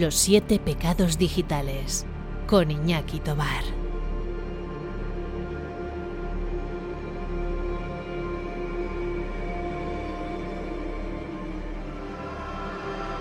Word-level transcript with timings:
Los 0.00 0.14
siete 0.14 0.58
pecados 0.58 1.18
digitales 1.18 2.06
con 2.46 2.70
Iñaki 2.70 3.20
Tobar. 3.20 3.62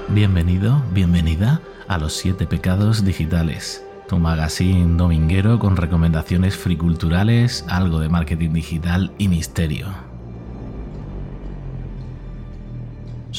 Bienvenido, 0.07 0.81
bienvenida 0.93 1.61
a 1.89 1.97
los 1.97 2.13
siete 2.13 2.47
pecados 2.47 3.03
digitales, 3.03 3.83
tu 4.07 4.17
magazine 4.17 4.95
dominguero 4.95 5.59
con 5.59 5.75
recomendaciones 5.75 6.55
friculturales, 6.55 7.65
algo 7.67 7.99
de 7.99 8.07
marketing 8.07 8.53
digital 8.53 9.11
y 9.17 9.27
misterio. 9.27 10.10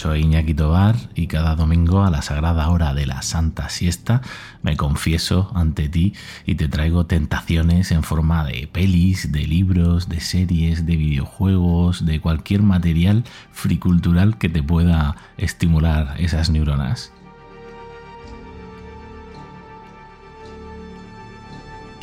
Soy 0.03 0.23
Iñaki 0.23 0.53
Tobar 0.53 0.97
y 1.15 1.29
cada 1.29 1.55
domingo 1.55 2.03
a 2.03 2.11
la 2.11 2.23
sagrada 2.23 2.69
hora 2.71 2.93
de 2.93 3.07
la 3.07 3.23
Santa 3.23 3.69
Siesta 3.69 4.21
me 4.61 4.77
confieso 4.77 5.53
ante 5.55 5.89
ti 5.89 6.13
y 6.45 6.57
te 6.57 6.67
traigo 6.67 7.07
tentaciones 7.07 7.93
en 7.93 8.03
forma 8.03 8.43
de 8.43 8.67
pelis, 8.67 9.31
de 9.31 9.47
libros, 9.47 10.09
de 10.09 10.19
series, 10.19 10.87
de 10.87 10.97
videojuegos, 10.97 12.05
de 12.05 12.21
cualquier 12.21 12.63
material 12.63 13.23
fricultural 13.53 14.39
que 14.39 14.49
te 14.49 14.61
pueda 14.61 15.15
estimular 15.37 16.17
esas 16.19 16.51
neuronas. 16.51 17.13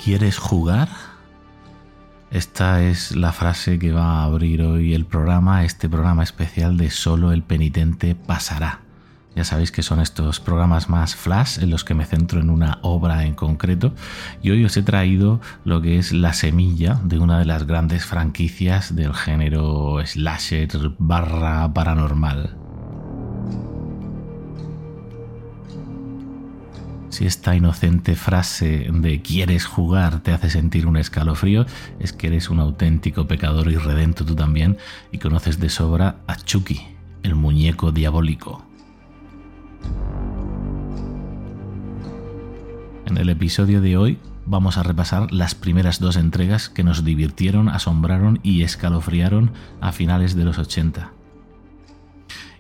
¿Quieres 0.02 0.38
jugar? 0.38 0.88
Esta 2.32 2.84
es 2.84 3.16
la 3.16 3.32
frase 3.32 3.80
que 3.80 3.92
va 3.92 4.20
a 4.20 4.24
abrir 4.26 4.62
hoy 4.62 4.94
el 4.94 5.06
programa, 5.06 5.66
este 5.66 5.90
programa 5.90 6.22
especial 6.22 6.78
de 6.78 6.92
Solo 6.92 7.32
el 7.32 7.42
penitente 7.42 8.14
pasará. 8.14 8.82
Ya 9.36 9.44
sabéis 9.44 9.72
que 9.72 9.82
son 9.82 10.00
estos 10.00 10.40
programas 10.40 10.90
más 10.90 11.16
flash 11.16 11.58
en 11.60 11.72
los 11.72 11.84
que 11.84 11.96
me 11.96 12.06
centro 12.06 12.40
en 12.40 12.52
una 12.52 12.78
obra 12.84 13.26
en 13.26 13.34
concreto 13.34 13.96
y 14.44 14.52
hoy 14.52 14.64
os 14.64 14.78
he 14.78 14.84
traído 14.84 15.42
lo 15.66 15.82
que 15.82 15.98
es 15.98 16.12
la 16.12 16.34
semilla 16.34 17.00
de 17.04 17.18
una 17.18 17.40
de 17.40 17.46
las 17.46 17.66
grandes 17.66 18.06
franquicias 18.06 18.96
del 18.96 19.16
género 19.16 19.98
slasher 20.06 20.70
barra 21.00 21.74
paranormal. 21.74 22.59
Si 27.10 27.26
esta 27.26 27.56
inocente 27.56 28.16
frase 28.16 28.88
de 28.92 29.22
quieres 29.22 29.66
jugar 29.66 30.22
te 30.22 30.32
hace 30.32 30.50
sentir 30.50 30.86
un 30.86 30.96
escalofrío, 30.96 31.66
es 32.00 32.14
que 32.14 32.28
eres 32.28 32.50
un 32.50 32.60
auténtico 32.60 33.28
pecador 33.28 33.72
irredento 33.72 34.26
tú 34.26 34.36
también 34.36 34.78
y 35.12 35.18
conoces 35.18 35.60
de 35.60 35.70
sobra 35.70 36.18
a 36.28 36.36
Chucky, 36.36 36.82
el 37.24 37.34
muñeco 37.34 37.92
diabólico. 37.92 38.64
En 43.08 43.18
el 43.18 43.30
episodio 43.30 43.82
de 43.82 43.98
hoy 43.98 44.20
vamos 44.46 44.78
a 44.78 44.84
repasar 44.84 45.32
las 45.32 45.56
primeras 45.56 46.00
dos 46.00 46.16
entregas 46.16 46.70
que 46.70 46.84
nos 46.84 47.04
divirtieron, 47.04 47.70
asombraron 47.70 48.40
y 48.44 48.62
escalofriaron 48.62 49.52
a 49.82 49.92
finales 49.92 50.36
de 50.36 50.46
los 50.46 50.60
80 50.60 51.19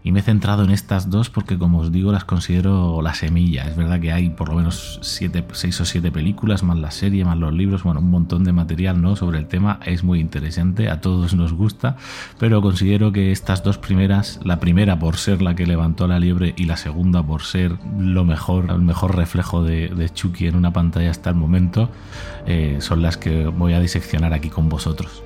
y 0.03 0.11
me 0.11 0.19
he 0.19 0.23
centrado 0.23 0.63
en 0.63 0.71
estas 0.71 1.09
dos 1.09 1.29
porque 1.29 1.57
como 1.57 1.79
os 1.79 1.91
digo 1.91 2.11
las 2.11 2.23
considero 2.23 3.01
la 3.01 3.13
semilla. 3.13 3.67
Es 3.67 3.75
verdad 3.75 3.99
que 3.99 4.11
hay 4.11 4.29
por 4.29 4.49
lo 4.49 4.55
menos 4.55 4.99
seis 5.01 5.81
o 5.81 5.85
siete 5.85 6.11
películas, 6.11 6.63
más 6.63 6.77
la 6.77 6.91
serie, 6.91 7.25
más 7.25 7.37
los 7.37 7.53
libros, 7.53 7.83
bueno, 7.83 7.99
un 7.99 8.09
montón 8.09 8.43
de 8.43 8.53
material 8.53 9.01
¿no? 9.01 9.15
sobre 9.15 9.39
el 9.39 9.47
tema. 9.47 9.79
Es 9.85 10.03
muy 10.03 10.19
interesante, 10.19 10.89
a 10.89 11.01
todos 11.01 11.33
nos 11.33 11.53
gusta, 11.53 11.97
pero 12.37 12.61
considero 12.61 13.11
que 13.11 13.31
estas 13.31 13.63
dos 13.63 13.77
primeras, 13.77 14.39
la 14.43 14.59
primera 14.59 14.97
por 14.97 15.17
ser 15.17 15.41
la 15.41 15.55
que 15.55 15.65
levantó 15.65 16.07
la 16.07 16.19
liebre 16.19 16.53
y 16.55 16.65
la 16.65 16.77
segunda 16.77 17.21
por 17.21 17.43
ser 17.43 17.77
lo 17.97 18.23
mejor, 18.23 18.71
el 18.71 18.81
mejor 18.81 19.15
reflejo 19.15 19.63
de, 19.63 20.09
Chucky 20.13 20.47
en 20.47 20.55
una 20.55 20.73
pantalla 20.73 21.11
hasta 21.11 21.29
el 21.29 21.35
momento, 21.35 21.89
eh, 22.45 22.77
son 22.79 23.01
las 23.01 23.17
que 23.17 23.45
voy 23.45 23.73
a 23.73 23.79
diseccionar 23.79 24.33
aquí 24.33 24.49
con 24.49 24.69
vosotros. 24.69 25.23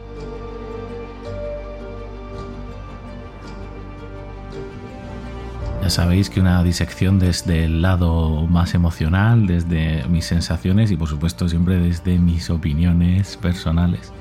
Ya 5.83 5.89
sabéis 5.89 6.29
que 6.29 6.39
una 6.39 6.63
disección 6.63 7.19
desde 7.19 7.65
el 7.65 7.81
lado 7.81 8.47
más 8.47 8.73
emocional, 8.73 9.47
desde 9.47 10.05
mis 10.07 10.23
sensaciones 10.23 10.91
y 10.91 10.95
por 10.95 11.09
supuesto 11.09 11.49
siempre 11.49 11.77
desde 11.77 12.19
mis 12.19 12.49
opiniones 12.49 13.35
personales. 13.35 14.13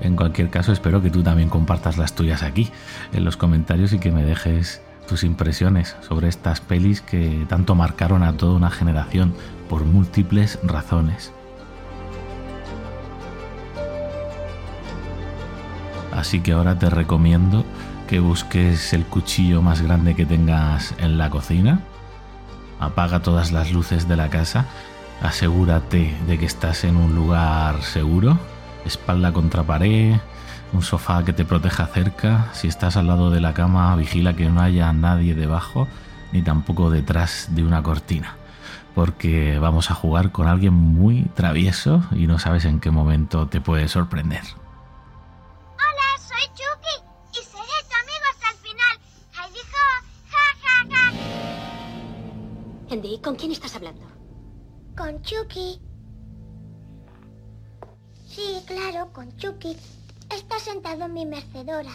En 0.00 0.16
cualquier 0.16 0.50
caso, 0.50 0.72
espero 0.72 1.00
que 1.02 1.10
tú 1.10 1.22
también 1.22 1.48
compartas 1.48 1.96
las 1.96 2.16
tuyas 2.16 2.42
aquí, 2.42 2.72
en 3.12 3.24
los 3.24 3.36
comentarios 3.36 3.92
y 3.92 4.00
que 4.00 4.10
me 4.10 4.24
dejes 4.24 4.82
tus 5.06 5.22
impresiones 5.22 5.94
sobre 6.00 6.26
estas 6.26 6.60
pelis 6.60 7.02
que 7.02 7.46
tanto 7.48 7.76
marcaron 7.76 8.24
a 8.24 8.36
toda 8.36 8.56
una 8.56 8.72
generación 8.72 9.32
por 9.68 9.84
múltiples 9.84 10.58
razones. 10.64 11.32
Así 16.10 16.40
que 16.40 16.50
ahora 16.50 16.76
te 16.80 16.90
recomiendo 16.90 17.64
que 18.06 18.20
busques 18.20 18.92
el 18.92 19.04
cuchillo 19.04 19.62
más 19.62 19.82
grande 19.82 20.14
que 20.14 20.26
tengas 20.26 20.94
en 20.98 21.18
la 21.18 21.28
cocina, 21.28 21.80
apaga 22.78 23.20
todas 23.20 23.52
las 23.52 23.72
luces 23.72 24.06
de 24.06 24.16
la 24.16 24.28
casa, 24.28 24.66
asegúrate 25.22 26.14
de 26.26 26.38
que 26.38 26.46
estás 26.46 26.84
en 26.84 26.96
un 26.96 27.14
lugar 27.14 27.82
seguro, 27.82 28.38
espalda 28.84 29.32
contra 29.32 29.64
pared, 29.64 30.16
un 30.72 30.82
sofá 30.82 31.24
que 31.24 31.32
te 31.32 31.44
proteja 31.44 31.86
cerca, 31.86 32.46
si 32.52 32.68
estás 32.68 32.96
al 32.96 33.08
lado 33.08 33.30
de 33.30 33.40
la 33.40 33.54
cama 33.54 33.94
vigila 33.96 34.34
que 34.34 34.48
no 34.48 34.60
haya 34.60 34.92
nadie 34.92 35.34
debajo 35.34 35.88
ni 36.32 36.42
tampoco 36.42 36.90
detrás 36.90 37.48
de 37.50 37.64
una 37.64 37.82
cortina, 37.82 38.36
porque 38.94 39.58
vamos 39.58 39.90
a 39.90 39.94
jugar 39.94 40.30
con 40.30 40.46
alguien 40.46 40.74
muy 40.74 41.24
travieso 41.34 42.04
y 42.12 42.26
no 42.26 42.38
sabes 42.38 42.64
en 42.64 42.78
qué 42.78 42.90
momento 42.90 43.48
te 43.48 43.60
puede 43.60 43.88
sorprender. 43.88 44.42
Andy, 52.88 53.18
¿con 53.18 53.34
quién 53.34 53.50
estás 53.50 53.74
hablando? 53.74 54.06
Con 54.96 55.20
Chucky. 55.22 55.80
Sí, 58.26 58.62
claro, 58.64 59.12
con 59.12 59.36
Chucky. 59.36 59.76
Está 60.32 60.58
sentado 60.60 61.06
en 61.06 61.12
mi 61.12 61.26
mecedora. 61.26 61.90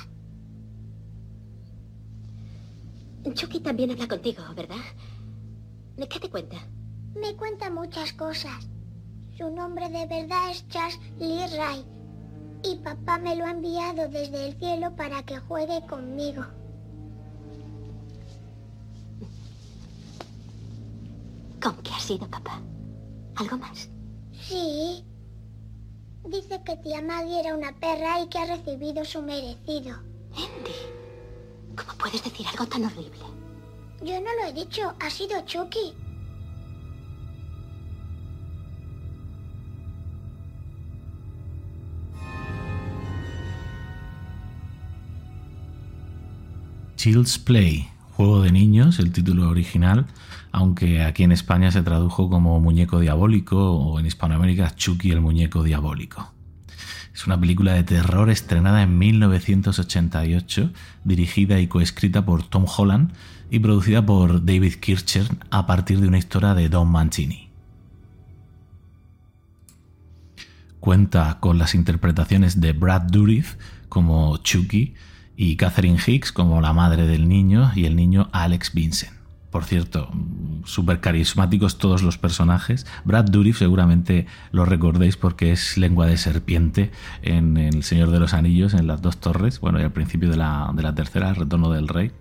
Chucky 3.34 3.62
también 3.62 3.92
habla 3.92 4.08
contigo, 4.08 4.44
¿verdad? 4.54 4.84
¿Qué 6.10 6.20
te 6.20 6.30
cuenta? 6.30 6.58
Me 7.16 7.36
cuenta 7.38 7.70
muchas 7.70 8.12
cosas. 8.14 8.68
Su 9.38 9.50
nombre 9.50 9.88
de 9.88 10.06
verdad 10.08 10.52
es 10.52 10.68
Charles 10.68 11.00
Lee 11.20 11.48
Ray. 11.56 11.86
Y 12.64 12.76
papá 12.78 13.18
me 13.18 13.36
lo 13.36 13.46
ha 13.46 13.52
enviado 13.52 14.10
desde 14.10 14.48
el 14.48 14.60
cielo 14.60 14.94
para 14.96 15.24
que 15.24 15.40
juegue 15.40 15.86
conmigo. 15.88 16.44
¿Con 21.62 21.76
qué 21.84 21.92
ha 21.92 22.00
sido, 22.00 22.28
papá? 22.28 22.60
¿Algo 23.36 23.58
más? 23.58 23.90
Sí. 24.34 25.06
Dice 26.28 26.62
que 26.66 26.78
tía 26.78 27.02
Maggie 27.02 27.40
era 27.40 27.56
una 27.56 27.72
perra 27.80 28.22
y 28.22 28.30
que 28.30 28.40
ha 28.40 28.46
recibido 28.46 29.06
su 29.06 29.22
merecido. 29.22 29.98
Andy, 30.34 31.76
¿cómo 31.76 31.98
puedes 32.00 32.24
decir 32.24 32.48
algo 32.48 32.66
tan 32.66 32.86
horrible? 32.86 33.20
Yo 34.04 34.20
no 34.22 34.34
lo 34.34 34.48
he 34.48 34.54
dicho, 34.54 34.94
ha 35.00 35.10
sido 35.10 35.40
Chucky. 35.46 35.94
Child's 46.96 47.38
Play, 47.38 47.91
juego 48.22 48.44
de 48.44 48.52
niños, 48.52 49.00
el 49.00 49.12
título 49.12 49.50
original, 49.50 50.06
aunque 50.52 51.02
aquí 51.02 51.24
en 51.24 51.32
España 51.32 51.72
se 51.72 51.82
tradujo 51.82 52.30
como 52.30 52.60
Muñeco 52.60 53.00
Diabólico 53.00 53.72
o 53.72 54.00
en 54.00 54.06
Hispanoamérica 54.06 54.76
Chucky 54.76 55.10
el 55.10 55.22
Muñeco 55.22 55.64
Diabólico. 55.64 56.32
Es 57.16 57.26
una 57.26 57.40
película 57.40 57.74
de 57.74 57.84
terror 57.84 58.30
estrenada 58.30 58.84
en 58.84 58.96
1988, 58.96 60.70
dirigida 61.04 61.60
y 61.60 61.66
coescrita 61.66 62.24
por 62.24 62.44
Tom 62.44 62.66
Holland 62.68 63.12
y 63.50 63.58
producida 63.58 64.06
por 64.06 64.46
David 64.46 64.76
Kircher 64.76 65.28
a 65.50 65.66
partir 65.66 66.00
de 66.00 66.08
una 66.08 66.20
historia 66.20 66.54
de 66.54 66.70
Don 66.70 66.90
Mancini. 66.90 67.50
Cuenta 70.80 71.40
con 71.40 71.58
las 71.58 71.74
interpretaciones 71.74 72.62
de 72.62 72.74
Brad 72.74 73.02
Dourif 73.02 73.56
como 73.90 74.38
Chucky 74.38 74.94
y 75.42 75.56
Catherine 75.56 75.98
Hicks 76.06 76.32
como 76.32 76.62
la 76.62 76.72
madre 76.72 77.08
del 77.08 77.28
niño 77.28 77.72
y 77.74 77.86
el 77.86 77.96
niño 77.96 78.30
Alex 78.32 78.74
Vincent. 78.76 79.14
por 79.50 79.66
cierto, 79.66 80.12
súper 80.66 81.02
carismáticos 81.02 81.80
todos 81.80 82.04
los 82.04 82.20
personajes. 82.20 82.86
Brad 83.06 83.26
Dourif 83.26 83.58
seguramente 83.58 84.28
lo 84.52 84.66
recordéis 84.66 85.18
porque 85.18 85.52
es 85.52 85.78
lengua 85.80 86.06
de 86.06 86.18
serpiente 86.18 86.92
en 87.24 87.58
El 87.58 87.84
Señor 87.84 88.12
de 88.12 88.20
los 88.20 88.36
Anillos, 88.36 88.76
en 88.76 88.86
las 88.86 89.02
dos 89.02 89.18
torres, 89.18 89.60
bueno, 89.60 89.80
y 89.80 89.84
al 89.84 89.92
principio 89.92 90.30
de 90.30 90.38
la, 90.38 90.72
de 90.76 90.84
la 90.84 90.94
tercera, 90.94 91.30
El 91.30 91.36
Retorno 91.36 91.72
del 91.72 91.88
Rey. 91.88 92.12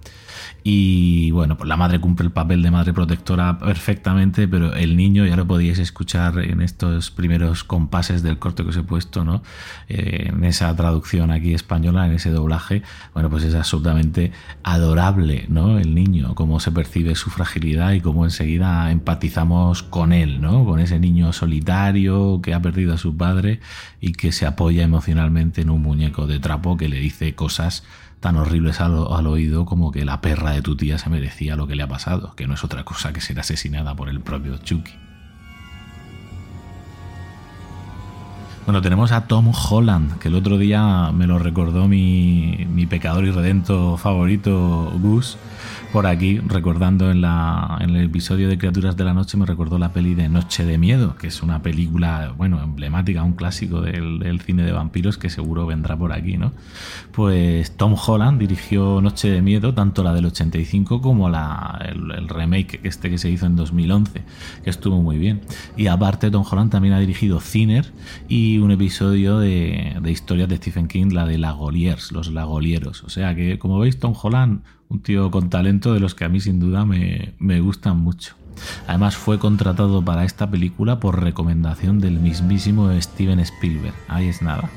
Y 0.63 1.31
bueno, 1.31 1.57
pues 1.57 1.69
la 1.69 1.77
madre 1.77 2.01
cumple 2.01 2.27
el 2.27 2.33
papel 2.33 2.63
de 2.63 2.71
madre 2.71 2.93
protectora 2.93 3.59
perfectamente, 3.59 4.47
pero 4.47 4.75
el 4.75 4.97
niño 4.97 5.27
ya 5.27 5.37
lo 5.37 5.47
podíais 5.47 5.79
escuchar 5.79 6.39
en 6.39 6.61
estos 6.61 7.11
primeros 7.11 7.65
compases 7.65 8.23
del 8.23 8.39
corte 8.39 8.63
que 8.63 8.71
os 8.71 8.77
he 8.77 8.83
puesto, 8.83 9.25
¿no? 9.25 9.43
Eh, 9.89 10.29
en 10.29 10.45
esa 10.45 10.75
traducción 10.77 11.31
aquí 11.31 11.55
española, 11.55 12.07
en 12.07 12.13
ese 12.13 12.31
doblaje, 12.31 12.83
bueno, 13.15 13.31
pues 13.31 13.45
es 13.45 13.55
absolutamente 13.55 14.33
adorable, 14.63 15.47
¿no? 15.49 15.79
El 15.79 15.95
niño, 15.95 16.35
cómo 16.35 16.61
se 16.61 16.73
percibe 16.73 17.15
su 17.15 17.31
fragilidad 17.31 17.93
y 17.93 18.01
cómo 18.01 18.25
enseguida 18.25 18.91
empatizamos 18.91 19.83
con 19.83 20.13
él, 20.13 20.41
¿no? 20.41 20.65
Con 20.65 20.81
ese 20.81 20.99
niño 20.99 21.33
solitario 21.33 22.41
que 22.43 22.55
ha 22.55 22.61
perdido 22.61 22.95
a 22.95 22.99
su 22.99 23.17
padre 23.17 23.61
y 24.01 24.13
que 24.13 24.33
se 24.33 24.47
apoya 24.47 24.83
emocionalmente 24.83 25.63
en 25.63 25.71
un 25.71 25.83
muñeco 25.83 26.27
de 26.27 26.39
trapo 26.39 26.77
que 26.77 26.89
le 26.89 26.99
dice 26.99 27.35
cosas 27.35 27.85
tan 28.21 28.37
horribles 28.37 28.81
al, 28.81 29.07
al, 29.11 29.27
oído 29.27 29.65
como 29.65 29.91
que 29.91 30.05
la 30.05 30.21
perra 30.21 30.53
de 30.53 30.63
tu 30.63 30.77
tía 30.77 30.99
se 30.99 31.11
merecía 31.11 31.57
lo 31.57 31.67
que 31.67 31.75
le 31.75 31.83
ha 31.83 31.89
pasado, 31.89 32.35
que 32.37 32.47
no 32.47 32.55
es 32.55 32.65
otra 32.65 32.85
cosa 32.85 33.13
que 33.13 33.21
ser 33.21 33.41
asesinada 33.41 33.95
por 33.95 34.09
el 34.09 34.21
propio 34.21 34.59
Chucky. 34.59 35.10
Bueno, 38.67 38.83
tenemos 38.83 39.11
a 39.11 39.27
Tom 39.27 39.53
Holland, 39.53 40.19
que 40.19 40.29
el 40.29 40.35
otro 40.35 40.59
día 40.59 41.11
me 41.12 41.27
lo 41.27 41.39
recordó 41.39 41.89
mi, 41.89 42.67
mi 42.73 42.87
pecador 42.87 43.25
y 43.25 43.31
redento 43.31 43.97
favorito, 43.97 44.93
Gus, 45.01 45.39
por 45.93 46.07
aquí, 46.07 46.39
recordando 46.39 47.11
en, 47.11 47.21
la, 47.21 47.79
en 47.81 47.91
el 47.91 48.05
episodio 48.05 48.49
de 48.49 48.59
Criaturas 48.59 48.97
de 48.97 49.03
la 49.03 49.12
Noche, 49.12 49.37
me 49.37 49.45
recordó 49.45 49.77
la 49.77 49.93
peli 49.93 50.15
de 50.15 50.29
Noche 50.29 50.65
de 50.65 50.79
Miedo, 50.79 51.17
que 51.17 51.27
es 51.27 51.43
una 51.43 51.62
película, 51.62 52.33
bueno, 52.37 52.62
emblemática, 52.62 53.25
un 53.25 53.33
clásico 53.33 53.81
del, 53.81 54.41
cine 54.47 54.62
de 54.62 54.71
vampiros 54.71 55.19
que 55.19 55.31
seguro 55.31 55.67
vendrá 55.67 55.97
por 55.97 56.12
aquí, 56.12 56.37
¿no? 56.37 56.53
Pues 57.11 57.77
Tom 57.77 57.95
Holland 57.95 58.39
dirigió 58.39 59.01
Noche 59.01 59.31
de 59.31 59.43
Miedo, 59.43 59.75
tanto 59.75 60.05
la 60.05 60.15
del 60.15 60.27
85 60.27 61.01
como 61.01 61.29
la, 61.29 61.85
el, 61.89 62.29
remake 62.29 62.79
este 62.85 63.11
que 63.11 63.19
se 63.19 63.29
hizo 63.29 63.47
en 63.47 63.57
2011, 63.57 64.23
que 64.62 64.71
estuvo 64.71 65.03
muy 65.03 65.19
bien. 65.19 65.41
Y 65.77 65.89
aparte, 65.89 66.31
Tom 66.31 66.45
Holland 66.49 66.71
también 66.71 66.95
ha 66.95 67.01
dirigido 67.01 67.41
Ciner 67.41 67.93
y 68.29 68.50
un 68.58 68.70
episodio 68.70 69.38
de, 69.38 69.97
de 70.00 70.11
historias 70.11 70.49
de 70.49 70.56
Stephen 70.56 70.88
King, 70.88 71.12
la 71.12 71.26
de 71.26 71.38
Lagoliers, 71.38 72.12
los 72.12 72.32
Lagolieros. 72.32 73.05
O 73.05 73.08
sea 73.08 73.35
que, 73.35 73.58
como 73.58 73.79
veis, 73.79 73.99
Tom 73.99 74.14
Holland 74.20 74.62
un 74.91 75.00
tío 75.00 75.31
con 75.31 75.49
talento 75.49 75.94
de 75.94 76.00
los 76.00 76.14
que 76.14 76.25
a 76.25 76.29
mí 76.29 76.41
sin 76.41 76.61
duda 76.61 76.85
me, 76.85 77.32
me, 77.38 77.61
gustan 77.61 77.97
mucho. 77.99 78.35
Además 78.87 79.17
fue 79.17 79.38
contratado 79.38 80.05
para 80.05 80.25
esta 80.25 80.50
película 80.50 81.00
por 81.00 81.23
recomendación 81.23 82.00
del 82.00 82.19
mismísimo 82.19 82.91
Steven 83.00 83.41
Spielberg. 83.41 83.94
Ahí 84.08 84.26
es 84.26 84.43
nada. 84.43 84.69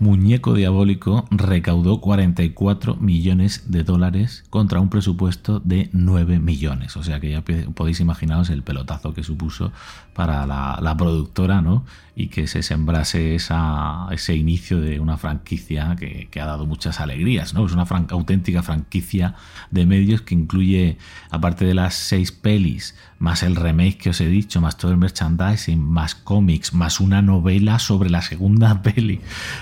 Muñeco 0.00 0.54
Diabólico 0.54 1.26
recaudó 1.30 2.00
44 2.00 2.96
millones 2.96 3.70
de 3.70 3.84
dólares 3.84 4.44
contra 4.50 4.80
un 4.80 4.88
presupuesto 4.88 5.60
de 5.60 5.90
9 5.92 6.38
millones. 6.38 6.96
O 6.96 7.02
sea 7.02 7.20
que 7.20 7.30
ya 7.30 7.44
podéis 7.74 8.00
imaginaros 8.00 8.50
el 8.50 8.62
pelotazo 8.62 9.14
que 9.14 9.22
supuso 9.22 9.72
para 10.14 10.46
la, 10.46 10.78
la 10.82 10.96
productora, 10.96 11.60
¿no? 11.60 11.84
Y 12.16 12.28
que 12.28 12.46
se 12.46 12.62
sembrase 12.62 13.34
esa, 13.34 14.06
ese 14.10 14.34
inicio 14.34 14.80
de 14.80 15.00
una 15.00 15.16
franquicia 15.16 15.96
que, 15.98 16.28
que, 16.30 16.40
ha 16.40 16.46
dado 16.46 16.66
muchas 16.66 17.00
alegrías, 17.00 17.54
¿no? 17.54 17.64
Es 17.66 17.72
una 17.72 17.86
auténtica 18.10 18.62
franquicia 18.62 19.34
de 19.70 19.86
medios 19.86 20.22
que 20.22 20.34
incluye, 20.34 20.98
aparte 21.30 21.64
de 21.64 21.74
las 21.74 21.94
seis 21.94 22.32
pelis, 22.32 22.94
más 23.18 23.42
el 23.42 23.54
remake 23.54 23.98
que 23.98 24.10
os 24.10 24.20
he 24.20 24.28
dicho, 24.28 24.60
más 24.60 24.76
todo 24.76 24.90
el 24.90 24.96
merchandising, 24.96 25.78
más 25.78 26.14
cómics, 26.14 26.72
más 26.72 27.00
una 27.00 27.22
novela 27.22 27.78
sobre 27.78 28.10
la 28.10 28.22
segunda 28.22 28.82
peli, 28.82 29.20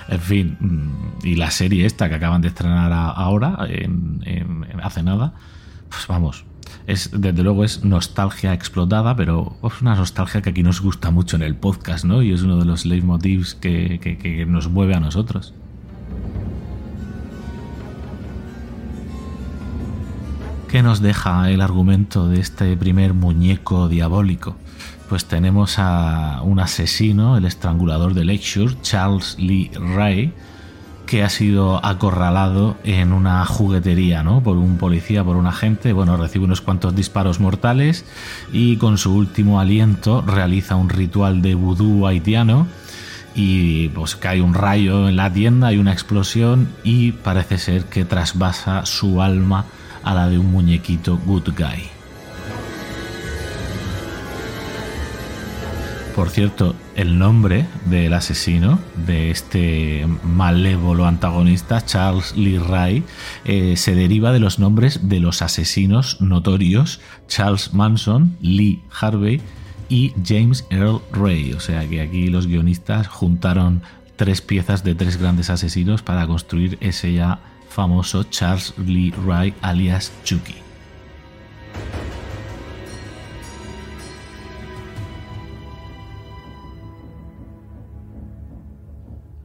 en 0.09 0.21
fin, 0.21 0.59
y 1.23 1.35
la 1.35 1.51
serie 1.51 1.85
esta 1.85 2.09
que 2.09 2.15
acaban 2.15 2.41
de 2.41 2.49
estrenar 2.49 2.93
ahora, 2.93 3.59
en, 3.69 4.67
hace 4.83 5.03
nada, 5.03 5.35
pues 5.89 6.07
vamos, 6.07 6.45
es, 6.89 7.11
desde 7.13 7.43
luego 7.43 7.65
es 7.65 7.85
nostalgia 7.85 8.55
explotada, 8.55 9.15
pero 9.15 9.59
es 9.63 9.83
una 9.83 9.95
nostalgia 9.95 10.41
que 10.41 10.51
aquí 10.51 10.63
nos 10.63 10.81
gusta 10.81 11.11
mucho 11.11 11.37
en 11.37 11.43
el 11.43 11.55
podcast, 11.55 12.07
¿no? 12.07 12.23
Y 12.23 12.33
es 12.33 12.41
uno 12.41 12.59
de 12.59 12.65
los 12.65 12.87
leitmotivs 12.87 13.55
que, 13.55 14.01
que, 14.01 14.47
nos 14.47 14.71
mueve 14.71 14.95
a 14.95 15.01
nosotros. 15.01 15.53
¿Qué 20.69 20.83
nos 20.83 21.03
deja 21.03 21.51
el 21.51 21.61
argumento 21.61 22.27
de 22.27 22.41
este 22.41 22.75
primer 22.75 23.13
muñeco 23.13 23.91
diabólico? 23.91 24.57
Pues 25.11 25.27
tenemos 25.27 25.79
a 25.79 26.41
un 26.43 26.59
asesino, 26.59 27.37
el 27.37 27.45
estrangulador 27.45 28.15
de 28.15 28.25
Lakeshore, 28.25 28.77
Charles 28.81 29.37
Lee 29.39 29.71
Ray, 29.75 30.33
que 31.09 31.23
ha 31.23 31.31
sido 31.31 31.85
acorralado 31.85 32.77
en 32.85 33.15
una 33.15 33.47
juguetería, 33.47 34.23
¿no? 34.23 34.43
Por 34.43 34.59
un 34.59 34.77
policía, 34.77 35.25
por 35.25 35.37
un 35.37 35.47
agente. 35.47 35.95
Bueno, 35.95 36.19
recibe 36.19 36.45
unos 36.45 36.61
cuantos 36.61 36.95
disparos 36.95 37.41
mortales 37.41 38.05
y 38.53 38.77
con 38.77 38.99
su 38.99 39.15
último 39.15 39.59
aliento 39.59 40.21
realiza 40.21 40.77
un 40.77 40.91
ritual 40.91 41.41
de 41.41 41.55
vudú 41.55 42.07
haitiano 42.07 42.67
y 43.35 43.89
pues 43.89 44.17
cae 44.17 44.43
un 44.43 44.53
rayo 44.53 45.09
en 45.09 45.17
la 45.17 45.33
tienda, 45.33 45.69
hay 45.69 45.79
una 45.79 45.93
explosión 45.93 46.69
y 46.85 47.13
parece 47.13 47.57
ser 47.57 47.85
que 47.85 48.05
trasvasa 48.05 48.85
su 48.85 49.23
alma 49.23 49.65
a 50.05 50.13
la 50.13 50.29
de 50.29 50.39
un 50.39 50.51
muñequito 50.51 51.17
good 51.25 51.49
guy. 51.57 51.98
Por 56.19 56.31
cierto, 56.31 56.75
el 56.97 57.17
nombre 57.17 57.65
del 57.85 58.13
asesino, 58.13 58.81
de 59.07 59.31
este 59.31 60.05
malévolo 60.25 61.07
antagonista, 61.07 61.87
Charles 61.87 62.37
Lee 62.37 62.59
Ray, 62.59 63.05
eh, 63.45 63.77
se 63.77 63.95
deriva 63.95 64.33
de 64.33 64.41
los 64.41 64.59
nombres 64.59 65.09
de 65.09 65.21
los 65.21 65.43
asesinos 65.43 66.21
notorios 66.21 66.99
Charles 67.29 67.73
Manson, 67.73 68.37
Lee 68.41 68.83
Harvey 69.01 69.41
y 69.89 70.13
James 70.27 70.67
Earl 70.71 71.03
Ray. 71.13 71.53
O 71.53 71.61
sea 71.61 71.89
que 71.89 72.01
aquí 72.01 72.27
los 72.27 72.49
guionistas 72.49 73.07
juntaron 73.07 73.83
tres 74.17 74.41
piezas 74.41 74.83
de 74.83 74.97
tres 74.97 75.19
grandes 75.19 75.51
asesinos 75.51 76.03
para 76.03 76.27
construir 76.27 76.79
ese 76.81 77.13
ya 77.13 77.39
famoso 77.69 78.25
Charles 78.25 78.75
Lee 78.77 79.15
Ray 79.25 79.55
alias 79.63 80.11
Chucky. 80.25 80.68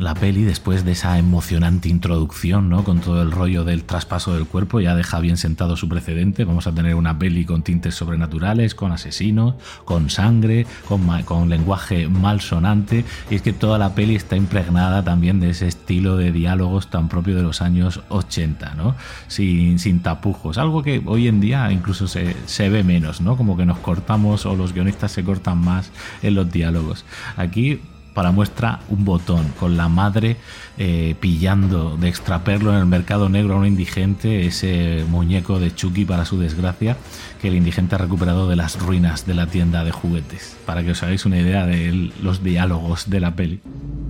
La 0.03 0.13
peli, 0.13 0.43
después 0.43 0.83
de 0.83 0.91
esa 0.91 1.17
emocionante 1.17 1.87
introducción, 1.89 2.69
¿no? 2.69 2.83
Con 2.83 2.99
todo 2.99 3.21
el 3.21 3.31
rollo 3.31 3.63
del 3.63 3.85
traspaso 3.85 4.33
del 4.33 4.45
cuerpo, 4.45 4.81
ya 4.81 4.95
deja 4.95 5.19
bien 5.19 5.37
sentado 5.37 5.77
su 5.77 5.87
precedente. 5.87 6.43
Vamos 6.43 6.67
a 6.67 6.73
tener 6.73 6.95
una 6.95 7.17
peli 7.17 7.45
con 7.45 7.63
tintes 7.63 7.95
sobrenaturales, 7.95 8.75
con 8.75 8.91
asesinos, 8.91 9.55
con 9.85 10.09
sangre, 10.09 10.67
con, 10.87 11.07
con 11.23 11.49
lenguaje 11.49 12.07
malsonante. 12.09 13.05
Y 13.29 13.35
es 13.35 13.41
que 13.41 13.53
toda 13.53 13.77
la 13.77 13.95
peli 13.95 14.15
está 14.15 14.35
impregnada 14.35 15.03
también 15.03 15.39
de 15.39 15.51
ese 15.51 15.67
estilo 15.67 16.17
de 16.17 16.31
diálogos 16.31 16.89
tan 16.89 17.07
propio 17.07 17.35
de 17.35 17.43
los 17.43 17.61
años 17.61 18.01
80, 18.09 18.75
¿no? 18.75 18.95
Sin, 19.27 20.01
tapujos. 20.01 20.57
Algo 20.57 20.83
que 20.83 21.01
hoy 21.05 21.27
en 21.27 21.39
día 21.39 21.71
incluso 21.71 22.07
se, 22.07 22.35
se 22.45 22.69
ve 22.69 22.83
menos, 22.83 23.21
¿no? 23.21 23.37
Como 23.37 23.55
que 23.55 23.65
nos 23.65 23.79
cortamos 23.79 24.45
o 24.45 24.55
los 24.55 24.73
guionistas 24.73 25.11
se 25.13 25.23
cortan 25.23 25.59
más 25.59 25.91
en 26.21 26.35
los 26.35 26.51
diálogos. 26.51 27.05
Aquí 27.37 27.79
para 28.13 28.31
muestra 28.31 28.79
un 28.89 29.05
botón 29.05 29.53
con 29.59 29.77
la 29.77 29.89
madre 29.89 30.37
eh, 30.77 31.15
pillando 31.19 31.97
de 31.97 32.07
extraperlo 32.09 32.71
en 32.71 32.77
el 32.77 32.85
mercado 32.85 33.29
negro 33.29 33.55
a 33.55 33.57
un 33.57 33.65
indigente, 33.65 34.45
ese 34.45 35.05
muñeco 35.09 35.59
de 35.59 35.73
Chucky 35.73 36.05
para 36.05 36.25
su 36.25 36.39
desgracia, 36.39 36.97
que 37.41 37.47
el 37.47 37.55
indigente 37.55 37.95
ha 37.95 37.97
recuperado 37.97 38.47
de 38.47 38.55
las 38.55 38.79
ruinas 38.79 39.25
de 39.25 39.33
la 39.33 39.47
tienda 39.47 39.83
de 39.83 39.91
juguetes, 39.91 40.55
para 40.65 40.83
que 40.83 40.91
os 40.91 41.03
hagáis 41.03 41.25
una 41.25 41.39
idea 41.39 41.65
de 41.65 42.11
los 42.21 42.43
diálogos 42.43 43.09
de 43.09 43.19
la 43.19 43.35
peli. 43.35 43.59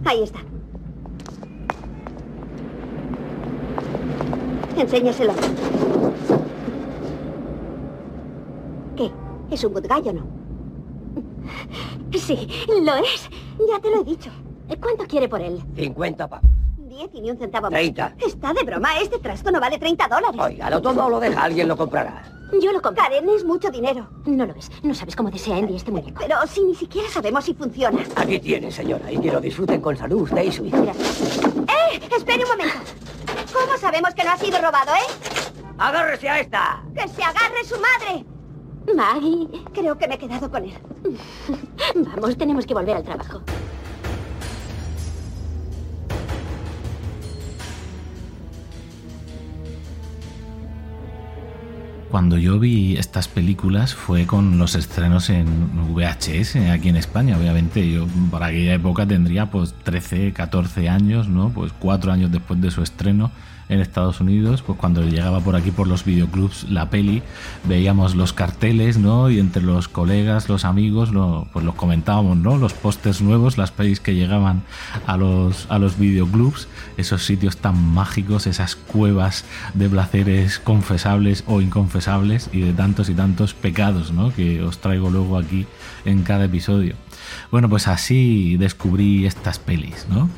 Ahí 0.05 0.23
está. 0.23 0.39
Enséñaselo. 4.77 5.33
¿Qué? 8.97 9.11
¿Es 9.51 9.63
un 9.63 9.73
good 9.73 9.87
guy 9.87 10.09
o 10.09 10.13
no? 10.13 10.42
Sí, 12.13 12.47
lo 12.81 12.95
es. 12.95 13.29
Ya 13.69 13.79
te 13.79 13.89
lo 13.89 14.01
he 14.01 14.03
dicho. 14.03 14.29
¿Cuánto 14.79 15.05
quiere 15.05 15.27
por 15.27 15.41
él? 15.41 15.61
50 15.75 16.27
pa. 16.27 16.41
10 16.77 17.09
y 17.13 17.21
ni 17.21 17.31
un 17.31 17.37
centavo 17.37 17.69
más. 17.69 17.79
30. 17.79 18.15
Está 18.25 18.53
de 18.53 18.63
broma. 18.63 18.99
Este 18.99 19.17
trasto 19.19 19.51
no 19.51 19.59
vale 19.59 19.77
30 19.77 20.07
dólares. 20.07 20.39
Oiga, 20.39 20.69
lo 20.69 20.81
todo 20.81 21.09
lo 21.09 21.19
deja. 21.19 21.43
Alguien 21.43 21.67
lo 21.67 21.75
comprará. 21.75 22.23
Yo 22.61 22.71
lo 22.71 22.81
compraré. 22.81 23.17
Es 23.35 23.43
mucho 23.43 23.71
dinero. 23.71 24.07
No 24.25 24.45
lo 24.45 24.53
ves. 24.53 24.69
No 24.83 24.93
sabes 24.93 25.15
cómo 25.15 25.31
desea 25.31 25.57
Andy 25.57 25.75
este 25.75 25.91
muñeco. 25.91 26.19
Pero 26.21 26.35
si 26.47 26.63
ni 26.63 26.75
siquiera 26.75 27.09
sabemos 27.09 27.45
si 27.45 27.53
funciona. 27.53 28.03
Aquí 28.15 28.39
tiene, 28.39 28.71
señora. 28.71 29.11
Y 29.11 29.17
que 29.17 29.31
lo 29.31 29.41
disfruten 29.41 29.81
con 29.81 29.97
salud 29.97 30.21
usted 30.21 30.43
y 30.43 30.51
su 30.51 30.65
hijo. 30.65 30.81
Gracias. 30.83 31.39
¡Eh! 31.39 31.99
Espere 32.15 32.43
un 32.43 32.49
momento. 32.51 32.75
¿Cómo 33.51 33.77
sabemos 33.77 34.13
que 34.13 34.23
no 34.23 34.31
ha 34.31 34.37
sido 34.37 34.59
robado, 34.59 34.91
eh? 34.93 35.63
¡Agárrese 35.77 36.29
a 36.29 36.39
esta! 36.39 36.83
¡Que 36.93 37.07
se 37.07 37.23
agarre 37.23 37.63
su 37.65 37.75
madre! 37.75 38.25
Maggie, 38.95 39.47
creo 39.73 39.97
que 39.97 40.07
me 40.07 40.15
he 40.15 40.17
quedado 40.17 40.49
con 40.51 40.63
él. 40.65 40.73
Vamos, 41.95 42.37
tenemos 42.37 42.65
que 42.65 42.73
volver 42.73 42.97
al 42.97 43.03
trabajo. 43.03 43.41
Cuando 52.13 52.37
yo 52.37 52.59
vi 52.59 52.95
estas 52.95 53.27
películas 53.27 53.95
fue 53.95 54.27
con 54.27 54.59
los 54.59 54.75
estrenos 54.75 55.31
en 55.31 55.47
VHS 55.95 56.57
aquí 56.71 56.89
en 56.89 56.95
España. 56.95 57.35
Obviamente 57.39 57.89
yo 57.89 58.05
para 58.29 58.47
aquella 58.47 58.75
época 58.75 59.07
tendría 59.07 59.49
pues 59.49 59.73
13, 59.83 60.31
14 60.31 60.89
años, 60.89 61.27
¿no? 61.27 61.49
Pues 61.49 61.73
cuatro 61.73 62.11
años 62.11 62.31
después 62.31 62.61
de 62.61 62.69
su 62.69 62.83
estreno 62.83 63.31
en 63.69 63.79
Estados 63.79 64.19
Unidos, 64.19 64.61
pues 64.61 64.77
cuando 64.77 65.03
llegaba 65.03 65.39
por 65.39 65.55
aquí 65.55 65.71
por 65.71 65.87
los 65.87 66.05
videoclubs 66.05 66.69
la 66.69 66.89
peli, 66.89 67.23
veíamos 67.63 68.15
los 68.15 68.33
carteles, 68.33 68.97
¿no? 68.97 69.29
Y 69.29 69.39
entre 69.39 69.63
los 69.63 69.87
colegas, 69.87 70.49
los 70.49 70.65
amigos, 70.65 71.09
pues 71.51 71.65
los 71.65 71.75
comentábamos, 71.75 72.37
¿no? 72.37 72.57
Los 72.57 72.73
pósters 72.73 73.21
nuevos, 73.21 73.57
las 73.57 73.71
pelis 73.71 73.99
que 73.99 74.15
llegaban 74.15 74.63
a 75.07 75.17
los, 75.17 75.67
a 75.69 75.79
los 75.79 75.97
videoclubs, 75.97 76.67
esos 76.97 77.25
sitios 77.25 77.57
tan 77.57 77.77
mágicos, 77.93 78.47
esas 78.47 78.75
cuevas 78.75 79.45
de 79.73 79.89
placeres 79.89 80.59
confesables 80.59 81.43
o 81.47 81.61
inconfesables 81.61 82.49
y 82.51 82.61
de 82.61 82.73
tantos 82.73 83.09
y 83.09 83.13
tantos 83.13 83.53
pecados, 83.53 84.11
¿no? 84.11 84.33
Que 84.33 84.61
os 84.61 84.79
traigo 84.79 85.09
luego 85.09 85.37
aquí 85.37 85.65
en 86.05 86.23
cada 86.23 86.45
episodio. 86.45 86.95
Bueno, 87.51 87.69
pues 87.69 87.87
así 87.87 88.57
descubrí 88.57 89.25
estas 89.25 89.59
pelis, 89.59 90.07
¿no? 90.09 90.29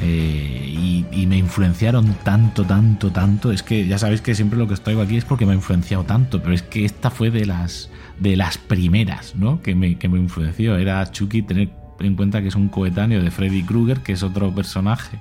Eh, 0.00 1.04
y, 1.12 1.26
me 1.26 1.36
influenciaron 1.36 2.14
tanto, 2.24 2.64
tanto, 2.64 3.10
tanto. 3.10 3.52
Es 3.52 3.62
que 3.62 3.86
ya 3.86 3.98
sabéis 3.98 4.22
que 4.22 4.34
siempre 4.34 4.58
lo 4.58 4.66
que 4.66 4.74
os 4.74 4.80
traigo 4.80 5.02
aquí 5.02 5.16
es 5.18 5.24
porque 5.26 5.44
me 5.44 5.52
ha 5.52 5.56
influenciado 5.56 6.04
tanto, 6.04 6.40
pero 6.40 6.54
es 6.54 6.62
que 6.62 6.86
esta 6.86 7.10
fue 7.10 7.30
de 7.30 7.44
las, 7.44 7.90
de 8.18 8.34
las 8.34 8.56
primeras 8.56 9.34
¿no? 9.36 9.60
que, 9.60 9.74
me, 9.74 9.98
que 9.98 10.08
me 10.08 10.18
influenció. 10.18 10.78
Era 10.78 11.10
Chucky, 11.10 11.42
tener 11.42 11.70
en 12.00 12.14
cuenta 12.14 12.40
que 12.40 12.48
es 12.48 12.54
un 12.54 12.68
coetáneo 12.68 13.22
de 13.22 13.30
Freddy 13.30 13.62
Krueger, 13.62 14.00
que 14.00 14.12
es 14.12 14.22
otro 14.22 14.54
personaje 14.54 15.18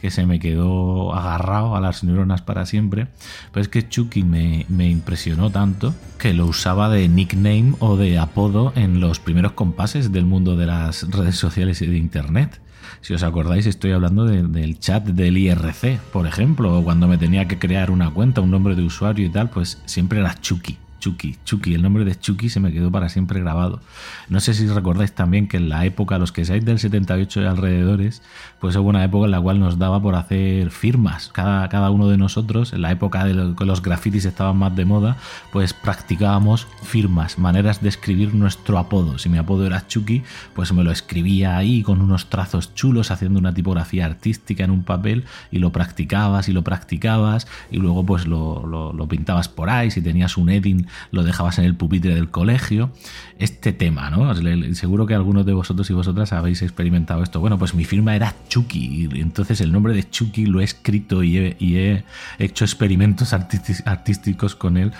que 0.00 0.10
se 0.10 0.26
me 0.26 0.38
quedó 0.38 1.14
agarrado 1.14 1.74
a 1.74 1.80
las 1.80 2.04
neuronas 2.04 2.42
para 2.42 2.66
siempre. 2.66 3.08
Pero 3.52 3.62
es 3.62 3.68
que 3.68 3.88
Chucky 3.88 4.22
me, 4.22 4.64
me 4.68 4.88
impresionó 4.88 5.50
tanto 5.50 5.94
que 6.18 6.34
lo 6.34 6.46
usaba 6.46 6.88
de 6.88 7.08
nickname 7.08 7.74
o 7.80 7.96
de 7.96 8.18
apodo 8.18 8.72
en 8.76 9.00
los 9.00 9.18
primeros 9.18 9.52
compases 9.52 10.12
del 10.12 10.24
mundo 10.24 10.56
de 10.56 10.66
las 10.66 11.10
redes 11.10 11.36
sociales 11.36 11.82
y 11.82 11.86
de 11.86 11.96
Internet. 11.96 12.60
Si 13.00 13.14
os 13.14 13.22
acordáis, 13.22 13.66
estoy 13.66 13.92
hablando 13.92 14.24
del 14.26 14.78
chat 14.78 15.04
del 15.04 15.38
IRC, 15.38 15.98
por 16.12 16.26
ejemplo, 16.26 16.78
o 16.78 16.84
cuando 16.84 17.08
me 17.08 17.18
tenía 17.18 17.46
que 17.48 17.58
crear 17.58 17.90
una 17.90 18.10
cuenta, 18.10 18.40
un 18.40 18.50
nombre 18.50 18.74
de 18.74 18.82
usuario 18.82 19.26
y 19.26 19.30
tal, 19.30 19.50
pues 19.50 19.80
siempre 19.86 20.20
era 20.20 20.34
Chucky. 20.34 20.78
Chucky, 20.98 21.36
Chucky, 21.44 21.74
el 21.74 21.82
nombre 21.82 22.04
de 22.04 22.18
Chucky 22.18 22.48
se 22.48 22.60
me 22.60 22.72
quedó 22.72 22.90
para 22.90 23.08
siempre 23.08 23.40
grabado. 23.40 23.80
No 24.28 24.40
sé 24.40 24.54
si 24.54 24.66
recordáis 24.66 25.12
también 25.12 25.48
que 25.48 25.56
en 25.56 25.68
la 25.68 25.84
época, 25.84 26.18
los 26.18 26.32
que 26.32 26.44
seáis 26.44 26.64
del 26.64 26.78
78 26.78 27.42
y 27.42 27.44
alrededores, 27.44 28.22
pues 28.60 28.76
hubo 28.76 28.88
una 28.88 29.04
época 29.04 29.26
en 29.26 29.30
la 29.30 29.40
cual 29.40 29.60
nos 29.60 29.78
daba 29.78 30.02
por 30.02 30.14
hacer 30.14 30.70
firmas. 30.70 31.30
Cada, 31.32 31.68
cada 31.68 31.90
uno 31.90 32.08
de 32.08 32.16
nosotros, 32.16 32.72
en 32.72 32.82
la 32.82 32.90
época 32.90 33.24
de 33.24 33.54
que 33.54 33.64
los 33.64 33.82
grafitis 33.82 34.24
estaban 34.24 34.56
más 34.56 34.74
de 34.74 34.84
moda, 34.84 35.16
pues 35.52 35.72
practicábamos 35.72 36.66
firmas, 36.82 37.38
maneras 37.38 37.80
de 37.80 37.88
escribir 37.88 38.34
nuestro 38.34 38.78
apodo. 38.78 39.18
Si 39.18 39.28
mi 39.28 39.38
apodo 39.38 39.66
era 39.66 39.86
Chucky, 39.86 40.22
pues 40.54 40.72
me 40.72 40.82
lo 40.82 40.90
escribía 40.90 41.56
ahí 41.56 41.82
con 41.82 42.00
unos 42.00 42.26
trazos 42.26 42.74
chulos, 42.74 43.10
haciendo 43.10 43.38
una 43.38 43.54
tipografía 43.54 44.06
artística 44.06 44.64
en 44.64 44.70
un 44.70 44.82
papel 44.82 45.24
y 45.50 45.58
lo 45.58 45.70
practicabas 45.70 46.48
y 46.48 46.52
lo 46.52 46.62
practicabas 46.62 47.46
y 47.70 47.76
luego 47.76 48.04
pues 48.04 48.26
lo, 48.26 48.66
lo, 48.66 48.92
lo 48.92 49.08
pintabas 49.08 49.48
por 49.48 49.70
ahí. 49.70 49.90
Si 49.90 50.02
tenías 50.02 50.36
un 50.36 50.50
Edding 50.50 50.87
lo 51.10 51.22
dejabas 51.22 51.58
en 51.58 51.64
el 51.64 51.74
pupitre 51.74 52.14
del 52.14 52.30
colegio. 52.30 52.90
Este 53.38 53.72
tema, 53.72 54.10
¿no? 54.10 54.34
Seguro 54.74 55.06
que 55.06 55.14
algunos 55.14 55.46
de 55.46 55.52
vosotros 55.52 55.88
y 55.90 55.92
vosotras 55.92 56.32
habéis 56.32 56.62
experimentado 56.62 57.22
esto. 57.22 57.40
Bueno, 57.40 57.58
pues 57.58 57.74
mi 57.74 57.84
firma 57.84 58.14
era 58.14 58.34
Chucky, 58.48 59.08
y 59.12 59.20
entonces 59.20 59.60
el 59.60 59.72
nombre 59.72 59.94
de 59.94 60.08
Chucky 60.08 60.46
lo 60.46 60.60
he 60.60 60.64
escrito 60.64 61.22
y 61.22 61.38
he, 61.38 62.04
hecho 62.38 62.64
experimentos 62.64 63.32
artísticos 63.32 64.54
con 64.54 64.76
él 64.76 64.92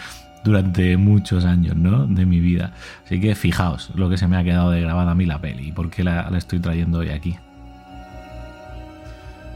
durante 0.45 0.97
muchos 0.97 1.45
años 1.45 1.77
¿no? 1.77 2.07
de 2.07 2.27
mi 2.27 2.41
vida. 2.41 2.75
Así 3.05 3.21
que 3.21 3.35
fijaos 3.35 3.91
lo 3.95 4.09
que 4.09 4.17
se 4.17 4.29
me 4.29 4.37
ha 4.37 4.45
quedado 4.45 4.71
de 4.71 4.81
grabada 4.81 5.13
a 5.13 5.15
mí 5.15 5.27
la 5.27 5.41
peli 5.41 5.69
y 5.69 5.73
por 5.73 5.91
qué 5.91 6.05
la 6.05 6.31
estoy 6.37 6.61
trayendo 6.61 6.99
hoy 6.99 7.11
aquí. 7.11 7.37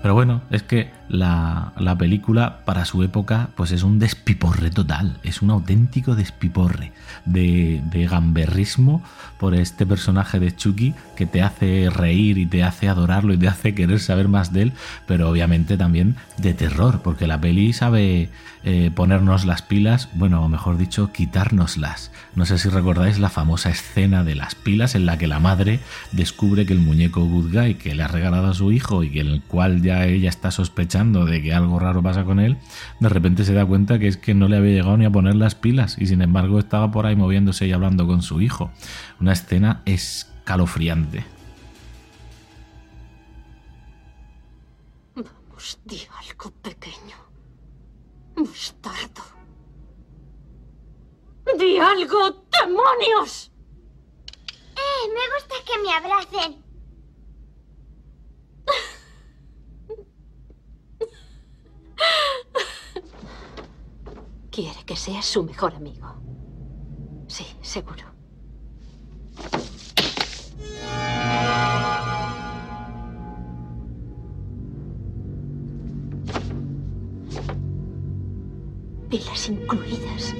Pero 0.03 0.15
bueno, 0.15 0.43
es 0.51 0.65
que 0.65 0.91
la, 1.13 1.97
película 1.99 2.65
para 2.65 2.85
su 2.87 3.03
época 3.03 3.51
pues 3.55 3.71
es 3.71 3.83
un 3.83 3.99
despiporre 3.99 4.71
total, 4.71 5.19
es 5.23 5.43
un 5.43 5.51
auténtico 5.51 6.17
despiporre 6.17 6.93
de, 7.27 7.83
de, 7.91 8.07
gamberrismo 8.07 9.03
por 9.39 9.55
este 9.55 9.85
personaje 9.85 10.41
de 10.41 10.57
Chucky 10.57 10.95
que 11.15 11.27
te 11.27 11.43
hace 11.43 11.91
reír 11.91 12.39
y 12.39 12.47
te 12.47 12.65
hace 12.65 12.89
adorarlo 12.89 13.35
y 13.35 13.39
te 13.39 13.47
hace 13.47 13.75
querer 13.75 14.01
saber 14.01 14.29
más 14.29 14.53
de 14.53 14.63
él, 14.63 14.73
pero 15.07 15.29
obviamente 15.29 15.77
también 15.77 16.17
de 16.39 16.55
terror, 16.55 17.03
porque 17.03 17.27
la 17.27 17.41
peli 17.41 17.73
sabe 17.75 18.31
eh, 18.65 18.91
ponernos 18.95 19.45
las 19.45 19.61
pilas, 19.61 20.09
bueno, 20.15 20.49
mejor 20.49 20.79
dicho, 20.79 21.13
quitárnoslas. 21.13 22.13
No 22.35 22.47
sé 22.47 22.59
si 22.59 22.69
recordáis 22.69 23.19
la 23.19 23.29
famosa 23.29 23.71
escena 23.71 24.25
de 24.25 24.37
las 24.37 24.55
pilas 24.55 24.95
en 24.95 25.05
la 25.05 25.19
que 25.19 25.27
la 25.27 25.41
madre 25.41 25.81
descubre 26.13 26.65
que 26.65 26.73
el 26.73 26.79
muñeco 26.79 27.25
Good 27.25 27.53
Guy 27.53 27.75
que 27.75 27.95
le 27.95 28.03
ha 28.03 28.09
regalado 28.09 28.49
a 28.49 28.55
su 28.55 28.73
hijo 28.73 29.03
y 29.03 29.11
que 29.11 29.21
el 29.21 29.43
cual 29.43 29.83
ya 29.83 30.07
ella 30.07 30.29
está 30.29 30.51
sospechando 30.51 31.02
de 31.03 31.43
que 31.43 31.53
algo 31.53 31.79
raro 31.79 32.03
pasa 32.03 32.25
con 32.25 32.39
él, 32.39 32.59
de 33.01 33.09
repente 33.09 33.45
se 33.45 33.53
da 33.53 33.67
cuenta 33.67 33.99
que 33.99 34.07
es 34.07 34.17
que 34.17 34.35
no 34.35 34.47
le 34.47 34.57
había 34.57 34.73
llegado 34.73 34.97
ni 34.97 35.05
a 35.05 35.11
poner 35.11 35.35
las 35.35 35.57
pilas 35.57 35.97
y 35.99 36.07
sin 36.07 36.23
embargo 36.23 36.59
estaba 36.61 36.91
por 36.93 37.07
ahí 37.07 37.17
moviéndose 37.17 37.67
y 37.67 37.73
hablando 37.73 38.07
con 38.07 38.23
su 38.23 38.41
hijo. 38.41 38.71
Una 39.21 39.33
escena 39.33 39.83
escalofriante. 39.85 41.25
Vamos, 45.17 45.81
di 45.85 46.03
algo 46.29 46.51
pequeño. 46.63 47.17
Bastardo. 48.37 49.23
¡Di 51.59 51.77
algo, 51.79 52.47
demonios! 52.51 53.51
¡Eh! 54.77 55.09
Me 55.13 55.25
gusta 55.35 55.57
que 55.67 55.79
me 55.83 55.93
abracen. 55.93 56.65
Quiere 64.51 64.85
que 64.85 64.97
seas 64.97 65.25
su 65.25 65.43
mejor 65.43 65.75
amigo. 65.75 66.07
Sí, 67.27 67.47
seguro. 67.63 68.05
Pilas 79.09 79.49
incluidas. 79.49 80.35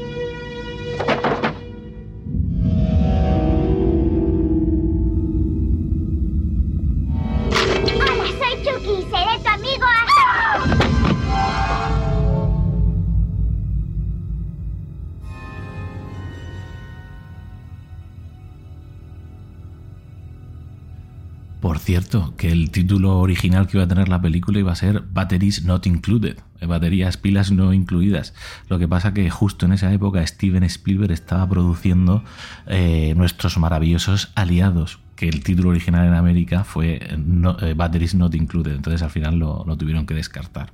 Cierto, 21.93 22.33
que 22.39 22.51
el 22.51 22.71
título 22.71 23.19
original 23.19 23.67
que 23.67 23.77
iba 23.77 23.85
a 23.85 23.87
tener 23.87 24.09
la 24.09 24.19
película 24.19 24.59
iba 24.59 24.73
a 24.73 24.77
ser 24.77 25.03
Batteries 25.13 25.67
Not 25.67 25.87
Included, 25.87 26.39
eh, 26.59 26.65
baterías, 26.65 27.19
pilas 27.19 27.51
no 27.51 27.75
incluidas. 27.75 28.33
Lo 28.71 28.79
que 28.79 28.89
pasa 28.89 29.13
que 29.13 29.29
justo 29.29 29.67
en 29.67 29.75
esa 29.75 29.93
época 29.93 30.27
Steven 30.27 30.65
Spielberg 30.65 31.13
estaba 31.13 31.47
produciendo 31.47 32.25
eh, 32.67 33.13
nuestros 33.15 33.59
maravillosos 33.59 34.33
aliados, 34.37 35.01
que 35.17 35.29
el 35.29 35.43
título 35.45 35.69
original 35.69 36.07
en 36.07 36.15
América 36.15 36.65
fue 36.65 36.99
eh, 37.03 37.75
Batteries 37.77 38.15
Not 38.15 38.35
Included, 38.37 38.75
entonces 38.75 39.03
al 39.03 39.11
final 39.11 39.39
lo, 39.39 39.63
lo 39.67 39.77
tuvieron 39.77 40.07
que 40.07 40.15
descartar. 40.15 40.73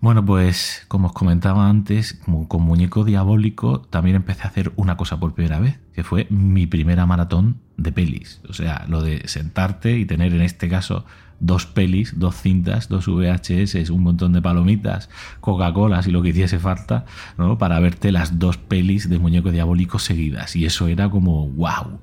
Bueno, 0.00 0.24
pues 0.24 0.84
como 0.88 1.08
os 1.08 1.12
comentaba 1.12 1.68
antes, 1.68 2.20
con 2.48 2.62
muñeco 2.62 3.04
diabólico 3.04 3.80
también 3.80 4.16
empecé 4.16 4.42
a 4.42 4.48
hacer 4.48 4.72
una 4.76 4.96
cosa 4.96 5.18
por 5.18 5.34
primera 5.34 5.60
vez, 5.60 5.80
que 5.94 6.04
fue 6.04 6.26
mi 6.30 6.66
primera 6.66 7.06
maratón 7.06 7.60
de 7.76 7.92
pelis. 7.92 8.40
O 8.48 8.52
sea, 8.52 8.84
lo 8.88 9.02
de 9.02 9.26
sentarte 9.28 9.96
y 9.96 10.04
tener 10.04 10.34
en 10.34 10.42
este 10.42 10.68
caso 10.68 11.04
dos 11.40 11.66
pelis, 11.66 12.18
dos 12.18 12.36
cintas, 12.36 12.88
dos 12.88 13.06
VHS, 13.06 13.90
un 13.90 14.02
montón 14.02 14.32
de 14.32 14.42
palomitas, 14.42 15.10
Coca-Colas 15.40 16.06
y 16.06 16.10
lo 16.10 16.22
que 16.22 16.30
hiciese 16.30 16.58
falta, 16.58 17.04
¿no? 17.38 17.58
Para 17.58 17.80
verte 17.80 18.12
las 18.12 18.38
dos 18.38 18.56
pelis 18.56 19.08
de 19.08 19.18
Muñeco 19.18 19.50
Diabólico 19.50 19.98
seguidas. 19.98 20.54
Y 20.56 20.64
eso 20.64 20.86
era 20.86 21.08
como, 21.08 21.48
wow 21.48 21.98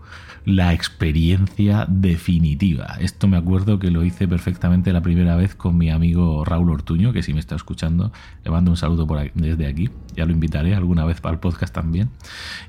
la 0.46 0.74
experiencia 0.74 1.86
definitiva. 1.88 2.98
Esto 3.00 3.28
me 3.28 3.38
acuerdo 3.38 3.80
que 3.80 3.92
lo 3.92 4.04
hice 4.04 4.28
perfectamente 4.28 4.92
la 4.92 5.02
primera 5.02 5.36
vez 5.36 5.56
con 5.56 5.78
mi 5.78 5.90
amigo 5.90 6.44
Raúl 6.44 6.72
Ortuño, 6.72 7.14
que 7.14 7.22
si 7.22 7.34
me 7.34 7.40
está 7.40 7.56
escuchando, 7.56 8.12
le 8.44 8.52
mando 8.52 8.72
un 8.72 8.78
saludo 8.78 9.08
desde 9.36 9.68
aquí. 9.68 9.90
Ya 10.16 10.26
lo 10.26 10.32
invitaré 10.32 10.76
alguna 10.76 11.06
vez 11.06 11.22
para 11.22 11.34
el 11.34 11.40
podcast 11.40 11.74
también. 11.74 12.10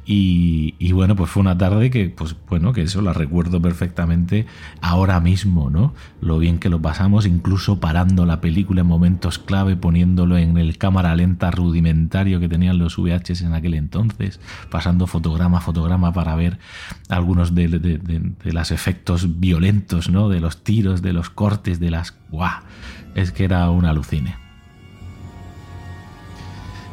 Y, 0.05 0.93
bueno, 0.93 1.17
pues 1.17 1.31
fue 1.31 1.41
una 1.41 1.57
tarde 1.59 1.91
que, 1.91 2.09
pues 2.09 2.37
bueno, 2.49 2.73
que 2.73 2.83
eso 2.83 3.03
la 3.03 3.13
recuerdo 3.13 3.61
perfectamente 3.61 4.47
ahora 4.81 5.19
mismo, 5.21 5.71
¿no? 5.71 5.95
Lo 6.21 6.39
bien 6.39 6.59
que 6.59 6.69
lo 6.69 6.81
pasamos, 6.81 7.27
incluso 7.27 7.81
parando 7.81 8.27
la 8.27 8.41
película 8.41 8.83
en 8.83 8.87
momentos 8.87 9.39
clave, 9.39 9.77
poniéndolo 9.77 10.37
en 10.37 10.57
el 10.57 10.79
cámara 10.79 11.17
lenta 11.17 11.51
rudimentario 11.51 12.39
que 12.39 12.49
tenían 12.49 12.79
los 12.79 12.97
VHs 12.97 13.43
en 13.43 13.55
aquel 13.55 13.75
entonces, 13.75 14.41
pasando 14.71 15.07
fotograma 15.07 15.59
a 15.59 15.61
fotograma 15.61 16.13
para 16.13 16.37
ver 16.37 16.59
algunos 17.09 17.55
de 17.55 17.62
de, 17.69 18.53
los 18.53 18.71
efectos 18.71 19.41
violentos, 19.41 20.11
¿no? 20.11 20.29
De 20.29 20.41
los 20.41 20.65
tiros, 20.65 21.03
de 21.03 21.13
los 21.13 21.31
cortes, 21.31 21.81
de 21.81 21.91
las... 21.91 22.17
¡Guau! 22.31 22.63
Es 23.15 23.33
que 23.33 23.45
era 23.45 23.69
un 23.71 23.85
alucine. 23.85 24.42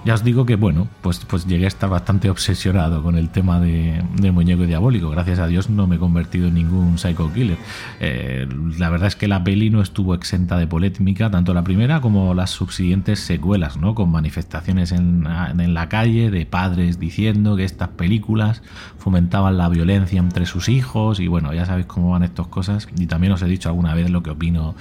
Ya 0.06 0.14
os 0.14 0.24
digo 0.24 0.46
que, 0.46 0.56
bueno, 0.56 0.88
pues, 1.02 1.20
pues 1.26 1.46
llegué 1.46 1.66
a 1.66 1.68
estar 1.68 1.90
bastante 1.90 2.30
obsesionado 2.30 3.04
con 3.04 3.18
el 3.18 3.30
tema 3.30 3.60
de, 3.60 4.02
del 4.16 4.32
muñeco 4.32 4.64
diabólico. 4.64 5.10
Gracias 5.10 5.40
a 5.40 5.48
Dios 5.48 5.70
no 5.70 5.88
me 5.88 5.98
he 5.98 6.00
convertido 6.00 6.48
en 6.48 6.54
ningún 6.54 6.98
psycho 6.98 7.32
killer. 7.34 7.58
Eh, 8.00 8.48
la 8.78 8.90
verdad 8.90 9.08
es 9.08 9.16
que 9.16 9.28
la 9.28 9.44
peli 9.44 9.70
no 9.70 9.82
estuvo 9.82 10.14
exenta 10.14 10.58
de 10.58 10.68
polémica, 10.68 11.30
tanto 11.30 11.54
la 11.54 11.64
primera 11.64 12.00
como 12.00 12.34
las 12.34 12.50
subsiguientes 12.52 13.20
secuelas, 13.20 13.78
¿no? 13.78 13.94
Con 13.94 14.10
manifestaciones 14.10 14.94
en, 14.94 15.28
en 15.28 15.74
la 15.74 15.90
calle 15.90 16.32
de 16.32 16.46
padres 16.46 17.00
diciendo 17.00 17.56
que 17.58 17.66
estas 17.66 17.90
películas 17.90 18.62
fomentaban 18.98 19.58
la 19.58 19.68
violencia 19.70 20.20
entre 20.20 20.46
sus 20.46 20.70
hijos 20.70 21.20
y 21.20 21.28
bueno, 21.28 21.54
ya 21.54 21.66
sabéis 21.66 21.88
cómo 21.88 22.12
van 22.12 22.24
estas 22.24 22.48
cosas. 22.48 22.88
Y 22.98 23.08
también 23.08 23.34
os 23.34 23.42
he 23.42 23.48
dicho 23.48 23.70
alguna 23.70 23.94
vez 23.94 24.10
lo 24.10 24.24
que 24.24 24.30
opino 24.30 24.76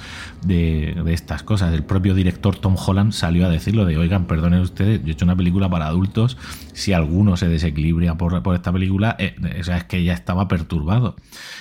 de, 0.44 0.96
de 1.04 1.12
estas 1.12 1.42
cosas. 1.42 1.74
El 1.74 1.82
propio 1.82 2.14
director 2.14 2.56
Tom 2.56 2.76
Holland 2.76 3.12
salió 3.12 3.46
a 3.46 3.48
decirlo 3.48 3.84
de, 3.84 3.98
oigan, 3.98 4.26
perdonen 4.26 4.60
ustedes, 4.60 5.04
he 5.10 5.12
hecho 5.12 5.24
una 5.24 5.36
película 5.36 5.68
para 5.68 5.86
adultos, 5.86 6.36
si 6.72 6.92
alguno 6.92 7.36
se 7.36 7.48
desequilibra 7.48 8.16
por, 8.16 8.42
por 8.42 8.54
esta 8.54 8.72
película, 8.72 9.16
eh, 9.18 9.34
es 9.56 9.84
que 9.84 10.04
ya 10.04 10.14
estaba 10.14 10.48
perturbado. 10.48 11.16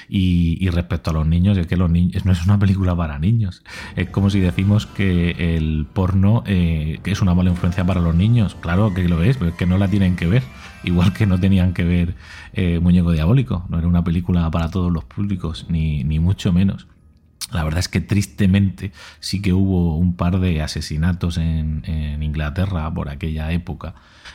Y, 0.09 0.69
respecto 0.69 1.09
a 1.09 1.13
los 1.13 1.27
niños, 1.27 1.57
es 1.57 1.67
que 1.67 1.77
los 1.77 1.89
niños 1.89 2.25
no 2.25 2.31
es 2.31 2.45
una 2.45 2.59
película 2.59 2.95
para 2.95 3.19
niños. 3.19 3.63
Es 3.95 4.09
como 4.09 4.29
si 4.29 4.39
decimos 4.39 4.85
que 4.85 5.55
el 5.55 5.85
porno 5.91 6.43
eh, 6.45 6.99
es 7.03 7.21
una 7.21 7.33
mala 7.33 7.49
influencia 7.49 7.85
para 7.85 8.01
los 8.01 8.15
niños. 8.15 8.55
Claro 8.55 8.93
que 8.93 9.07
lo 9.07 9.23
es, 9.23 9.37
pero 9.37 9.51
es 9.51 9.55
que 9.55 9.65
no 9.65 9.77
la 9.77 9.87
tienen 9.87 10.15
que 10.15 10.27
ver. 10.27 10.43
Igual 10.83 11.13
que 11.13 11.25
no 11.25 11.39
tenían 11.39 11.73
que 11.73 11.83
ver 11.83 12.15
eh, 12.53 12.79
Muñeco 12.79 13.11
Diabólico. 13.11 13.65
No 13.69 13.79
era 13.79 13.87
una 13.87 14.03
película 14.03 14.49
para 14.51 14.69
todos 14.69 14.91
los 14.91 15.03
públicos, 15.03 15.65
ni, 15.69 16.03
ni 16.03 16.19
mucho 16.19 16.53
menos. 16.53 16.87
La 17.51 17.63
verdad 17.63 17.79
es 17.79 17.87
que 17.87 18.01
tristemente 18.01 18.91
sí 19.19 19.41
que 19.41 19.53
hubo 19.53 19.97
un 19.97 20.15
par 20.15 20.39
de 20.39 20.61
asesinatos 20.61 21.37
en, 21.37 21.83
Inglaterra 22.21 22.93
por 22.93 23.09
aquella 23.09 23.51
época, 23.51 23.93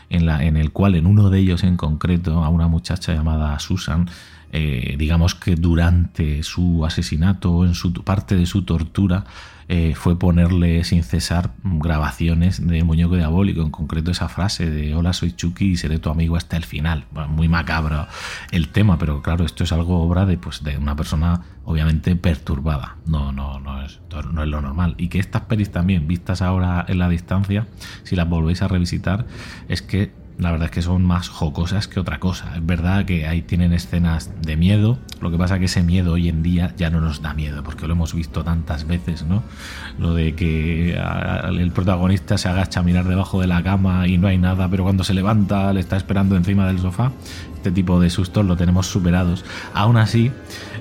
en, 0.09 0.25
la, 0.25 0.43
en, 0.43 0.57
el 0.57 0.73
cual 0.73 0.95
en 0.95 1.07
uno 1.07 1.29
de 1.29 1.39
ellos 1.41 1.63
en 1.63 1.77
concreto, 1.77 2.43
a 2.43 2.49
una 2.49 2.69
muchacha 2.69 3.13
llamada 3.13 3.59
Susan, 3.59 4.09
eh, 4.51 4.97
digamos 4.99 5.35
que 5.35 5.57
durante 5.57 6.43
su 6.43 6.85
asesinato 6.87 7.53
o 7.53 7.65
en 7.67 7.75
su 7.75 7.93
parte 7.93 8.35
de 8.35 8.47
su 8.47 8.63
tortura, 8.63 9.25
eh, 9.69 9.95
fue 9.95 10.19
ponerle 10.19 10.85
sin 10.85 11.03
cesar 11.03 11.53
grabaciones 11.63 12.67
de 12.67 12.85
Muñeco 12.85 13.17
Diabólico, 13.17 13.63
en 13.63 13.71
concreto 13.71 14.11
esa 14.11 14.29
frase 14.29 14.71
de 14.71 14.95
Hola, 14.95 15.13
soy 15.13 15.33
Chucky 15.33 15.73
y 15.73 15.77
seré 15.77 15.99
tu 15.99 16.11
amigo 16.11 16.37
hasta 16.37 16.57
el 16.57 16.65
final. 16.65 17.07
muy 17.29 17.49
macabro 17.49 18.07
el 18.51 18.69
tema, 18.69 18.99
pero 18.99 19.23
claro, 19.23 19.45
esto 19.45 19.65
es 19.65 19.73
algo 19.73 20.03
obra 20.03 20.27
de, 20.27 20.39
pues, 20.39 20.63
de 20.65 20.79
una 20.79 20.97
persona 20.97 21.43
obviamente 21.65 22.15
perturbada. 22.17 22.97
No, 23.07 23.33
no, 23.33 23.61
no 23.61 23.83
es, 23.83 24.01
no 24.33 24.43
es 24.43 24.49
lo 24.49 24.61
normal. 24.61 24.95
Y 24.99 25.09
que 25.09 25.19
estas 25.19 25.43
pelis 25.43 25.71
también, 25.71 26.09
vistas 26.09 26.43
ahora 26.43 26.85
en 26.89 26.99
la 26.99 27.09
distancia, 27.09 27.67
si 28.03 28.17
las 28.17 28.29
volvéis 28.29 28.63
a 28.63 28.69
revisitar, 28.69 29.27
es 29.69 29.83
que 29.83 30.13
la 30.39 30.51
verdad 30.51 30.67
es 30.67 30.71
que 30.73 30.83
son 30.83 31.05
más 31.05 31.29
jocosas 31.29 31.89
que 31.89 32.01
otra 32.01 32.19
cosa. 32.19 32.53
Es 32.57 32.67
verdad 32.67 33.05
que 33.05 33.27
ahí 33.27 33.43
tienen 33.43 33.73
escenas 33.73 34.31
de 34.43 34.57
miedo, 34.57 34.99
lo 35.21 35.31
que 35.31 35.39
pasa 35.39 35.55
es 35.55 35.61
que 35.61 35.67
ese 35.67 35.83
miedo 35.83 36.13
hoy 36.13 36.29
en 36.29 36.43
día 36.43 36.75
ya 36.77 36.91
no 36.91 37.01
nos 37.01 37.23
da 37.23 37.35
miedo, 37.35 37.63
porque 37.63 37.87
lo 37.87 37.93
hemos 37.93 38.15
visto 38.15 38.43
tantas 38.43 38.87
veces, 38.87 39.25
¿no? 39.25 39.43
Lo 39.99 40.15
de 40.15 40.35
que 40.35 40.95
el 40.95 41.71
protagonista 41.71 42.39
se 42.39 42.49
agacha 42.49 42.81
a 42.81 42.83
mirar 42.83 43.07
debajo 43.07 43.41
de 43.41 43.47
la 43.47 43.63
cama 43.63 44.09
y 44.09 44.19
no 44.19 44.29
hay 44.29 44.39
nada, 44.39 44.69
pero 44.69 44.83
cuando 44.85 45.05
se 45.05 45.15
levanta 45.15 45.73
le 45.73 45.81
está 45.81 45.97
esperando 45.97 46.37
encima 46.37 46.67
del 46.67 46.81
sofá. 46.81 47.13
Este 47.55 47.71
tipo 47.71 48.01
de 48.01 48.11
sustos 48.11 48.45
lo 48.45 48.57
tenemos 48.57 48.89
superados. 48.89 49.45
Aún 49.73 49.97
así, 49.97 50.33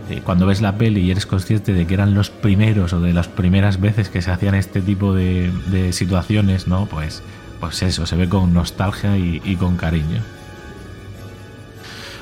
eh, 0.10 0.22
cuando 0.26 0.48
ves 0.48 0.62
la 0.62 0.78
peli 0.78 1.02
y 1.02 1.12
eres 1.12 1.28
consciente 1.28 1.74
de 1.74 1.86
que 1.86 1.94
eran 1.94 2.16
los 2.16 2.32
primeros 2.32 2.94
o 2.94 3.02
de 3.02 3.14
las 3.14 3.28
primeras 3.28 3.80
veces 3.80 4.10
que 4.10 4.24
se 4.24 4.32
hacían 4.32 4.56
este 4.56 4.82
tipo 4.82 5.14
de, 5.14 5.52
de 5.68 5.94
situaciones, 5.94 6.68
¿no? 6.68 6.88
Pues 6.88 7.22
pues 7.62 7.84
eso, 7.84 8.06
se 8.06 8.16
ve 8.18 8.28
con 8.28 8.54
nostalgia 8.54 9.18
y, 9.18 9.56
con 9.56 9.78
cariño. 9.78 10.22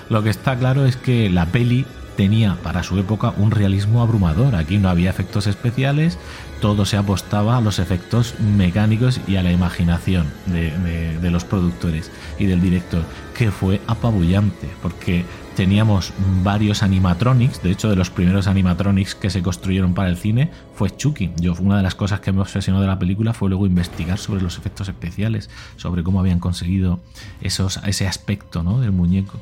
Lo 0.10 0.22
que 0.22 0.30
está 0.30 0.58
claro 0.58 0.86
es 0.86 0.98
que 0.98 1.30
la 1.30 1.46
peli 1.46 1.86
tenía 2.18 2.58
para 2.62 2.84
su 2.84 3.00
época 3.00 3.34
un 3.38 3.50
realismo 3.50 4.02
abrumador. 4.02 4.56
Aquí 4.56 4.78
no 4.78 4.90
había 4.90 5.10
efectos 5.10 5.48
especiales, 5.48 6.18
todo 6.60 6.86
se 6.86 6.98
apostaba 6.98 7.58
a 7.58 7.62
los 7.62 7.80
efectos 7.80 8.36
mecánicos 8.40 9.22
y 9.28 9.38
a 9.38 9.44
la 9.44 9.54
imaginación 9.54 10.28
de, 10.46 11.18
de 11.18 11.32
los 11.32 11.46
productores 11.46 12.12
y 12.38 12.46
del 12.46 12.60
director, 12.60 13.04
que 13.34 13.50
fue 13.50 13.80
apabullante, 13.88 14.70
porque 14.82 15.24
teníamos 15.60 16.14
varios 16.42 16.84
animatronics, 16.84 17.62
de 17.62 17.72
hecho 17.72 17.90
de 17.90 17.98
los 17.98 18.10
primeros 18.10 18.48
animatronics 18.48 19.14
que 19.14 19.30
se 19.30 19.44
construyeron 19.44 19.94
para 19.94 20.08
el 20.08 20.16
cine 20.16 20.50
fue 20.74 20.90
Chucky. 20.90 21.34
Yo 21.36 21.54
una 21.60 21.76
de 21.76 21.84
las 21.84 21.96
cosas 21.96 22.22
que 22.22 22.32
me 22.32 22.40
obsesionó 22.40 22.80
de 22.80 22.88
la 22.88 22.98
película 22.98 23.34
fue 23.34 23.50
luego 23.50 23.66
investigar 23.66 24.18
sobre 24.20 24.42
los 24.42 24.58
efectos 24.58 24.88
especiales, 24.88 25.50
sobre 25.76 26.02
cómo 26.02 26.22
habían 26.22 26.40
conseguido 26.40 27.02
esos, 27.42 27.76
ese 27.86 28.08
aspecto 28.08 28.64
¿no? 28.64 28.80
del 28.80 28.94
muñeco. 28.94 29.38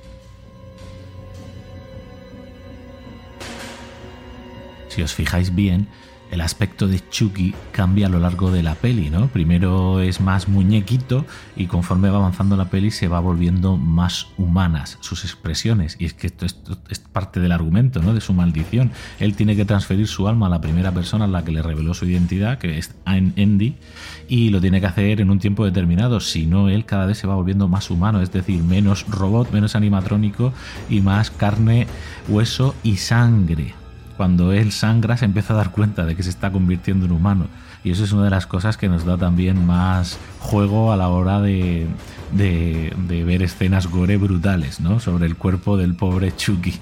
Si 4.87 5.03
os 5.03 5.13
fijáis 5.13 5.53
bien, 5.53 5.87
el 6.31 6.41
aspecto 6.41 6.87
de 6.87 7.01
Chucky 7.09 7.53
cambia 7.71 8.07
a 8.07 8.09
lo 8.09 8.19
largo 8.19 8.51
de 8.51 8.63
la 8.63 8.75
peli, 8.75 9.09
¿no? 9.09 9.27
Primero 9.27 10.01
es 10.01 10.19
más 10.19 10.47
muñequito 10.47 11.25
y 11.55 11.67
conforme 11.67 12.09
va 12.09 12.17
avanzando 12.17 12.57
la 12.57 12.69
peli 12.69 12.91
se 12.91 13.07
va 13.07 13.19
volviendo 13.19 13.77
más 13.77 14.27
humanas 14.37 14.97
sus 15.01 15.23
expresiones. 15.23 15.95
Y 15.99 16.05
es 16.05 16.13
que 16.13 16.27
esto, 16.27 16.45
es 16.89 16.99
parte 16.99 17.39
del 17.39 17.51
argumento, 17.51 18.01
¿no? 18.01 18.13
De 18.13 18.21
su 18.21 18.33
maldición. 18.33 18.91
Él 19.19 19.35
tiene 19.35 19.55
que 19.55 19.65
transferir 19.65 20.07
su 20.07 20.27
alma 20.27 20.47
a 20.47 20.49
la 20.49 20.61
primera 20.61 20.91
persona 20.91 21.25
a 21.25 21.27
la 21.27 21.43
que 21.43 21.51
le 21.51 21.61
reveló 21.61 21.93
su 21.93 22.05
identidad, 22.05 22.57
que 22.57 22.77
es 22.77 22.95
Andy, 23.05 23.75
y 24.27 24.49
lo 24.49 24.61
tiene 24.61 24.81
que 24.81 24.87
hacer 24.87 25.21
en 25.21 25.29
un 25.29 25.39
tiempo 25.39 25.65
determinado. 25.65 26.19
Si 26.19 26.45
no, 26.45 26.69
él 26.69 26.85
cada 26.85 27.05
vez 27.05 27.17
se 27.17 27.27
va 27.27 27.35
volviendo 27.35 27.67
más 27.67 27.89
humano, 27.89 28.21
es 28.21 28.31
decir, 28.31 28.61
menos 28.63 29.05
robot, 29.07 29.51
menos 29.51 29.75
animatrónico 29.75 30.53
y 30.89 31.01
más 31.01 31.31
carne, 31.31 31.87
hueso 32.27 32.75
y 32.83 32.97
sangre 32.97 33.73
cuando 34.17 34.51
él 34.51 34.71
sangra 34.71 35.15
se 35.15 35.25
empieza 35.25 35.53
a 35.53 35.57
dar 35.57 35.71
cuenta 35.71 36.05
de 36.05 36.15
que 36.15 36.23
se 36.23 36.29
está 36.29 36.51
convirtiendo 36.51 37.05
en 37.05 37.11
humano. 37.11 37.47
Y 37.83 37.91
eso 37.91 38.03
es 38.03 38.11
una 38.11 38.25
de 38.25 38.31
las 38.31 38.47
cosas 38.47 38.75
que 38.75 38.89
nos 38.89 39.05
da 39.05 39.17
también 39.17 39.65
más 39.65 40.17
juego 40.39 40.91
a 40.91 40.97
la 40.97 41.07
hora 41.07 41.39
de, 41.39 41.87
de, 42.33 42.93
de 43.07 43.23
ver 43.23 43.43
escenas 43.43 43.87
gore 43.87 44.17
brutales, 44.17 44.81
¿no? 44.81 44.99
Sobre 44.99 45.27
el 45.27 45.37
cuerpo 45.37 45.77
del 45.77 45.95
pobre 45.95 46.35
Chucky. 46.35 46.73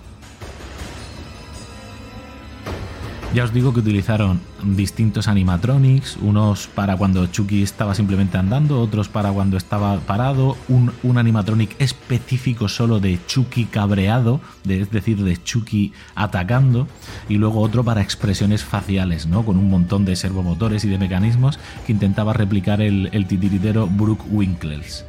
Ya 3.36 3.43
os 3.43 3.52
digo 3.52 3.74
que 3.74 3.82
utilizaron 3.82 4.39
distintos 4.63 5.28
animatronics, 5.28 6.15
unos 6.21 6.67
para 6.67 6.95
cuando 6.95 7.28
Chucky 7.28 7.63
estaba 7.63 7.93
simplemente 7.93 8.38
andando, 8.38 8.80
otros 8.80 9.10
para 9.10 9.30
cuando 9.34 9.58
estaba 9.58 10.00
parado, 10.00 10.56
un, 10.69 11.17
animatronic 11.17 11.76
específico 11.78 12.69
solo 12.69 13.02
de 13.02 13.19
Chucky 13.28 13.65
cabreado, 13.65 14.39
es 14.65 14.89
decir, 14.89 15.21
de 15.21 15.36
Chucky 15.36 15.91
atacando, 16.15 16.88
y 17.28 17.36
luego 17.36 17.60
otro 17.60 17.84
para 17.84 18.02
expresiones 18.02 18.63
faciales, 18.63 19.28
¿no? 19.28 19.43
Con 19.43 19.58
un 19.58 19.69
montón 19.69 20.06
de 20.06 20.15
servomotores 20.15 20.86
y 20.86 20.88
de 20.88 20.98
mecanismos 20.98 21.60
que 21.86 21.91
intentaba 21.91 22.32
replicar 22.32 22.80
el, 22.80 23.10
el 23.12 23.28
titiritero 23.28 23.86
Brooke 23.86 24.24
Winkles. 24.32 25.04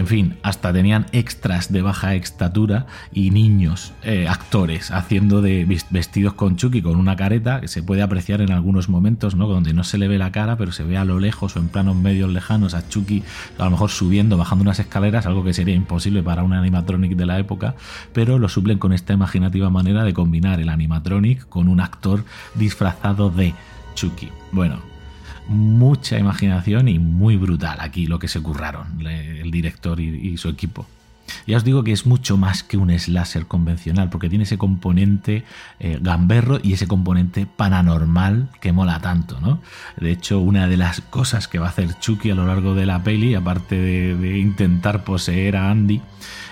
En 0.00 0.06
fin, 0.06 0.38
hasta 0.42 0.72
tenían 0.72 1.04
extras 1.12 1.70
de 1.70 1.82
baja 1.82 2.14
estatura 2.14 2.86
y 3.12 3.32
niños 3.32 3.92
eh, 4.02 4.28
actores 4.28 4.90
haciendo 4.92 5.42
de 5.42 5.66
vestidos 5.90 6.32
con 6.32 6.56
Chucky 6.56 6.80
con 6.80 6.96
una 6.96 7.16
careta 7.16 7.60
que 7.60 7.68
se 7.68 7.82
puede 7.82 8.00
apreciar 8.00 8.40
en 8.40 8.50
algunos 8.50 8.88
momentos, 8.88 9.34
¿no? 9.34 9.46
Donde 9.46 9.74
no 9.74 9.84
se 9.84 9.98
le 9.98 10.08
ve 10.08 10.16
la 10.16 10.32
cara, 10.32 10.56
pero 10.56 10.72
se 10.72 10.84
ve 10.84 10.96
a 10.96 11.04
lo 11.04 11.20
lejos 11.20 11.54
o 11.54 11.58
en 11.58 11.68
planos 11.68 11.96
medios 11.96 12.30
lejanos 12.30 12.72
a 12.72 12.88
Chucky 12.88 13.22
a 13.58 13.64
lo 13.66 13.72
mejor 13.72 13.90
subiendo, 13.90 14.38
bajando 14.38 14.62
unas 14.62 14.78
escaleras, 14.78 15.26
algo 15.26 15.44
que 15.44 15.52
sería 15.52 15.74
imposible 15.74 16.22
para 16.22 16.44
un 16.44 16.54
animatronic 16.54 17.14
de 17.14 17.26
la 17.26 17.38
época, 17.38 17.74
pero 18.14 18.38
lo 18.38 18.48
suplen 18.48 18.78
con 18.78 18.94
esta 18.94 19.12
imaginativa 19.12 19.68
manera 19.68 20.02
de 20.04 20.14
combinar 20.14 20.60
el 20.60 20.70
animatronic 20.70 21.46
con 21.50 21.68
un 21.68 21.78
actor 21.78 22.24
disfrazado 22.54 23.28
de 23.28 23.52
Chucky. 23.96 24.30
Bueno, 24.50 24.80
mucha 25.50 26.18
imaginación 26.18 26.88
y 26.88 26.98
muy 26.98 27.36
brutal 27.36 27.78
aquí 27.80 28.06
lo 28.06 28.18
que 28.18 28.28
se 28.28 28.40
curraron 28.40 29.04
el 29.06 29.50
director 29.50 30.00
y, 30.00 30.36
su 30.36 30.48
equipo. 30.48 30.86
Ya 31.46 31.56
os 31.56 31.64
digo 31.64 31.84
que 31.84 31.92
es 31.92 32.06
mucho 32.06 32.36
más 32.36 32.62
que 32.62 32.76
un 32.76 32.96
slasher 32.96 33.46
convencional, 33.46 34.10
porque 34.10 34.28
tiene 34.28 34.44
ese 34.44 34.58
componente 34.58 35.44
eh, 35.78 35.98
gamberro 36.00 36.58
y 36.62 36.72
ese 36.72 36.88
componente 36.88 37.46
paranormal 37.46 38.48
que 38.60 38.72
mola 38.72 39.00
tanto, 39.00 39.40
¿no? 39.40 39.60
De 39.96 40.10
hecho, 40.10 40.40
una 40.40 40.66
de 40.66 40.76
las 40.76 41.00
cosas 41.00 41.46
que 41.46 41.58
va 41.58 41.66
a 41.66 41.70
hacer 41.70 41.98
Chucky 42.00 42.30
a 42.30 42.34
lo 42.34 42.46
largo 42.46 42.74
de 42.74 42.86
la 42.86 43.02
peli, 43.02 43.34
aparte 43.34 43.76
de 43.76 44.38
intentar 44.38 45.04
poseer 45.04 45.56
a 45.56 45.70
Andy, 45.70 46.00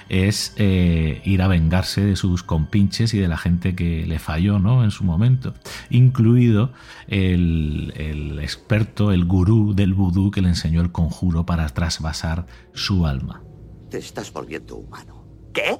es 0.09 0.55
eh, 0.57 1.21
ir 1.25 1.43
a 1.43 1.49
vengarse 1.49 2.05
de 2.05 2.17
sus 2.17 2.43
compinches 2.43 3.15
y 3.15 3.19
de 3.19 3.29
la 3.29 3.37
gente 3.37 3.75
que 3.75 4.07
le 4.07 4.19
falló 4.19 4.59
¿no? 4.59 4.85
en 4.85 4.91
su 4.91 5.05
momento, 5.05 5.55
incluido 5.91 6.73
el, 7.07 7.93
el 7.97 8.39
experto, 8.41 9.13
el 9.13 9.25
gurú 9.25 9.75
del 9.75 9.95
vudú 9.95 10.31
que 10.31 10.43
le 10.43 10.49
enseñó 10.49 10.81
el 10.81 10.93
conjuro 10.93 11.45
para 11.47 11.69
trasvasar 11.69 12.47
su 12.73 13.07
alma. 13.07 13.43
Te 13.91 13.99
estás 13.99 14.33
volviendo 14.33 14.77
humano. 14.77 15.25
¿Qué? 15.53 15.79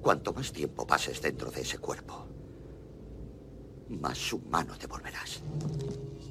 Cuanto 0.00 0.32
más 0.32 0.52
tiempo 0.52 0.86
pases 0.86 1.20
dentro 1.20 1.50
de 1.50 1.62
ese 1.62 1.78
cuerpo, 1.78 2.28
más 3.88 4.32
humano 4.32 4.74
te 4.78 4.86
volverás. 4.86 5.42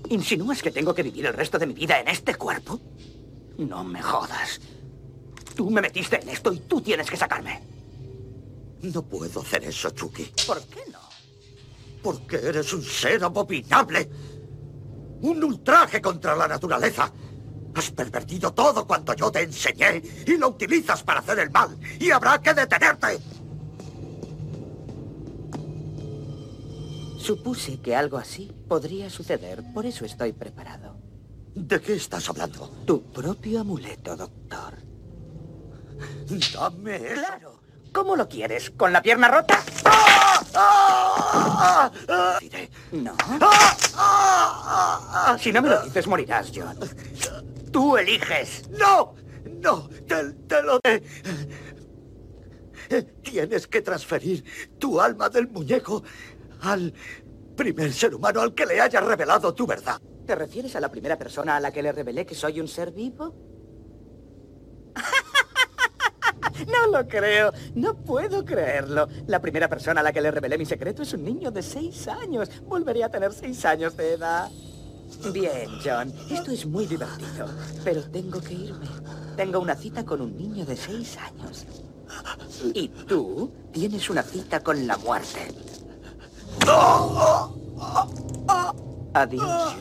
¿Insinúas 0.10 0.62
que 0.62 0.72
tengo 0.72 0.94
que 0.94 1.04
vivir 1.04 1.26
el 1.26 1.34
resto 1.34 1.58
de 1.58 1.66
mi 1.66 1.74
vida 1.74 2.00
en 2.00 2.08
este 2.08 2.36
cuerpo? 2.36 2.80
No 3.58 3.84
me 3.84 4.02
jodas. 4.02 4.62
Tú 5.56 5.70
me 5.72 5.82
metiste 5.82 6.22
en 6.22 6.30
esto 6.30 6.52
y 6.52 6.60
tú 6.60 6.82
tienes 6.82 7.10
que 7.10 7.15
sacarme. 7.15 7.62
No 8.82 9.02
puedo 9.04 9.41
hacer 9.41 9.63
eso, 9.63 9.89
Chucky. 9.91 10.32
¿Por 10.46 10.62
qué 10.65 10.84
no? 10.91 11.00
Porque 12.04 12.36
eres 12.36 12.72
un 12.74 12.84
ser 12.84 13.24
abominable. 13.24 14.10
Un 15.22 15.44
ultraje 15.44 16.02
contra 16.02 16.36
la 16.36 16.48
naturaleza. 16.48 17.12
Has 17.74 17.91
pervertido 17.91 18.54
todo 18.54 18.86
cuanto 18.86 19.13
yo 19.13 19.32
te 19.32 19.41
enseñé 19.44 20.02
y 20.26 20.38
lo 20.38 20.50
utilizas 20.50 21.04
para 21.04 21.22
hacer 21.22 21.39
el 21.39 21.50
mal. 21.50 21.78
Y 22.00 22.12
habrá 22.12 22.41
que 22.41 22.54
detenerte. 22.54 23.20
Supuse 27.18 27.80
que 27.80 27.96
algo 27.96 28.18
así 28.18 28.52
podría 28.68 29.10
suceder, 29.10 29.63
por 29.74 29.86
eso 29.88 30.06
estoy 30.06 30.32
preparado. 30.32 30.98
¿De 31.56 31.82
qué 31.82 31.96
estás 31.96 32.30
hablando? 32.30 32.70
Tu 32.86 33.02
propio 33.02 33.62
amuleto, 33.62 34.15
doctor. 34.15 34.95
Dame 36.54 37.00
Claro. 37.00 37.60
¿Cómo 37.92 38.16
lo 38.16 38.28
quieres? 38.28 38.72
¿Con 38.72 38.92
la 38.92 39.02
pierna 39.02 39.30
rota? 39.30 39.64
No. 42.92 43.16
Si 45.40 45.52
no 45.54 45.62
me 45.62 45.70
lo 45.70 45.82
dices, 45.82 46.06
morirás, 46.08 46.52
John. 46.54 46.78
Tú 47.72 47.96
eliges. 47.98 48.70
¡No! 48.70 49.16
¡No! 49.62 49.88
¡Te, 50.08 50.34
te 50.48 50.62
lo... 50.62 50.80
Tienes 53.24 53.68
que 53.68 53.82
transferir 53.82 54.44
tu 54.78 55.00
alma 55.00 55.30
del 55.30 55.48
muñeco 55.48 56.04
al 56.62 56.94
primer 57.56 57.94
ser 57.94 58.14
humano 58.14 58.42
al 58.42 58.54
que 58.54 58.66
le 58.66 58.82
haya 58.82 59.00
revelado 59.00 59.54
tu 59.54 59.66
verdad. 59.66 60.02
¿Te 60.26 60.36
refieres 60.36 60.76
a 60.76 60.80
la 60.80 60.90
primera 60.92 61.18
persona 61.18 61.56
a 61.56 61.60
la 61.60 61.72
que 61.72 61.82
le 61.82 61.92
revelé 61.92 62.26
que 62.26 62.36
soy 62.36 62.60
un 62.60 62.68
ser 62.68 62.92
vivo? 62.92 63.34
No 66.68 66.88
lo 66.91 67.08
creo. 67.08 67.52
No 67.74 67.96
puedo 67.96 68.46
creerlo. 68.46 69.08
La 69.28 69.39
primera 69.39 69.68
persona 69.68 70.02
a 70.02 70.04
la 70.04 70.13
que 70.13 70.22
le 70.22 70.32
revelé 70.32 70.58
mi 70.58 70.65
secreto 70.65 71.04
es 71.04 71.13
un 71.13 71.24
niño 71.24 71.52
de 71.52 71.62
seis 71.62 72.08
años. 72.08 72.50
Volveré 72.68 73.04
a 73.04 73.10
tener 73.10 73.34
seis 73.34 73.63
años 73.65 73.96
de 73.98 74.13
edad. 74.13 74.50
Bien, 75.32 75.70
John. 75.84 76.13
Esto 76.30 76.52
es 76.52 76.65
muy 76.65 76.86
divertido. 76.86 77.48
Pero 77.84 78.04
tengo 78.04 78.41
que 78.41 78.54
irme. 78.54 78.88
Tengo 79.36 79.60
una 79.60 79.76
cita 79.76 80.06
con 80.06 80.22
un 80.22 80.38
niño 80.38 80.65
de 80.65 80.76
seis 80.76 81.18
años. 81.18 81.65
Y 82.74 82.88
tú 82.89 83.52
tienes 83.72 84.10
una 84.10 84.24
cita 84.24 84.62
con 84.62 84.88
la 84.88 84.98
muerte. 84.98 85.54
Adiós. 89.13 89.76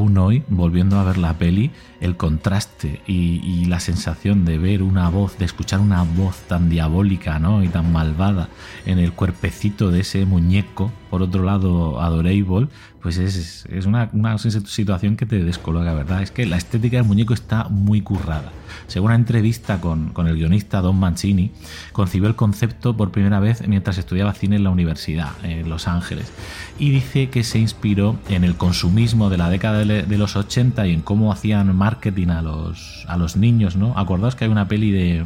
Aún 0.00 0.16
hoy, 0.16 0.42
volviendo 0.48 0.98
a 0.98 1.04
ver 1.04 1.18
la 1.18 1.34
peli, 1.34 1.70
el 2.00 2.16
contraste 2.16 3.02
y, 3.06 3.66
la 3.66 3.80
sensación 3.80 4.44
de 4.44 4.58
ver 4.58 4.82
una 4.82 5.08
voz, 5.10 5.38
de 5.38 5.44
escuchar 5.44 5.80
una 5.80 6.02
voz 6.02 6.36
tan 6.48 6.70
diabólica 6.70 7.38
¿no? 7.38 7.62
y 7.62 7.68
tan 7.68 7.92
malvada 7.92 8.48
en 8.86 8.98
el 8.98 9.12
cuerpecito 9.12 9.90
de 9.90 10.00
ese 10.00 10.24
muñeco, 10.24 10.90
por 11.10 11.22
otro 11.22 11.42
lado 11.42 12.00
adorable, 12.00 12.68
pues 13.02 13.18
es, 13.18 13.66
una, 13.84 14.38
situación 14.38 15.16
que 15.16 15.26
te 15.26 15.42
descoloca, 15.42 15.92
¿verdad? 15.92 16.22
Es 16.22 16.30
que 16.30 16.46
la 16.46 16.56
estética 16.56 16.98
del 16.98 17.06
muñeco 17.06 17.34
está 17.34 17.64
muy 17.68 18.00
currada. 18.00 18.52
Según 18.86 19.06
una 19.06 19.16
entrevista 19.16 19.80
con, 19.80 20.12
el 20.16 20.36
guionista 20.36 20.80
Don 20.80 20.96
Mancini, 20.98 21.50
concibió 21.92 22.28
el 22.28 22.36
concepto 22.36 22.96
por 22.96 23.10
primera 23.10 23.40
vez 23.40 23.66
mientras 23.66 23.98
estudiaba 23.98 24.32
cine 24.34 24.56
en 24.56 24.64
la 24.64 24.70
universidad, 24.70 25.32
en 25.42 25.68
Los 25.68 25.88
Ángeles, 25.88 26.30
y 26.78 26.90
dice 26.90 27.28
que 27.30 27.42
se 27.42 27.58
inspiró 27.58 28.16
en 28.28 28.44
el 28.44 28.56
consumismo 28.56 29.30
de 29.30 29.38
la 29.38 29.50
década 29.50 29.84
de, 29.84 30.18
los 30.18 30.36
80 30.36 30.86
y 30.86 30.92
en 30.92 31.00
cómo 31.00 31.32
hacían 31.32 31.74
marketing 31.74 32.28
a 32.28 32.42
los, 32.42 33.04
a 33.08 33.16
los 33.16 33.36
niños, 33.36 33.76
¿no? 33.76 33.98
Acordaos 33.98 34.36
que 34.36 34.44
hay 34.44 34.50
una 34.50 34.68
peli 34.68 34.90
de, 34.90 35.24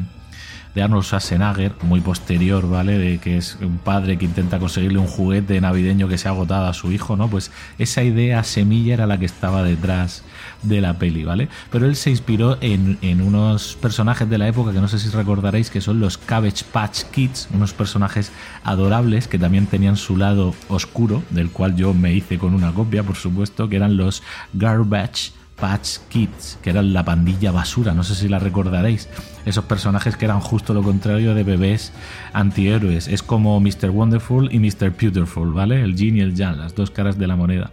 de 0.74 0.82
Arnold 0.82 1.04
Schwarzenegger, 1.04 1.72
muy 1.82 2.00
posterior, 2.00 2.68
¿vale? 2.68 2.98
De 2.98 3.18
que 3.18 3.36
es 3.36 3.56
un 3.60 3.78
padre 3.78 4.18
que 4.18 4.24
intenta 4.24 4.58
conseguirle 4.58 4.98
un 4.98 5.06
juguete 5.06 5.60
navideño 5.60 6.08
que 6.08 6.18
se 6.18 6.28
ha 6.28 6.32
agotado 6.32 6.66
a 6.66 6.74
su 6.74 6.90
hijo, 6.90 7.16
¿no? 7.16 7.28
Pues 7.28 7.50
esa 7.78 8.02
idea 8.02 8.42
semilla 8.42 8.94
era 8.94 9.06
la 9.06 9.18
que 9.18 9.26
estaba 9.26 9.62
detrás 9.62 10.22
de 10.62 10.80
la 10.80 10.98
peli, 10.98 11.24
¿vale? 11.24 11.48
Pero 11.70 11.86
él 11.86 11.94
se 11.94 12.10
inspiró 12.10 12.58
en, 12.60 12.98
en 13.02 13.20
unos 13.20 13.76
personajes 13.80 14.28
de 14.28 14.38
la 14.38 14.48
época 14.48 14.72
que 14.72 14.80
no 14.80 14.88
sé 14.88 14.98
si 14.98 15.08
recordaréis 15.10 15.70
que 15.70 15.80
son 15.80 16.00
los 16.00 16.18
Cabbage 16.18 16.64
Patch 16.72 17.04
Kids, 17.04 17.48
unos 17.52 17.72
personajes 17.72 18.32
adorables 18.64 19.28
que 19.28 19.38
también 19.38 19.66
tenían 19.66 19.96
su 19.96 20.16
lado 20.16 20.54
oscuro, 20.68 21.22
del 21.30 21.50
cual 21.50 21.76
yo 21.76 21.94
me 21.94 22.12
hice 22.12 22.38
con 22.38 22.54
una 22.54 22.72
copia, 22.72 23.02
por 23.02 23.16
supuesto, 23.16 23.68
que 23.68 23.76
eran 23.76 23.96
los 23.96 24.22
Garbage 24.52 25.32
Patch 25.56 25.98
Kids, 26.08 26.58
que 26.62 26.70
eran 26.70 26.92
la 26.92 27.04
pandilla 27.04 27.52
basura, 27.52 27.94
no 27.94 28.02
sé 28.02 28.14
si 28.14 28.28
la 28.28 28.38
recordaréis. 28.38 29.08
Esos 29.44 29.64
personajes 29.64 30.16
que 30.16 30.24
eran 30.24 30.40
justo 30.40 30.74
lo 30.74 30.82
contrario 30.82 31.34
de 31.34 31.42
bebés 31.42 31.92
antihéroes. 32.32 33.08
Es 33.08 33.22
como 33.22 33.60
Mr. 33.60 33.90
Wonderful 33.90 34.52
y 34.52 34.58
Mr. 34.58 34.90
Beautiful, 34.98 35.52
¿vale? 35.52 35.82
El 35.82 35.96
Jin 35.96 36.16
y 36.16 36.20
el 36.20 36.36
Jan, 36.36 36.58
las 36.58 36.74
dos 36.74 36.90
caras 36.90 37.18
de 37.18 37.26
la 37.26 37.36
moneda. 37.36 37.70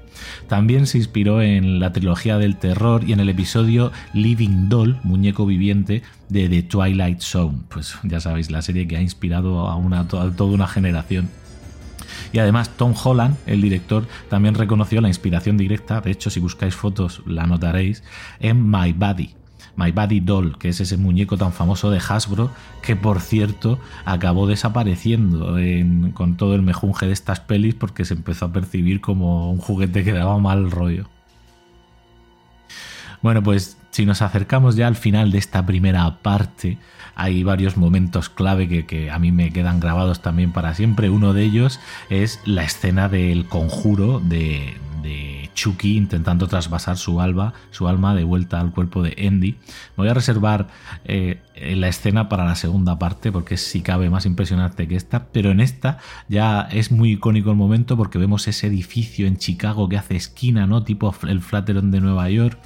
También 0.47 0.85
se 0.85 0.97
inspiró 0.97 1.41
en 1.41 1.79
la 1.79 1.93
trilogía 1.93 2.37
del 2.37 2.57
terror 2.57 3.03
y 3.07 3.13
en 3.13 3.19
el 3.19 3.29
episodio 3.29 3.91
Living 4.13 4.69
Doll, 4.69 4.99
muñeco 5.03 5.45
viviente, 5.45 6.03
de 6.29 6.49
The 6.49 6.63
Twilight 6.63 7.21
Zone. 7.21 7.59
Pues 7.69 7.95
ya 8.03 8.19
sabéis, 8.19 8.51
la 8.51 8.61
serie 8.61 8.87
que 8.87 8.97
ha 8.97 9.01
inspirado 9.01 9.67
a, 9.67 9.75
una, 9.75 10.01
a 10.01 10.07
toda 10.07 10.45
una 10.45 10.67
generación. 10.67 11.29
Y 12.33 12.39
además 12.39 12.69
Tom 12.77 12.93
Holland, 13.01 13.35
el 13.45 13.61
director, 13.61 14.07
también 14.29 14.55
reconoció 14.55 15.01
la 15.01 15.07
inspiración 15.07 15.57
directa, 15.57 16.01
de 16.01 16.11
hecho 16.11 16.29
si 16.29 16.39
buscáis 16.39 16.75
fotos 16.75 17.21
la 17.25 17.45
notaréis, 17.45 18.03
en 18.39 18.69
My 18.69 18.93
Body. 18.93 19.35
My 19.75 19.91
Body 19.91 20.19
Doll, 20.19 20.57
que 20.57 20.69
es 20.69 20.81
ese 20.81 20.97
muñeco 20.97 21.37
tan 21.37 21.53
famoso 21.53 21.89
de 21.89 21.99
Hasbro, 21.99 22.51
que 22.81 22.95
por 22.95 23.21
cierto 23.21 23.79
acabó 24.05 24.47
desapareciendo 24.47 25.57
con 26.13 26.35
todo 26.37 26.55
el 26.55 26.61
mejunje 26.61 27.07
de 27.07 27.13
estas 27.13 27.39
pelis 27.39 27.75
porque 27.75 28.05
se 28.05 28.13
empezó 28.13 28.45
a 28.45 28.53
percibir 28.53 29.01
como 29.01 29.51
un 29.51 29.59
juguete 29.59 30.03
que 30.03 30.11
daba 30.11 30.37
mal 30.39 30.71
rollo. 30.71 31.07
Bueno, 33.21 33.43
pues 33.43 33.77
si 33.91 34.05
nos 34.05 34.21
acercamos 34.21 34.75
ya 34.75 34.87
al 34.87 34.95
final 34.95 35.31
de 35.31 35.37
esta 35.37 35.65
primera 35.65 36.21
parte, 36.21 36.77
hay 37.15 37.43
varios 37.43 37.77
momentos 37.77 38.29
clave 38.29 38.85
que, 38.85 39.11
a 39.11 39.19
mí 39.19 39.31
me 39.31 39.51
quedan 39.51 39.79
grabados 39.79 40.21
también 40.21 40.51
para 40.51 40.73
siempre. 40.73 41.09
Uno 41.09 41.33
de 41.33 41.43
ellos 41.43 41.79
es 42.09 42.39
la 42.45 42.63
escena 42.63 43.09
del 43.09 43.45
conjuro 43.45 44.19
de, 44.19 44.75
Chucky 45.53 45.97
intentando 45.97 46.47
trasvasar 46.47 46.97
su 46.97 47.21
alma, 47.21 47.53
su 47.71 47.87
alma 47.87 48.15
de 48.15 48.23
vuelta 48.23 48.59
al 48.59 48.71
cuerpo 48.71 49.03
de 49.03 49.15
Andy. 49.27 49.51
Me 49.51 49.57
voy 49.97 50.09
a 50.09 50.13
reservar 50.13 50.67
eh, 51.05 51.41
la 51.75 51.87
escena 51.87 52.29
para 52.29 52.45
la 52.45 52.55
segunda 52.55 52.97
parte 52.97 53.31
porque 53.31 53.57
si 53.57 53.81
cabe 53.81 54.09
más 54.09 54.25
impresionante 54.25 54.87
que 54.87 54.95
esta, 54.95 55.27
pero 55.31 55.51
en 55.51 55.59
esta 55.59 55.99
ya 56.29 56.61
es 56.71 56.91
muy 56.91 57.11
icónico 57.11 57.51
el 57.51 57.57
momento 57.57 57.97
porque 57.97 58.17
vemos 58.17 58.47
ese 58.47 58.67
edificio 58.67 59.27
en 59.27 59.37
Chicago 59.37 59.89
que 59.89 59.97
hace 59.97 60.15
esquina, 60.15 60.67
¿no? 60.67 60.83
Tipo 60.83 61.13
el 61.27 61.41
Flatiron 61.41 61.91
de 61.91 62.01
Nueva 62.01 62.29
York, 62.29 62.57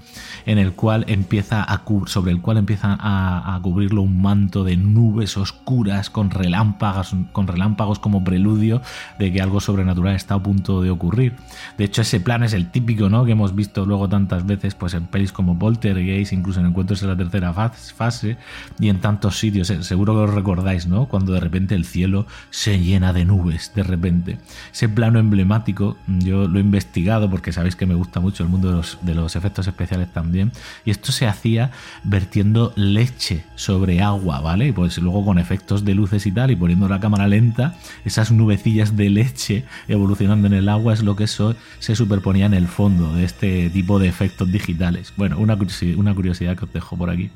en 0.45 0.57
el 0.57 0.73
cual 0.73 1.05
empieza 1.07 1.63
a 1.63 1.83
sobre 2.07 2.31
el 2.31 2.41
cual 2.41 2.57
empieza 2.57 2.97
a, 2.99 3.59
cubrirlo 3.61 4.01
un 4.01 4.21
manto 4.21 4.63
de 4.63 4.75
nubes 4.75 5.37
oscuras 5.37 6.09
con 6.09 6.29
relámpagos, 6.29 7.15
con 7.31 7.47
relámpagos 7.47 7.99
como 7.99 8.23
preludio 8.23 8.81
de 9.17 9.31
que 9.31 9.41
algo 9.41 9.59
sobrenatural 9.59 10.15
está 10.15 10.35
a 10.35 10.43
punto 10.43 10.81
de 10.81 10.89
ocurrir. 10.89 11.35
De 11.77 11.85
hecho, 11.85 12.01
ese 12.01 12.19
plan 12.25 12.43
es 12.43 12.51
el 12.51 12.69
típico, 12.71 13.07
¿no? 13.07 13.23
Que 13.23 13.31
hemos 13.31 13.55
visto 13.55 13.85
luego 13.85 14.09
tantas 14.09 14.45
veces, 14.45 14.75
pues 14.75 14.93
en 14.95 15.05
pelis 15.05 15.31
como 15.31 15.57
Poltergeist, 15.57 16.33
incluso 16.33 16.59
en 16.59 16.65
Encuentros 16.65 17.01
en 17.03 17.09
la 17.09 17.15
tercera 17.15 17.53
fase 17.53 18.35
y 18.79 18.89
en 18.89 18.99
tantos 18.99 19.39
sitios. 19.39 19.69
Eh, 19.69 19.83
seguro 19.83 20.13
que 20.13 20.19
os 20.19 20.33
recordáis, 20.33 20.87
¿no? 20.87 21.05
Cuando 21.05 21.31
de 21.31 21.39
repente 21.39 21.75
el 21.75 21.85
cielo 21.85 22.25
se 22.49 22.79
llena 22.79 23.13
de 23.13 23.23
nubes, 23.23 23.71
de 23.75 23.83
repente. 23.83 24.39
Ese 24.73 24.89
plano 24.89 25.19
emblemático, 25.19 25.97
yo 26.07 26.47
lo 26.47 26.57
he 26.57 26.61
investigado 26.61 27.29
porque 27.29 27.53
sabéis 27.53 27.75
que 27.75 27.85
me 27.85 27.95
gusta 27.95 28.19
mucho 28.19 28.43
el 28.43 28.49
mundo 28.49 28.81
de 29.01 29.13
los, 29.13 29.35
efectos 29.35 29.67
especiales 29.67 30.11
también. 30.11 30.51
Y 30.83 30.91
esto 30.91 31.11
se 31.11 31.27
hacía 31.27 31.71
vertiendo 32.03 32.73
leche 32.75 33.45
sobre 33.55 34.01
agua, 34.01 34.41
¿vale? 34.41 34.73
Pues 34.73 34.97
luego 34.97 35.23
con 35.23 35.37
efectos 35.37 35.85
de 35.85 35.93
luces 35.93 36.25
y 36.25 36.31
tal, 36.31 36.49
y 36.49 36.55
poniendo 36.55 36.89
la 36.89 36.99
cámara 36.99 37.27
lenta, 37.27 37.75
esas 38.03 38.31
nubecillas 38.31 38.97
de 38.97 39.11
leche 39.11 39.63
evolucionando 39.87 40.47
en 40.47 40.53
el 40.53 40.69
agua 40.69 40.93
es 40.93 41.03
lo 41.03 41.15
que 41.15 41.25
eso 41.25 41.55
se 41.79 41.95
superponía 42.15 42.45
en 42.45 42.53
el 42.53 42.67
fondo 42.67 43.13
de 43.13 43.25
este 43.25 43.69
tipo 43.69 43.99
de 43.99 44.07
efectos 44.07 44.49
digitales. 44.49 45.11
Bueno, 45.17 45.37
una 45.37 45.57
curiosidad 45.57 46.57
que 46.57 46.63
os 46.63 46.71
dejo 46.71 46.97
por 46.97 47.09
aquí. 47.09 47.29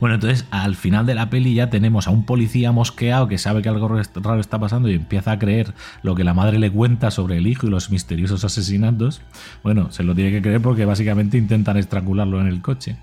Bueno, 0.00 0.16
entonces 0.16 0.46
al 0.50 0.76
final 0.76 1.06
de 1.06 1.14
la 1.14 1.30
peli 1.30 1.54
ya 1.54 1.70
tenemos 1.70 2.06
a 2.06 2.10
un 2.10 2.24
policía 2.24 2.72
mosqueado 2.72 3.28
que 3.28 3.38
sabe 3.38 3.62
que 3.62 3.68
algo 3.68 3.88
raro 3.88 4.40
está 4.40 4.58
pasando 4.58 4.88
y 4.88 4.94
empieza 4.94 5.32
a 5.32 5.38
creer 5.38 5.74
lo 6.02 6.14
que 6.14 6.24
la 6.24 6.34
madre 6.34 6.58
le 6.58 6.70
cuenta 6.70 7.10
sobre 7.10 7.38
el 7.38 7.46
hijo 7.46 7.66
y 7.66 7.70
los 7.70 7.90
misteriosos 7.90 8.44
asesinatos. 8.44 9.20
Bueno, 9.62 9.90
se 9.90 10.02
lo 10.02 10.14
tiene 10.14 10.30
que 10.30 10.42
creer 10.42 10.60
porque 10.60 10.84
básicamente 10.84 11.38
intentan 11.38 11.76
estrangularlo 11.76 12.40
en 12.40 12.46
el 12.46 12.60
coche. 12.60 12.96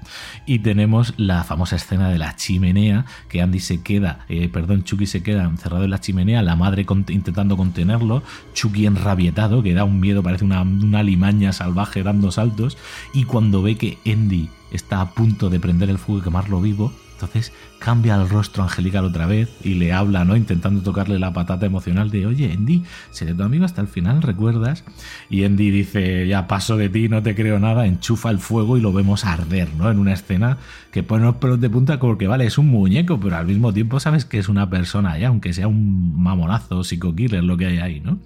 Y 0.46 0.60
tenemos 0.60 1.14
la 1.18 1.44
famosa 1.44 1.76
escena 1.76 2.10
de 2.10 2.18
la 2.18 2.36
chimenea, 2.36 3.06
que 3.30 3.42
Andy 3.42 3.60
se 3.60 3.82
queda, 3.82 4.20
eh, 4.30 4.50
perdón, 4.50 4.84
Chucky 4.84 5.06
se 5.06 5.24
queda 5.24 5.44
encerrado 5.44 5.84
en 5.84 5.92
la 5.92 6.00
chimenea, 6.00 6.42
la 6.42 6.56
madre 6.56 6.86
intentando 7.10 7.58
contenerlo, 7.58 8.24
Chucky 8.54 8.86
enrabietado, 8.86 9.64
que 9.64 9.74
da 9.74 9.84
un 9.84 10.00
miedo, 10.00 10.24
parece 10.24 10.46
una, 10.46 10.62
una 10.62 11.04
limaña 11.04 11.54
salvaje 11.54 12.04
dando 12.04 12.32
saltos, 12.32 12.78
y 13.14 13.26
cuando 13.26 13.62
ve 13.62 13.76
que 13.76 13.98
Andy 14.06 14.50
está 14.72 15.02
a 15.02 15.12
punto 15.12 15.50
de 15.50 15.60
prender 15.60 15.90
el 15.90 15.98
fuego 15.98 16.22
y 16.22 16.24
quemarlo 16.24 16.62
vivo, 16.62 16.92
entonces 17.14 17.52
cambia 17.82 18.14
el 18.14 18.30
rostro 18.30 18.62
angelical 18.62 19.06
otra 19.06 19.26
vez 19.26 19.50
y 19.64 19.74
le 19.74 19.92
habla, 19.92 20.24
¿no? 20.24 20.36
Intentando 20.36 20.84
tocarle 20.84 21.18
la 21.18 21.34
patata 21.34 21.66
emocional 21.66 22.12
de, 22.12 22.28
oye, 22.28 22.54
Andy, 22.54 22.84
seré 23.10 23.34
tu 23.34 23.42
amigo 23.42 23.66
hasta 23.66 23.82
el 23.82 23.88
final, 23.88 24.22
¿recuerdas? 24.22 24.84
Y 25.32 25.46
Andy 25.46 25.72
dice, 25.72 26.28
ya 26.28 26.46
paso 26.46 26.78
de 26.78 26.90
ti, 26.90 27.10
no 27.10 27.24
te 27.24 27.34
creo 27.34 27.58
nada, 27.58 27.88
enchufa 27.88 28.30
el 28.30 28.38
fuego 28.38 28.78
y 28.78 28.82
lo 28.82 28.94
vemos 28.94 29.26
arder, 29.26 29.74
¿no? 29.74 29.90
En 29.90 29.98
una 29.98 30.14
escena 30.14 30.60
que 30.92 31.02
pone 31.02 31.26
los 31.26 31.38
pelos 31.38 31.60
de 31.60 31.72
punta 31.72 31.98
porque, 31.98 32.28
vale, 32.28 32.46
es 32.46 32.60
un 32.60 32.68
muñeco, 32.68 33.20
pero 33.20 33.38
al 33.38 33.48
mismo 33.48 33.74
tiempo 33.74 34.00
sabes 34.00 34.26
que 34.26 34.38
es 34.38 34.48
una 34.48 34.70
persona 34.70 35.18
ya, 35.18 35.30
aunque 35.30 35.52
sea 35.52 35.68
un 35.68 36.22
mamonazo, 36.22 36.84
psico-killer, 36.84 37.44
lo 37.44 37.58
que 37.58 37.66
hay 37.66 37.78
ahí, 37.80 38.00
¿no? 38.00 38.20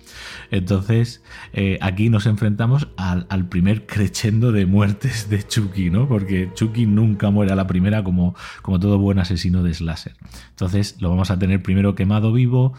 Entonces, 0.52 1.24
eh, 1.54 1.78
aquí 1.80 2.10
nos 2.10 2.26
enfrentamos 2.26 2.90
al, 2.98 3.46
primer 3.48 3.86
crescendo 3.86 4.52
de 4.52 4.66
muertes 4.66 5.30
de 5.30 5.48
Chucky, 5.48 5.90
¿no? 5.92 6.10
Porque 6.10 6.50
Chucky 6.56 6.86
nunca 6.86 7.30
muere 7.30 7.54
a 7.54 7.56
la 7.56 7.68
primera 7.68 8.04
como, 8.04 8.36
como 8.62 8.82
todo 8.82 8.98
buen 8.98 9.20
asesino 9.20 9.45
sino 9.46 9.62
de 9.62 9.76
Slasher. 9.76 10.14
Entonces 10.50 10.96
lo 11.00 11.12
vamos 11.12 11.30
a 11.30 11.38
tener 11.38 11.62
primero 11.62 11.94
quemado 11.94 12.34
vivo, 12.34 12.74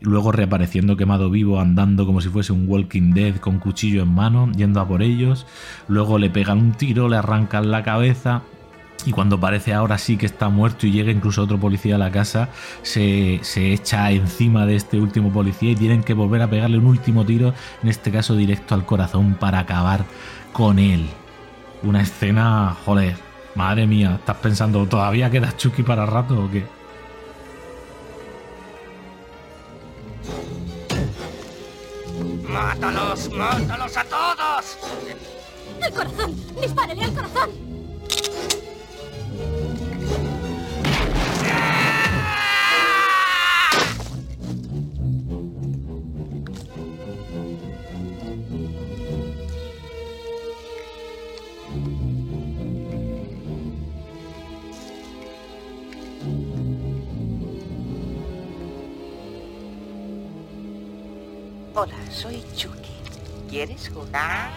luego 0.00 0.32
reapareciendo 0.32 0.96
quemado 0.96 1.30
vivo, 1.30 1.60
andando 1.60 2.06
como 2.06 2.20
si 2.20 2.28
fuese 2.28 2.52
un 2.52 2.68
Walking 2.68 3.12
Dead 3.12 3.36
con 3.36 3.60
cuchillo 3.60 4.02
en 4.02 4.12
mano, 4.12 4.50
yendo 4.56 4.80
a 4.80 4.88
por 4.88 5.02
ellos, 5.02 5.46
luego 5.86 6.18
le 6.18 6.28
pegan 6.28 6.58
un 6.58 6.72
tiro, 6.72 7.08
le 7.08 7.18
arrancan 7.18 7.70
la 7.70 7.84
cabeza, 7.84 8.42
y 9.06 9.12
cuando 9.12 9.38
parece 9.38 9.74
ahora 9.74 9.96
sí 9.96 10.16
que 10.16 10.26
está 10.26 10.48
muerto 10.48 10.88
y 10.88 10.90
llega 10.90 11.12
incluso 11.12 11.44
otro 11.44 11.60
policía 11.60 11.94
a 11.94 11.98
la 11.98 12.10
casa, 12.10 12.48
se, 12.82 13.38
se, 13.42 13.72
echa 13.72 14.10
encima 14.10 14.66
de 14.66 14.74
este 14.74 14.98
último 14.98 15.32
policía 15.32 15.70
y 15.70 15.76
tienen 15.76 16.02
que 16.02 16.14
volver 16.14 16.42
a 16.42 16.50
pegarle 16.50 16.78
un 16.78 16.86
último 16.86 17.24
tiro, 17.24 17.54
en 17.80 17.90
este 17.90 18.10
caso 18.10 18.34
directo 18.34 18.74
al 18.74 18.84
corazón, 18.84 19.34
para 19.34 19.60
acabar 19.60 20.04
con 20.52 20.80
él. 20.80 21.06
Una 21.84 22.02
escena, 22.02 22.76
joder, 22.84 23.27
Madre 23.58 23.88
mía, 23.88 24.14
¿estás 24.20 24.36
pensando, 24.36 24.86
todavía 24.86 25.28
queda 25.28 25.56
Chucky 25.56 25.82
para 25.82 26.06
rato 26.06 26.44
o 26.44 26.48
qué? 26.48 26.64
¡Mátalos! 32.48 33.28
¡Mátalos 33.32 33.96
a 33.96 34.04
todos! 34.04 34.78
¡El 35.84 35.92
corazón! 35.92 36.36
¡Dispárele 36.60 37.02
al 37.02 37.12
corazón! 37.12 37.67
Hola, 61.80 61.94
soy 62.10 62.42
Chucky. 62.56 62.90
¿Quieres 63.48 63.88
jugar? 63.94 64.50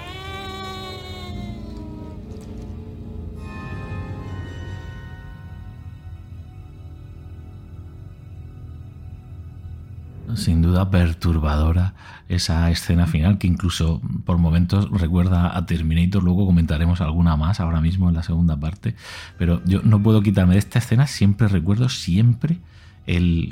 Sin 10.34 10.64
duda 10.64 10.90
perturbadora 10.90 11.94
esa 12.28 12.72
escena 12.72 13.06
final 13.06 13.38
que 13.38 13.46
incluso 13.46 14.02
por 14.26 14.40
momentos 14.40 14.90
recuerda 14.90 15.56
a 15.56 15.68
Terminator, 15.68 16.24
luego 16.24 16.48
comentaremos 16.48 17.02
alguna 17.02 17.36
más 17.36 17.60
ahora 17.60 17.82
mismo 17.82 18.10
en 18.10 18.16
la 18.16 18.24
segunda 18.24 18.60
parte, 18.60 18.96
pero 19.38 19.62
yo 19.66 19.84
no 19.84 20.02
puedo 20.02 20.24
quitarme 20.24 20.54
de 20.54 20.60
esta 20.60 20.80
escena, 20.80 21.06
siempre 21.06 21.48
recuerdo, 21.48 21.88
siempre 21.88 22.58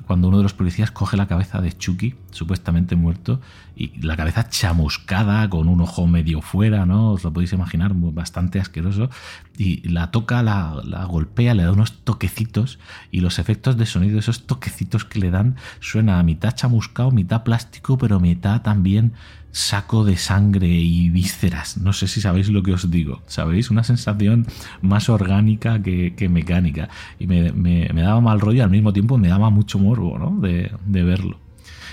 cuando 0.06 0.28
uno 0.28 0.38
de 0.38 0.44
los 0.44 0.54
policías 0.54 0.92
coge 0.92 1.18
la 1.18 1.28
cabeza 1.28 1.60
de 1.60 1.76
Chucky, 1.76 2.16
supuestamente 2.32 2.96
muerto, 2.96 3.42
y 3.76 4.00
la 4.00 4.16
cabeza 4.16 4.48
chamuscada, 4.48 5.50
con 5.50 5.68
un 5.68 5.82
ojo 5.82 6.06
medio 6.06 6.42
fuera, 6.42 6.86
¿no? 6.86 7.14
Os 7.14 7.24
lo 7.24 7.34
podéis 7.34 7.54
imaginar, 7.54 7.92
bastante 7.94 8.60
asqueroso, 8.60 9.10
y 9.58 9.88
la 9.90 10.12
toca, 10.12 10.44
la, 10.44 10.82
la 10.86 11.04
golpea, 11.06 11.56
le 11.56 11.64
da 11.64 11.72
unos 11.72 12.04
toquecitos, 12.04 12.80
y 13.12 13.22
los 13.22 13.40
efectos 13.40 13.76
de 13.78 13.86
sonido, 13.86 14.20
esos 14.20 14.46
toquecitos 14.46 15.04
que 15.04 15.20
le 15.20 15.32
dan, 15.32 15.56
suena 15.80 16.20
a 16.20 16.24
mitad 16.24 16.54
chamuscado, 16.54 17.12
mitad 17.12 17.44
plástico, 17.44 17.98
pero 17.98 18.20
mitad 18.20 18.62
también 18.62 19.14
saco 19.52 20.04
de 20.04 20.18
sangre 20.18 20.68
y 20.68 21.10
vísceras. 21.10 21.78
No 21.78 21.94
sé 21.94 22.08
si 22.08 22.22
sabéis 22.22 22.50
lo 22.50 22.64
que 22.64 22.74
os 22.74 22.90
digo. 22.92 23.22
¿Sabéis? 23.28 23.72
Una 23.72 23.84
sensación 23.84 24.48
más 24.82 25.10
orgánica 25.10 25.82
que, 25.82 26.30
mecánica. 26.30 26.90
Y 27.20 27.28
me, 27.28 27.88
daba 27.94 28.22
mal 28.22 28.40
rollo, 28.40 28.64
al 28.64 28.70
mismo 28.70 28.94
tiempo 28.94 29.18
me 29.18 29.28
daba 29.28 29.50
mucho 29.50 29.80
morbo, 29.80 30.18
¿no? 30.18 30.40
De, 30.40 30.72
verlo. 30.86 31.40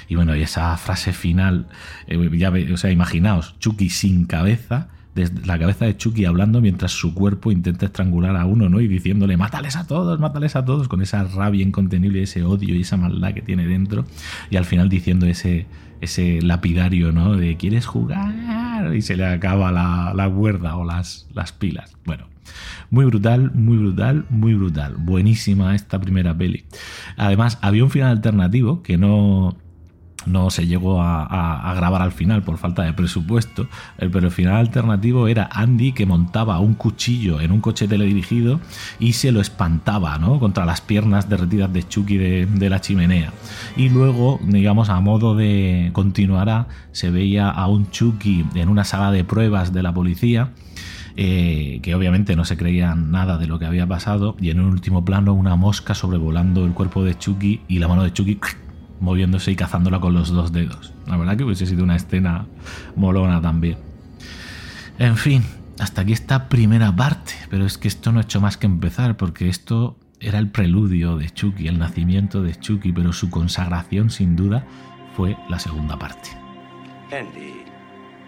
Y 0.09 0.15
bueno, 0.15 0.37
y 0.37 0.43
esa 0.43 0.77
frase 0.77 1.13
final, 1.13 1.67
eh, 2.07 2.31
ya 2.35 2.53
o 2.73 2.77
sea, 2.77 2.91
imaginaos, 2.91 3.57
Chucky 3.59 3.91
sin 3.91 4.27
cabeza, 4.27 4.89
desde 5.17 5.45
la 5.47 5.59
cabeza 5.59 5.87
de 5.87 5.97
Chucky 5.97 6.27
hablando 6.27 6.61
mientras 6.61 6.93
su 6.93 7.15
cuerpo 7.15 7.51
intenta 7.51 7.87
estrangular 7.87 8.37
a 8.37 8.45
uno, 8.45 8.69
¿no? 8.69 8.81
Y 8.81 8.87
diciéndole, 8.87 9.37
mátales 9.37 9.75
a 9.75 9.87
todos, 9.87 10.21
mátales 10.21 10.55
a 10.55 10.65
todos, 10.65 10.87
con 10.89 11.03
esa 11.03 11.25
rabia 11.25 11.63
incontenible, 11.63 12.23
ese 12.23 12.45
odio 12.45 12.75
y 12.75 12.83
esa 12.83 12.99
maldad 12.99 13.33
que 13.33 13.41
tiene 13.43 13.67
dentro. 13.67 14.05
Y 14.51 14.57
al 14.57 14.67
final 14.67 14.89
diciendo 14.89 15.27
ese, 15.27 15.67
ese 16.01 16.41
lapidario, 16.43 17.13
¿no? 17.13 17.37
De 17.37 17.57
¿quieres 17.57 17.87
jugar? 17.87 18.95
Y 18.95 19.03
se 19.03 19.17
le 19.17 19.27
acaba 19.27 19.73
la, 19.73 20.13
la 20.15 20.31
cuerda 20.31 20.77
o 20.77 20.85
las, 20.85 21.29
las 21.33 21.53
pilas. 21.53 21.97
Bueno, 22.05 22.29
muy 22.91 23.05
brutal, 23.05 23.53
muy 23.55 23.77
brutal, 23.77 24.27
muy 24.31 24.55
brutal. 24.55 24.97
Buenísima 24.99 25.75
esta 25.75 26.01
primera 26.01 26.37
peli. 26.37 26.65
Además, 27.17 27.59
había 27.63 27.85
un 27.85 27.91
final 27.91 28.11
alternativo 28.11 28.83
que 28.83 28.97
no, 28.97 29.57
no 30.27 30.51
se 30.51 30.67
llegó 30.67 31.03
a, 31.03 31.73
grabar 31.77 32.03
al 32.03 32.13
final 32.13 32.43
por 32.43 32.59
falta 32.59 32.83
de 32.83 32.93
presupuesto, 32.93 33.69
pero 33.99 34.21
el 34.21 34.31
final 34.31 34.57
alternativo 34.57 35.29
era 35.29 35.49
Andy 35.53 35.93
que 35.93 36.07
montaba 36.07 36.59
un 36.61 36.75
cuchillo 36.75 37.41
en 37.41 37.53
un 37.53 37.61
coche 37.61 37.89
teledirigido 37.89 38.61
y 38.99 39.13
se 39.13 39.33
lo 39.33 39.41
espantaba 39.41 40.19
¿no? 40.19 40.39
contra 40.39 40.65
las 40.65 40.81
piernas 40.81 41.29
derretidas 41.29 41.73
de 41.73 41.87
Chucky 41.87 42.17
de, 42.17 42.71
la 42.71 42.81
chimenea. 42.81 43.33
Y 43.77 43.89
luego, 43.89 44.41
digamos, 44.43 44.89
a 44.89 45.01
modo 45.01 45.37
de 45.37 45.91
continuará, 45.93 46.67
se 46.93 47.11
veía 47.11 47.49
a 47.49 47.69
un 47.69 47.91
Chucky 47.91 48.45
en 48.55 48.69
una 48.69 48.85
sala 48.85 49.13
de 49.13 49.25
pruebas 49.25 49.73
de 49.73 49.83
la 49.83 49.95
policía. 49.95 50.51
Eh, 51.19 51.81
que 51.83 51.95
obviamente 51.95 52.37
no 52.37 52.45
se 52.45 52.59
creían 52.59 53.11
nada 53.11 53.39
de 53.39 53.47
lo 53.47 53.59
que 53.59 53.65
había 53.65 53.87
pasado, 53.87 54.37
y 54.39 54.51
en 54.51 54.61
un 54.61 54.67
último 54.67 55.03
plano 55.03 55.33
una 55.33 55.57
mosca 55.57 55.95
sobrevolando 55.95 56.67
el 56.67 56.73
cuerpo 56.73 57.05
de 57.05 57.17
Chucky 57.17 57.63
y 57.69 57.79
la 57.79 57.89
mano 57.89 58.03
de 58.03 58.13
Chucky 58.13 58.39
moviéndose 59.01 59.51
y 59.51 59.57
cazándola 59.57 60.01
con 60.01 60.15
los 60.15 60.31
dos 60.31 60.53
dedos. 60.53 60.93
La 61.07 61.17
verdad 61.17 61.37
que 61.37 61.45
hubiese 61.45 61.67
sido 61.67 61.85
una 61.85 61.97
escena 61.97 62.47
molona 62.95 63.41
también. 63.41 63.79
En 64.99 65.17
fin, 65.17 65.45
hasta 65.79 66.03
aquí 66.03 66.13
esta 66.13 66.49
primera 66.49 66.95
parte, 66.95 67.35
pero 67.51 67.67
es 67.67 67.79
que 67.79 67.89
esto 67.89 68.13
no 68.13 68.19
ha 68.19 68.23
hecho 68.23 68.41
más 68.41 68.57
que 68.57 68.67
empezar, 68.67 69.17
porque 69.17 69.49
esto 69.49 69.97
era 70.21 70.39
el 70.39 70.49
preludio 70.49 71.17
de 71.17 71.31
Chucky, 71.31 71.69
el 71.69 71.79
nacimiento 71.79 72.43
de 72.43 72.55
Chucky, 72.55 72.93
pero 72.93 73.13
su 73.13 73.29
consagración 73.31 74.11
sin 74.11 74.37
duda 74.37 74.65
fue 75.17 75.37
la 75.49 75.59
segunda 75.59 75.99
parte. 75.99 76.31
Andy, 77.13 77.63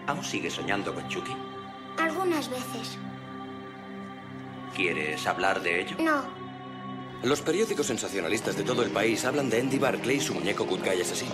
¿aún 0.07 0.23
sigues 0.23 0.53
soñando 0.53 0.93
con 0.93 1.07
Chucky? 1.07 1.33
Algunas 2.01 2.49
veces. 2.49 2.97
¿Quieres 4.75 5.25
hablar 5.27 5.61
de 5.61 5.81
ello? 5.81 5.97
No. 5.99 6.48
Los 7.23 7.41
periódicos 7.41 7.87
sensacionalistas 7.87 8.55
de 8.55 8.63
todo 8.63 8.81
el 8.81 8.91
país 8.91 9.25
hablan 9.25 9.49
de 9.49 9.59
Andy 9.59 9.77
Barclay 9.77 10.17
y 10.17 10.21
su 10.21 10.33
muñeco 10.33 10.65
Good 10.65 10.79
Guy 10.79 11.01
asesino. 11.01 11.33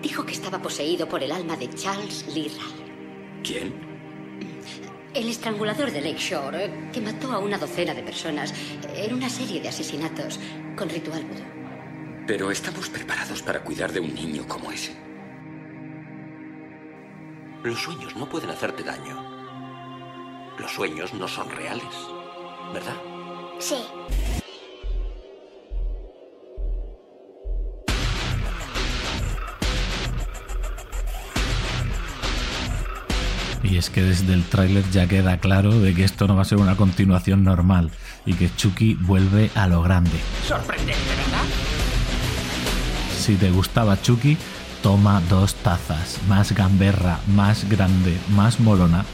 Dijo 0.00 0.24
que 0.24 0.32
estaba 0.32 0.62
poseído 0.62 1.08
por 1.08 1.24
el 1.24 1.32
alma 1.32 1.56
de 1.56 1.68
Charles 1.70 2.32
Lee 2.32 2.52
¿Quién? 3.42 3.74
El 5.12 5.28
estrangulador 5.28 5.90
de 5.90 6.00
Lakeshore, 6.00 6.64
eh, 6.64 6.90
que 6.92 7.00
mató 7.00 7.32
a 7.32 7.38
una 7.38 7.58
docena 7.58 7.94
de 7.94 8.02
personas 8.02 8.54
en 8.94 9.14
una 9.14 9.28
serie 9.28 9.60
de 9.60 9.68
asesinatos 9.68 10.38
con 10.76 10.88
ritual 10.88 11.24
Pero 12.26 12.50
estamos 12.50 12.90
preparados 12.90 13.42
para 13.42 13.62
cuidar 13.62 13.92
de 13.92 14.00
un 14.00 14.14
niño 14.14 14.46
como 14.46 14.70
ese. 14.70 14.94
Los 17.64 17.80
sueños 17.80 18.14
no 18.14 18.28
pueden 18.28 18.50
hacerte 18.50 18.82
daño. 18.82 19.33
Los 20.58 20.70
sueños 20.70 21.12
no 21.14 21.26
son 21.26 21.50
reales, 21.50 21.82
¿verdad? 22.72 22.94
Sí. 23.58 23.74
Y 33.64 33.78
es 33.78 33.90
que 33.90 34.02
desde 34.02 34.32
el 34.34 34.44
tráiler 34.44 34.84
ya 34.92 35.08
queda 35.08 35.38
claro 35.38 35.76
de 35.80 35.92
que 35.94 36.04
esto 36.04 36.28
no 36.28 36.36
va 36.36 36.42
a 36.42 36.44
ser 36.44 36.58
una 36.58 36.76
continuación 36.76 37.42
normal 37.42 37.90
y 38.24 38.34
que 38.34 38.54
Chucky 38.54 38.94
vuelve 38.94 39.50
a 39.56 39.66
lo 39.66 39.82
grande. 39.82 40.20
Sorprendente, 40.46 40.94
¿verdad? 41.16 41.44
Si 43.18 43.34
te 43.34 43.50
gustaba 43.50 44.00
Chucky, 44.00 44.36
toma 44.82 45.20
dos 45.28 45.54
tazas, 45.56 46.20
más 46.28 46.52
gamberra, 46.52 47.18
más 47.26 47.68
grande, 47.68 48.16
más 48.28 48.60
molona 48.60 49.04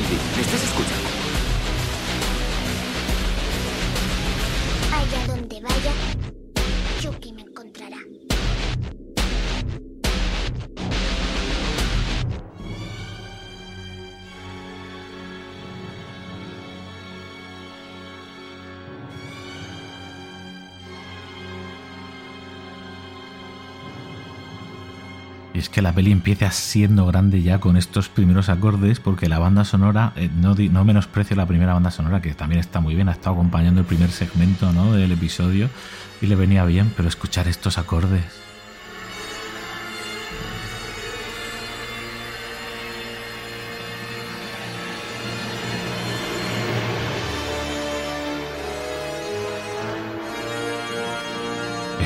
¿me 0.00 0.42
estás 0.42 0.62
escuchando? 0.62 1.05
Que 25.76 25.82
la 25.82 25.92
peli 25.92 26.10
empieza 26.10 26.50
siendo 26.52 27.04
grande 27.04 27.42
ya 27.42 27.60
con 27.60 27.76
estos 27.76 28.08
primeros 28.08 28.48
acordes, 28.48 28.98
porque 28.98 29.28
la 29.28 29.38
banda 29.38 29.62
sonora, 29.62 30.14
eh, 30.16 30.30
no, 30.34 30.54
no 30.54 30.84
menosprecio 30.86 31.36
la 31.36 31.44
primera 31.44 31.74
banda 31.74 31.90
sonora, 31.90 32.22
que 32.22 32.32
también 32.32 32.60
está 32.60 32.80
muy 32.80 32.94
bien, 32.94 33.10
ha 33.10 33.12
estado 33.12 33.34
acompañando 33.34 33.82
el 33.82 33.86
primer 33.86 34.10
segmento 34.10 34.72
¿no? 34.72 34.94
del 34.94 35.12
episodio 35.12 35.68
y 36.22 36.28
le 36.28 36.34
venía 36.34 36.64
bien, 36.64 36.90
pero 36.96 37.10
escuchar 37.10 37.46
estos 37.46 37.76
acordes 37.76 38.24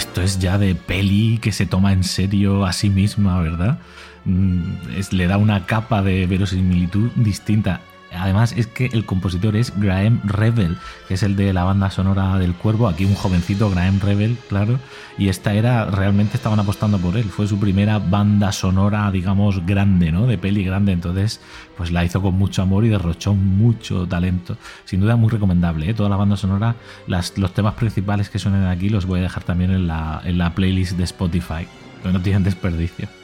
esto 0.00 0.22
es 0.22 0.38
ya 0.38 0.56
de 0.56 0.74
peli 0.74 1.38
que 1.42 1.52
se 1.52 1.66
toma 1.66 1.92
en 1.92 2.04
serio 2.04 2.64
a 2.64 2.72
sí 2.72 2.88
misma, 2.88 3.38
¿verdad? 3.42 3.78
Mm, 4.24 4.62
le 5.10 5.26
da 5.26 5.36
una 5.36 5.66
capa 5.66 6.00
de 6.00 6.26
verosimilitud 6.26 7.10
distinta. 7.16 7.82
Además 8.12 8.54
es 8.56 8.66
que 8.66 8.86
el 8.86 9.04
compositor 9.04 9.56
es 9.56 9.72
Graham 9.78 10.20
Revel, 10.24 10.76
que 11.06 11.14
es 11.14 11.22
el 11.22 11.36
de 11.36 11.52
la 11.52 11.64
banda 11.64 11.90
sonora 11.90 12.38
del 12.38 12.54
Cuervo, 12.54 12.88
aquí 12.88 13.04
un 13.04 13.14
jovencito 13.14 13.70
Graham 13.70 14.00
Revel, 14.00 14.36
claro, 14.48 14.78
y 15.16 15.28
esta 15.28 15.54
era, 15.54 15.86
realmente 15.86 16.36
estaban 16.36 16.58
apostando 16.58 16.98
por 16.98 17.16
él, 17.16 17.24
fue 17.24 17.46
su 17.46 17.58
primera 17.58 17.98
banda 17.98 18.52
sonora, 18.52 19.10
digamos, 19.10 19.64
grande, 19.64 20.10
¿no? 20.12 20.26
De 20.26 20.38
peli 20.38 20.64
grande, 20.64 20.92
entonces 20.92 21.40
pues 21.76 21.92
la 21.92 22.04
hizo 22.04 22.20
con 22.20 22.34
mucho 22.34 22.62
amor 22.62 22.84
y 22.84 22.88
derrochó 22.88 23.34
mucho 23.34 24.06
talento. 24.06 24.56
Sin 24.84 25.00
duda 25.00 25.16
muy 25.16 25.30
recomendable, 25.30 25.90
¿eh? 25.90 25.94
Toda 25.94 26.08
la 26.08 26.16
banda 26.16 26.36
sonora, 26.36 26.76
los 27.06 27.54
temas 27.54 27.74
principales 27.74 28.28
que 28.28 28.38
suenan 28.38 28.66
aquí 28.66 28.88
los 28.88 29.06
voy 29.06 29.20
a 29.20 29.22
dejar 29.22 29.44
también 29.44 29.70
en 29.70 29.86
la, 29.86 30.20
en 30.24 30.38
la 30.38 30.54
playlist 30.54 30.96
de 30.96 31.04
Spotify, 31.04 31.66
que 32.02 32.12
no 32.12 32.20
tienen 32.20 32.42
desperdicio. 32.42 33.19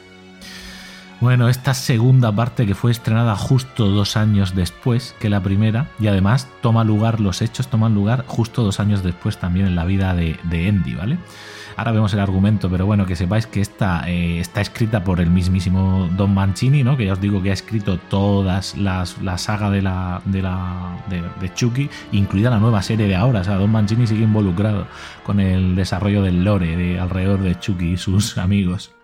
Bueno, 1.20 1.48
esta 1.48 1.72
segunda 1.72 2.30
parte 2.30 2.66
que 2.66 2.74
fue 2.74 2.90
estrenada 2.90 3.36
justo 3.36 3.88
dos 3.88 4.18
años 4.18 4.54
después 4.54 5.14
que 5.18 5.30
la 5.30 5.42
primera 5.42 5.88
y 5.98 6.08
además 6.08 6.46
toma 6.60 6.84
lugar, 6.84 7.20
los 7.20 7.40
hechos 7.40 7.68
toman 7.68 7.94
lugar 7.94 8.24
justo 8.26 8.62
dos 8.62 8.80
años 8.80 9.02
después 9.02 9.38
también 9.38 9.66
en 9.66 9.76
la 9.76 9.86
vida 9.86 10.14
de, 10.14 10.38
de 10.44 10.68
Andy, 10.68 10.94
¿vale? 10.94 11.18
Ahora 11.76 11.92
vemos 11.92 12.14
el 12.14 12.20
argumento, 12.20 12.70
pero 12.70 12.86
bueno, 12.86 13.04
que 13.04 13.16
sepáis 13.16 13.46
que 13.46 13.60
esta 13.60 14.08
eh, 14.08 14.40
está 14.40 14.62
escrita 14.62 15.04
por 15.04 15.20
el 15.20 15.28
mismísimo 15.28 16.08
Don 16.16 16.32
Mancini, 16.32 16.82
¿no? 16.82 16.96
Que 16.96 17.04
ya 17.04 17.12
os 17.12 17.20
digo 17.20 17.42
que 17.42 17.50
ha 17.50 17.52
escrito 17.52 17.98
todas 17.98 18.76
las 18.78 19.20
la 19.20 19.36
saga 19.36 19.70
de 19.70 19.82
la 19.82 20.22
de 20.24 20.40
la 20.40 20.96
de, 21.10 21.54
Chucky, 21.54 21.90
incluida 22.12 22.48
la 22.48 22.58
nueva 22.58 22.80
serie 22.80 23.06
de 23.06 23.14
ahora. 23.14 23.40
O 23.40 23.44
sea, 23.44 23.56
Don 23.56 23.70
Mancini 23.70 24.06
sigue 24.06 24.24
involucrado 24.24 24.86
con 25.22 25.38
el 25.38 25.76
desarrollo 25.76 26.22
del 26.22 26.44
lore 26.44 26.76
de 26.76 26.98
alrededor 26.98 27.40
de 27.40 27.58
Chucky 27.60 27.92
y 27.92 27.96
sus 27.98 28.38
amigos. 28.38 28.95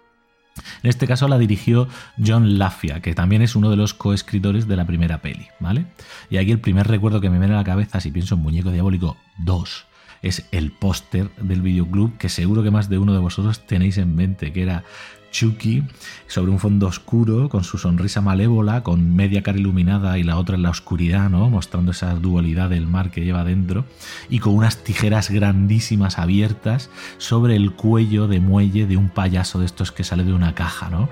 En 0.82 0.90
este 0.90 1.06
caso 1.06 1.28
la 1.28 1.38
dirigió 1.38 1.88
John 2.24 2.58
Lafia, 2.58 3.00
que 3.00 3.14
también 3.14 3.42
es 3.42 3.56
uno 3.56 3.70
de 3.70 3.76
los 3.76 3.94
coescritores 3.94 4.68
de 4.68 4.76
la 4.76 4.86
primera 4.86 5.22
peli, 5.22 5.46
¿vale? 5.60 5.86
Y 6.30 6.36
aquí 6.36 6.50
el 6.50 6.60
primer 6.60 6.88
recuerdo 6.88 7.20
que 7.20 7.30
me 7.30 7.38
viene 7.38 7.54
a 7.54 7.58
la 7.58 7.64
cabeza, 7.64 8.00
si 8.00 8.10
pienso 8.10 8.34
en 8.34 8.42
Muñeco 8.42 8.70
Diabólico 8.70 9.16
2, 9.38 9.86
es 10.22 10.46
el 10.52 10.70
póster 10.70 11.30
del 11.36 11.62
videoclub 11.62 12.16
que 12.16 12.28
seguro 12.28 12.62
que 12.62 12.70
más 12.70 12.88
de 12.88 12.98
uno 12.98 13.12
de 13.12 13.18
vosotros 13.18 13.66
tenéis 13.66 13.98
en 13.98 14.14
mente, 14.14 14.52
que 14.52 14.62
era 14.62 14.84
Chucky 15.32 15.82
sobre 16.28 16.52
un 16.52 16.60
fondo 16.60 16.86
oscuro, 16.86 17.48
con 17.48 17.64
su 17.64 17.78
sonrisa 17.78 18.20
malévola, 18.20 18.84
con 18.84 19.16
media 19.16 19.42
cara 19.42 19.58
iluminada 19.58 20.16
y 20.18 20.22
la 20.22 20.38
otra 20.38 20.54
en 20.54 20.62
la 20.62 20.70
oscuridad, 20.70 21.28
¿no? 21.28 21.50
Mostrando 21.50 21.90
esa 21.90 22.14
dualidad 22.14 22.70
del 22.70 22.86
mar 22.86 23.10
que 23.10 23.24
lleva 23.24 23.42
dentro, 23.42 23.84
y 24.30 24.38
con 24.38 24.54
unas 24.54 24.84
tijeras 24.84 25.30
grandísimas 25.30 26.18
abiertas 26.18 26.90
sobre 27.18 27.56
el 27.56 27.72
cuello 27.72 28.28
de 28.28 28.38
muelle 28.38 28.86
de 28.86 28.96
un 28.96 29.08
payaso 29.08 29.58
de 29.58 29.66
estos 29.66 29.90
que 29.90 30.04
sale 30.04 30.22
de 30.22 30.32
una 30.32 30.54
caja, 30.54 30.88
¿no? 30.88 31.08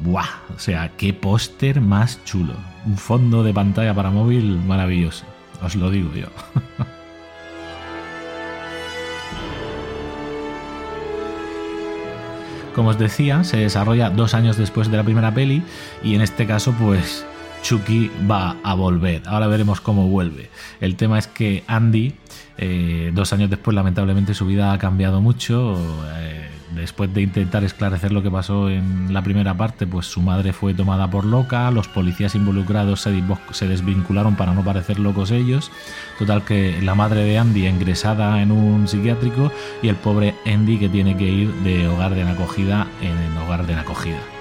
¡Buah! 0.00 0.28
O 0.54 0.58
sea, 0.58 0.92
qué 0.96 1.12
póster 1.12 1.80
más 1.80 2.22
chulo. 2.24 2.54
Un 2.84 2.98
fondo 2.98 3.42
de 3.42 3.54
pantalla 3.54 3.94
para 3.94 4.10
móvil 4.10 4.58
maravilloso. 4.66 5.24
Os 5.62 5.74
lo 5.74 5.90
digo 5.90 6.12
yo. 6.14 6.28
Como 12.76 12.90
os 12.90 12.98
decía, 12.98 13.42
se 13.42 13.56
desarrolla 13.56 14.10
dos 14.10 14.34
años 14.34 14.58
después 14.58 14.90
de 14.90 14.98
la 14.98 15.02
primera 15.02 15.32
peli 15.32 15.62
y 16.02 16.14
en 16.14 16.20
este 16.20 16.46
caso 16.46 16.74
pues 16.78 17.24
Chucky 17.62 18.10
va 18.30 18.56
a 18.62 18.74
volver. 18.74 19.22
Ahora 19.26 19.46
veremos 19.46 19.80
cómo 19.80 20.08
vuelve. 20.08 20.50
El 20.80 20.96
tema 20.96 21.18
es 21.18 21.26
que 21.26 21.64
Andy, 21.66 22.14
eh, 22.58 23.10
dos 23.14 23.32
años 23.32 23.50
después, 23.50 23.74
lamentablemente 23.74 24.34
su 24.34 24.46
vida 24.46 24.72
ha 24.72 24.78
cambiado 24.78 25.20
mucho. 25.20 25.76
Eh, 26.16 26.48
después 26.74 27.12
de 27.12 27.22
intentar 27.22 27.64
esclarecer 27.64 28.12
lo 28.12 28.22
que 28.22 28.30
pasó 28.30 28.68
en 28.68 29.12
la 29.12 29.22
primera 29.22 29.56
parte, 29.56 29.86
pues 29.86 30.06
su 30.06 30.20
madre 30.20 30.52
fue 30.52 30.74
tomada 30.74 31.10
por 31.10 31.24
loca, 31.24 31.70
los 31.70 31.88
policías 31.88 32.34
involucrados 32.34 33.00
se, 33.00 33.22
se 33.52 33.66
desvincularon 33.66 34.36
para 34.36 34.52
no 34.52 34.62
parecer 34.62 34.98
locos 34.98 35.30
ellos. 35.30 35.70
Total 36.18 36.44
que 36.44 36.80
la 36.82 36.94
madre 36.94 37.24
de 37.24 37.38
Andy 37.38 37.66
ingresada 37.66 38.42
en 38.42 38.52
un 38.52 38.86
psiquiátrico 38.86 39.50
y 39.82 39.88
el 39.88 39.96
pobre 39.96 40.34
Andy 40.46 40.78
que 40.78 40.88
tiene 40.88 41.16
que 41.16 41.24
ir 41.24 41.52
de 41.64 41.88
hogar 41.88 42.14
de 42.14 42.22
acogida 42.22 42.86
en 43.00 43.36
hogar 43.38 43.66
de 43.66 43.74
acogida. 43.74 44.35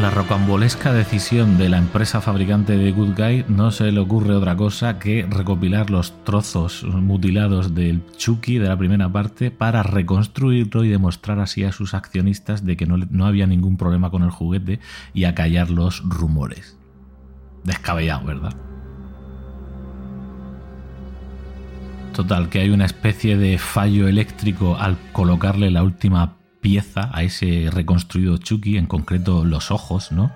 La 0.00 0.08
rocambolesca 0.08 0.94
decisión 0.94 1.58
de 1.58 1.68
la 1.68 1.76
empresa 1.76 2.22
fabricante 2.22 2.78
de 2.78 2.92
Good 2.92 3.14
Guy 3.14 3.44
no 3.48 3.70
se 3.70 3.92
le 3.92 4.00
ocurre 4.00 4.34
otra 4.34 4.56
cosa 4.56 4.98
que 4.98 5.26
recopilar 5.28 5.90
los 5.90 6.24
trozos 6.24 6.82
mutilados 6.84 7.74
del 7.74 8.02
Chucky 8.16 8.56
de 8.56 8.68
la 8.68 8.78
primera 8.78 9.12
parte 9.12 9.50
para 9.50 9.82
reconstruirlo 9.82 10.82
y 10.84 10.88
demostrar 10.88 11.40
así 11.40 11.64
a 11.64 11.72
sus 11.72 11.92
accionistas 11.92 12.64
de 12.64 12.78
que 12.78 12.86
no, 12.86 12.96
no 12.96 13.26
había 13.26 13.46
ningún 13.46 13.76
problema 13.76 14.10
con 14.10 14.22
el 14.22 14.30
juguete 14.30 14.80
y 15.12 15.24
acallar 15.24 15.68
los 15.68 16.02
rumores. 16.08 16.78
Descabellado, 17.62 18.24
¿verdad? 18.24 18.56
Total, 22.14 22.48
que 22.48 22.60
hay 22.60 22.70
una 22.70 22.86
especie 22.86 23.36
de 23.36 23.58
fallo 23.58 24.08
eléctrico 24.08 24.76
al 24.78 24.96
colocarle 25.12 25.70
la 25.70 25.82
última 25.82 26.36
pieza 26.62 27.10
a 27.12 27.22
ese 27.24 27.68
reconstruido 27.70 28.38
Chucky, 28.38 28.78
en 28.78 28.86
concreto 28.86 29.44
los 29.44 29.70
ojos, 29.70 30.12
¿no? 30.12 30.32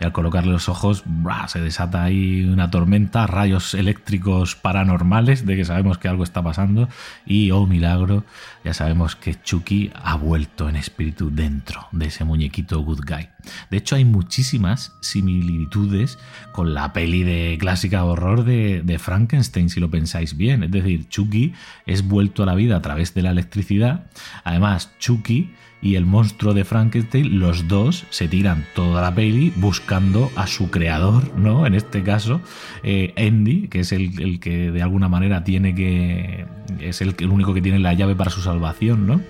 Y 0.00 0.04
al 0.04 0.12
colocarle 0.12 0.52
los 0.52 0.68
ojos, 0.68 1.04
se 1.46 1.60
desata 1.60 2.02
ahí 2.02 2.44
una 2.44 2.70
tormenta, 2.70 3.26
rayos 3.26 3.74
eléctricos 3.74 4.56
paranormales 4.56 5.46
de 5.46 5.56
que 5.56 5.64
sabemos 5.64 5.98
que 5.98 6.08
algo 6.08 6.24
está 6.24 6.42
pasando. 6.42 6.88
Y, 7.24 7.50
oh 7.52 7.66
milagro, 7.66 8.24
ya 8.64 8.74
sabemos 8.74 9.14
que 9.14 9.40
Chucky 9.40 9.92
ha 9.94 10.16
vuelto 10.16 10.68
en 10.68 10.76
espíritu 10.76 11.30
dentro 11.30 11.86
de 11.92 12.06
ese 12.06 12.24
muñequito 12.24 12.80
Good 12.80 13.02
Guy. 13.06 13.28
De 13.70 13.76
hecho, 13.76 13.96
hay 13.96 14.04
muchísimas 14.04 14.96
similitudes 15.00 16.18
con 16.52 16.74
la 16.74 16.92
peli 16.92 17.22
de 17.22 17.56
clásica 17.60 18.04
horror 18.04 18.44
de, 18.44 18.82
de 18.82 18.98
Frankenstein, 18.98 19.68
si 19.68 19.80
lo 19.80 19.90
pensáis 19.90 20.36
bien. 20.36 20.64
Es 20.64 20.70
decir, 20.70 21.08
Chucky 21.08 21.52
es 21.86 22.06
vuelto 22.06 22.42
a 22.42 22.46
la 22.46 22.54
vida 22.54 22.76
a 22.76 22.82
través 22.82 23.14
de 23.14 23.22
la 23.22 23.30
electricidad. 23.30 24.06
Además, 24.44 24.92
Chucky 24.98 25.52
y 25.84 25.96
el 25.96 26.06
monstruo 26.06 26.54
de 26.54 26.64
Frankenstein, 26.64 27.38
los 27.38 27.68
dos 27.68 28.06
se 28.08 28.26
tiran 28.26 28.64
toda 28.74 29.02
la 29.02 29.14
peli 29.14 29.52
buscando 29.56 30.32
a 30.34 30.46
su 30.46 30.70
creador, 30.70 31.36
¿no? 31.36 31.66
En 31.66 31.74
este 31.74 32.02
caso, 32.02 32.40
eh, 32.82 33.12
Andy, 33.18 33.68
que 33.68 33.80
es 33.80 33.92
el, 33.92 34.40
que 34.40 34.70
de 34.70 34.82
alguna 34.82 35.10
manera 35.10 35.44
tiene 35.44 35.74
que. 35.74 36.46
es 36.80 37.02
el, 37.02 37.14
el 37.18 37.28
único 37.28 37.52
que 37.52 37.60
tiene 37.60 37.78
la 37.78 37.92
llave 37.92 38.16
para 38.16 38.30
su 38.30 38.40
salvación, 38.40 39.06
¿no? 39.06 39.20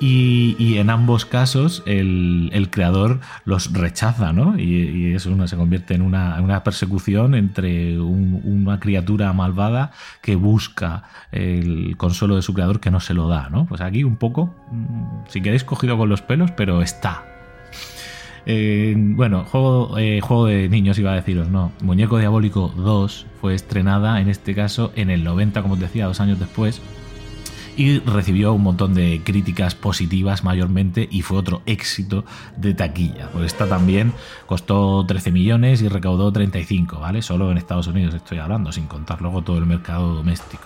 Y, 0.00 0.76
en 0.76 0.90
ambos 0.90 1.24
casos 1.24 1.82
el, 1.86 2.68
creador 2.70 3.20
los 3.44 3.72
rechaza, 3.72 4.32
¿no? 4.32 4.58
Y, 4.58 5.14
eso 5.14 5.46
se 5.46 5.56
convierte 5.56 5.94
en 5.94 6.02
una, 6.02 6.62
persecución 6.64 7.34
entre 7.34 7.98
una 8.00 8.80
criatura 8.80 9.32
malvada 9.32 9.92
que 10.20 10.36
busca 10.36 11.04
el 11.32 11.96
consuelo 11.96 12.36
de 12.36 12.42
su 12.42 12.54
creador 12.54 12.80
que 12.80 12.90
no 12.90 13.00
se 13.00 13.14
lo 13.14 13.28
da, 13.28 13.48
¿no? 13.50 13.66
Pues 13.66 13.80
aquí 13.80 14.04
un 14.04 14.16
poco, 14.16 14.54
mm, 14.70 15.28
si 15.28 15.40
queréis 15.40 15.64
cogido 15.64 15.96
con 15.96 16.08
los 16.08 16.22
pelos, 16.22 16.50
pero 16.50 16.82
está. 16.82 17.24
Eh, 18.46 18.94
bueno, 18.96 19.44
juego, 19.44 19.96
eh, 19.98 20.20
juego 20.20 20.46
de 20.46 20.68
niños 20.68 20.98
iba 20.98 21.12
a 21.12 21.14
deciros, 21.14 21.48
no. 21.48 21.72
Muñeco 21.80 22.18
Diabólico 22.18 22.72
2 22.76 23.26
fue 23.40 23.54
estrenada 23.54 24.20
en 24.20 24.28
este 24.28 24.54
caso 24.54 24.92
en 24.96 25.10
el 25.10 25.24
90, 25.24 25.62
como 25.62 25.74
os 25.74 25.80
decía, 25.80 26.06
dos 26.06 26.20
años 26.20 26.38
después 26.38 26.82
y 27.76 27.98
recibió 28.00 28.52
un 28.52 28.62
montón 28.62 28.94
de 28.94 29.20
críticas 29.24 29.74
positivas 29.74 30.44
mayormente 30.44 31.08
y 31.10 31.22
fue 31.22 31.38
otro 31.38 31.62
éxito 31.66 32.24
de 32.56 32.74
taquilla. 32.74 33.28
Pues 33.32 33.46
esta 33.46 33.68
también 33.68 34.12
costó 34.46 35.04
13 35.06 35.32
millones 35.32 35.82
y 35.82 35.88
recaudó 35.88 36.32
35, 36.32 37.00
¿vale? 37.00 37.22
Solo 37.22 37.50
en 37.50 37.58
Estados 37.58 37.86
Unidos 37.86 38.14
estoy 38.14 38.38
hablando, 38.38 38.72
sin 38.72 38.86
contar 38.86 39.20
luego 39.20 39.42
todo 39.42 39.58
el 39.58 39.66
mercado 39.66 40.14
doméstico. 40.14 40.64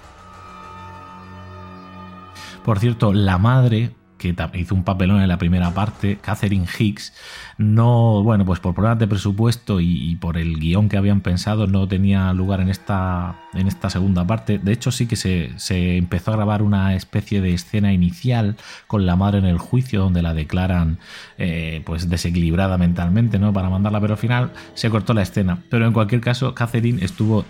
Por 2.65 2.79
cierto, 2.79 3.13
la 3.13 3.39
madre 3.39 3.95
que 4.19 4.35
hizo 4.55 4.75
un 4.75 4.85
papelón 4.85 5.21
en 5.23 5.29
la 5.29 5.39
primera 5.39 5.73
parte, 5.73 6.19
Catherine 6.21 6.67
Hicks, 6.79 7.13
no, 7.59 8.23
bueno, 8.23 8.45
pues 8.45 8.61
por 8.61 8.75
problemas 8.75 9.01
de 9.01 9.09
presupuesto 9.09 9.81
y, 9.81 10.17
por 10.17 10.37
el 10.37 10.59
guion 10.61 10.89
que 10.89 10.97
habían 10.97 11.21
pensado, 11.23 11.67
no 11.67 11.89
tenía 11.89 12.33
lugar 12.33 12.61
en 12.61 12.69
esta, 12.69 13.41
en 13.53 13.67
esta 13.67 13.91
segunda 13.91 14.25
parte. 14.25 14.59
De 14.59 14.73
hecho, 14.73 14.93
sí 14.93 15.07
que 15.07 15.17
se, 15.17 15.97
empezó 15.97 16.33
a 16.33 16.37
grabar 16.37 16.63
una 16.63 16.95
especie 16.95 17.41
de 17.41 17.55
escena 17.55 17.93
inicial 17.93 18.57
con 18.87 19.07
la 19.07 19.17
madre 19.17 19.39
en 19.39 19.47
el 19.47 19.59
juicio, 19.59 20.01
donde 20.01 20.23
la 20.23 20.35
declaran 20.35 20.99
eh, 21.37 21.83
pues 21.85 22.09
desequilibrada 22.09 22.79
mentalmente, 22.79 23.41
¿no? 23.41 23.53
Para 23.53 23.71
mandarla, 23.71 24.01
pero 24.01 24.15
al 24.15 24.21
final 24.21 24.53
se 24.75 24.89
cortó 24.89 25.13
la 25.15 25.23
escena. 25.23 25.59
Pero 25.69 25.87
en 25.87 25.93
cualquier 25.93 26.21
caso, 26.21 26.55
Catherine 26.55 27.05
estuvo 27.05 27.45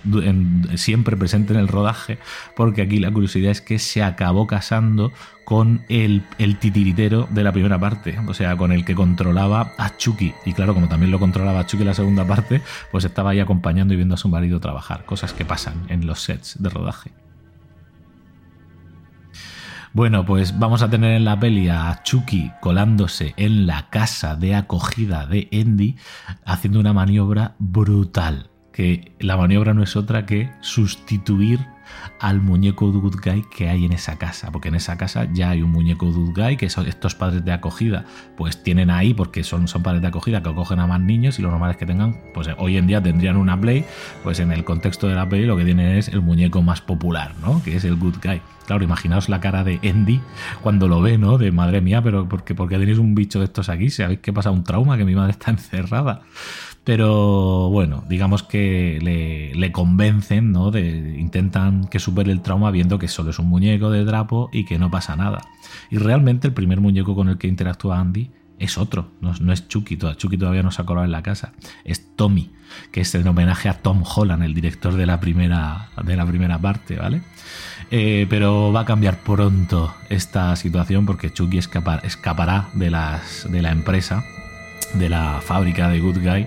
siempre 0.76 1.18
presente 1.18 1.52
en 1.52 1.58
el 1.60 1.68
rodaje, 1.68 2.18
porque 2.56 2.82
aquí 2.82 2.98
la 2.98 3.10
curiosidad 3.10 3.50
es 3.50 3.60
que 3.60 3.78
se 3.78 4.02
acabó 4.02 4.46
casando 4.46 5.12
con 5.48 5.86
el, 5.88 6.26
titiritero 6.60 7.26
de 7.30 7.42
la 7.42 7.52
primera 7.52 7.80
parte, 7.80 8.18
o 8.26 8.34
sea, 8.34 8.54
con 8.58 8.70
el 8.70 8.84
que 8.84 8.94
controlaba 8.94 9.72
a 9.78 9.96
Chucky. 9.96 10.34
Y 10.44 10.52
claro, 10.52 10.74
como 10.74 10.88
también 10.88 11.10
lo 11.10 11.18
controlaba 11.18 11.64
Chucky 11.64 11.84
en 11.84 11.88
la 11.88 11.94
segunda 11.94 12.26
parte, 12.26 12.60
pues 12.92 13.06
estaba 13.06 13.30
ahí 13.30 13.40
acompañando 13.40 13.94
y 13.94 13.96
viendo 13.96 14.14
a 14.14 14.18
su 14.18 14.28
marido 14.28 14.60
trabajar, 14.60 15.06
cosas 15.06 15.32
que 15.32 15.46
pasan 15.46 15.86
en 15.88 16.06
los 16.06 16.20
sets 16.20 16.62
de 16.62 16.68
rodaje. 16.68 17.12
Bueno, 19.94 20.26
pues 20.26 20.58
vamos 20.58 20.82
a 20.82 20.90
tener 20.90 21.16
en 21.16 21.24
la 21.24 21.40
peli 21.40 21.70
a 21.70 22.02
Chucky 22.04 22.52
colándose 22.60 23.32
en 23.38 23.66
la 23.66 23.88
casa 23.88 24.36
de 24.36 24.54
acogida 24.54 25.24
de 25.24 25.48
Andy, 25.50 25.96
haciendo 26.44 26.78
una 26.78 26.92
maniobra 26.92 27.54
brutal. 27.58 28.50
Que 28.70 29.16
la 29.18 29.38
maniobra 29.38 29.72
no 29.72 29.82
es 29.82 29.96
otra 29.96 30.26
que 30.26 30.52
sustituir 30.60 31.58
al 32.20 32.40
muñeco 32.40 32.90
Good 32.90 33.16
Guy 33.24 33.44
que 33.54 33.68
hay 33.68 33.84
en 33.84 33.92
esa 33.92 34.18
casa, 34.18 34.50
porque 34.50 34.68
en 34.68 34.74
esa 34.74 34.96
casa 34.96 35.28
ya 35.32 35.50
hay 35.50 35.62
un 35.62 35.70
muñeco 35.70 36.06
Good 36.06 36.34
Guy 36.34 36.56
que 36.56 36.70
son 36.70 36.86
estos 36.86 37.14
padres 37.14 37.44
de 37.44 37.52
acogida 37.52 38.04
pues 38.36 38.62
tienen 38.62 38.90
ahí 38.90 39.14
porque 39.14 39.44
son, 39.44 39.68
son 39.68 39.82
padres 39.82 40.02
de 40.02 40.08
acogida 40.08 40.42
que 40.42 40.48
acogen 40.48 40.80
a 40.80 40.86
más 40.86 41.00
niños 41.00 41.38
y 41.38 41.42
lo 41.42 41.50
normal 41.50 41.70
es 41.70 41.76
que 41.76 41.86
tengan, 41.86 42.16
pues 42.34 42.48
hoy 42.58 42.76
en 42.76 42.86
día 42.86 43.02
tendrían 43.02 43.36
una 43.36 43.58
Play, 43.60 43.84
pues 44.22 44.40
en 44.40 44.52
el 44.52 44.64
contexto 44.64 45.08
de 45.08 45.14
la 45.14 45.28
Play 45.28 45.44
lo 45.44 45.56
que 45.56 45.64
tienen 45.64 45.96
es 45.96 46.08
el 46.08 46.20
muñeco 46.20 46.62
más 46.62 46.80
popular, 46.80 47.34
¿no? 47.40 47.62
Que 47.62 47.76
es 47.76 47.84
el 47.84 47.96
Good 47.96 48.16
Guy. 48.22 48.40
Claro, 48.66 48.84
imaginaos 48.84 49.30
la 49.30 49.40
cara 49.40 49.64
de 49.64 49.80
Andy 49.82 50.20
cuando 50.62 50.88
lo 50.88 51.00
ve, 51.00 51.16
¿no? 51.16 51.38
De 51.38 51.50
madre 51.50 51.80
mía, 51.80 52.02
pero 52.02 52.28
porque, 52.28 52.54
porque 52.54 52.78
tenéis 52.78 52.98
un 52.98 53.14
bicho 53.14 53.38
de 53.38 53.46
estos 53.46 53.70
aquí, 53.70 53.88
sabéis 53.88 54.20
que 54.20 54.32
pasa 54.32 54.50
un 54.50 54.62
trauma, 54.62 54.98
que 54.98 55.04
mi 55.04 55.14
madre 55.14 55.32
está 55.32 55.50
encerrada. 55.50 56.20
Pero 56.88 57.68
bueno, 57.68 58.02
digamos 58.08 58.42
que 58.42 58.98
le, 59.54 59.72
convencen, 59.72 60.52
¿no? 60.52 60.70
De, 60.70 61.18
intentan 61.18 61.84
que 61.84 61.98
supere 61.98 62.32
el 62.32 62.40
trauma 62.40 62.70
viendo 62.70 62.98
que 62.98 63.08
solo 63.08 63.28
es 63.28 63.38
un 63.38 63.46
muñeco 63.46 63.90
de 63.90 64.06
trapo 64.06 64.48
y 64.54 64.64
que 64.64 64.78
no 64.78 64.90
pasa 64.90 65.14
nada. 65.14 65.42
Y 65.90 65.98
realmente 65.98 66.48
el 66.48 66.54
primer 66.54 66.80
muñeco 66.80 67.14
con 67.14 67.28
el 67.28 67.36
que 67.36 67.46
interactúa 67.46 68.00
Andy 68.00 68.30
es 68.58 68.78
otro, 68.78 69.10
no, 69.20 69.52
es 69.52 69.68
Chucky, 69.68 69.98
Chucky 69.98 70.38
todavía 70.38 70.62
no 70.62 70.70
se 70.70 70.80
ha 70.80 70.86
colado 70.86 71.04
en 71.04 71.12
la 71.12 71.22
casa, 71.22 71.52
es 71.84 72.16
Tommy, 72.16 72.52
que 72.90 73.02
es 73.02 73.14
en 73.14 73.28
homenaje 73.28 73.68
a 73.68 73.74
Tom 73.74 74.02
Holland, 74.02 74.42
el 74.42 74.54
director 74.54 74.94
de 74.94 75.04
la 75.04 75.20
primera, 75.20 75.90
de 76.02 76.16
la 76.16 76.24
primera 76.24 76.58
parte, 76.58 76.96
¿vale? 76.96 77.20
Eh, 77.90 78.26
pero 78.30 78.72
va 78.72 78.80
a 78.80 78.84
cambiar 78.86 79.18
pronto 79.18 79.94
esta 80.08 80.56
situación 80.56 81.04
porque 81.04 81.34
Chucky 81.34 81.58
escapará 81.58 82.70
de, 82.72 82.90
la 82.90 83.20
empresa 83.70 84.24
de 84.94 85.08
la 85.08 85.40
fábrica 85.42 85.88
de 85.88 86.00
Good 86.00 86.18
Guy 86.18 86.46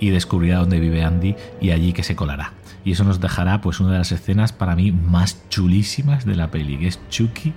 y 0.00 0.10
descubrirá 0.10 0.58
dónde 0.58 0.80
vive 0.80 1.04
Andy 1.04 1.36
y 1.60 1.70
allí 1.70 1.92
que 1.92 2.02
se 2.02 2.16
colará. 2.16 2.52
Y 2.84 2.92
eso 2.92 3.04
nos 3.04 3.20
dejará 3.20 3.60
pues 3.60 3.80
una 3.80 3.92
de 3.92 3.98
las 3.98 4.12
escenas 4.12 4.52
para 4.52 4.74
mí 4.74 4.90
más 4.90 5.48
chulísimas 5.48 6.24
de 6.24 6.34
la 6.34 6.50
peli, 6.50 6.78
que 6.78 6.88
es 6.88 6.98
Chucky 7.10 7.52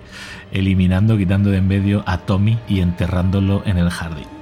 eliminando, 0.52 1.18
quitando 1.18 1.50
de 1.50 1.58
en 1.58 1.68
medio 1.68 2.04
a 2.06 2.20
Tommy 2.20 2.60
y 2.68 2.82
enterrándolo 2.82 3.64
en 3.66 3.78
el 3.78 3.90
jardín. 3.90 4.35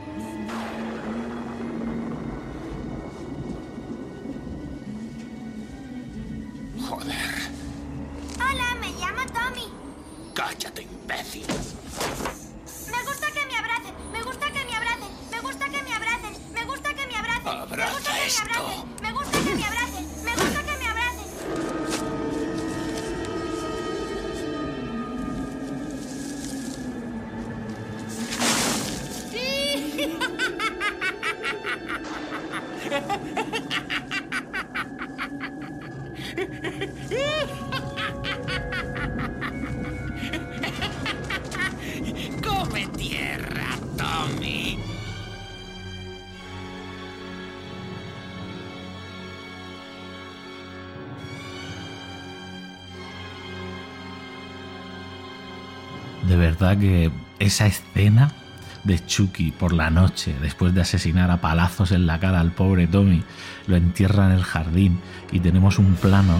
Por 59.64 59.72
la 59.72 59.90
noche, 59.90 60.36
después 60.42 60.74
de 60.74 60.82
asesinar 60.82 61.32
a 61.32 61.40
palazos 61.40 61.94
en 61.94 62.06
la 62.06 62.20
cara 62.20 62.42
al 62.42 62.52
pobre 62.52 62.86
Tommy, 62.86 63.24
lo 63.66 63.78
entierra 63.78 64.26
en 64.26 64.34
el 64.34 64.44
jardín 64.44 65.00
y 65.32 65.40
tenemos 65.40 65.80
un 65.80 65.94
plano 65.94 66.36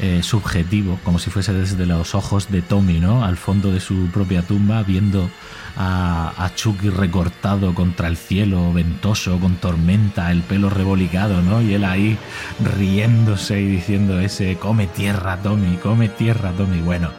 eh, 0.00 0.20
subjetivo, 0.24 0.98
como 1.04 1.20
si 1.20 1.30
fuese 1.30 1.52
desde 1.52 1.86
los 1.86 2.16
ojos 2.16 2.50
de 2.50 2.62
Tommy, 2.62 2.98
¿no? 2.98 3.24
Al 3.24 3.36
fondo 3.36 3.70
de 3.70 3.78
su 3.78 4.08
propia 4.08 4.42
tumba, 4.42 4.82
viendo 4.82 5.30
a, 5.76 6.32
a, 6.36 6.56
Chucky 6.56 6.88
recortado 6.88 7.72
contra 7.72 8.08
el 8.08 8.16
cielo, 8.16 8.72
ventoso, 8.72 9.38
con 9.38 9.54
tormenta, 9.54 10.32
el 10.32 10.42
pelo 10.42 10.68
revolicado, 10.68 11.42
¿no? 11.42 11.62
Y 11.62 11.72
él 11.74 11.84
ahí 11.84 12.18
riéndose 12.76 13.60
y 13.60 13.66
diciendo 13.66 14.18
ese, 14.18 14.56
come 14.56 14.88
tierra, 14.88 15.36
Tommy, 15.36 15.76
come 15.76 16.08
tierra, 16.08 16.50
Tommy. 16.50 16.80
Bueno, 16.80 17.10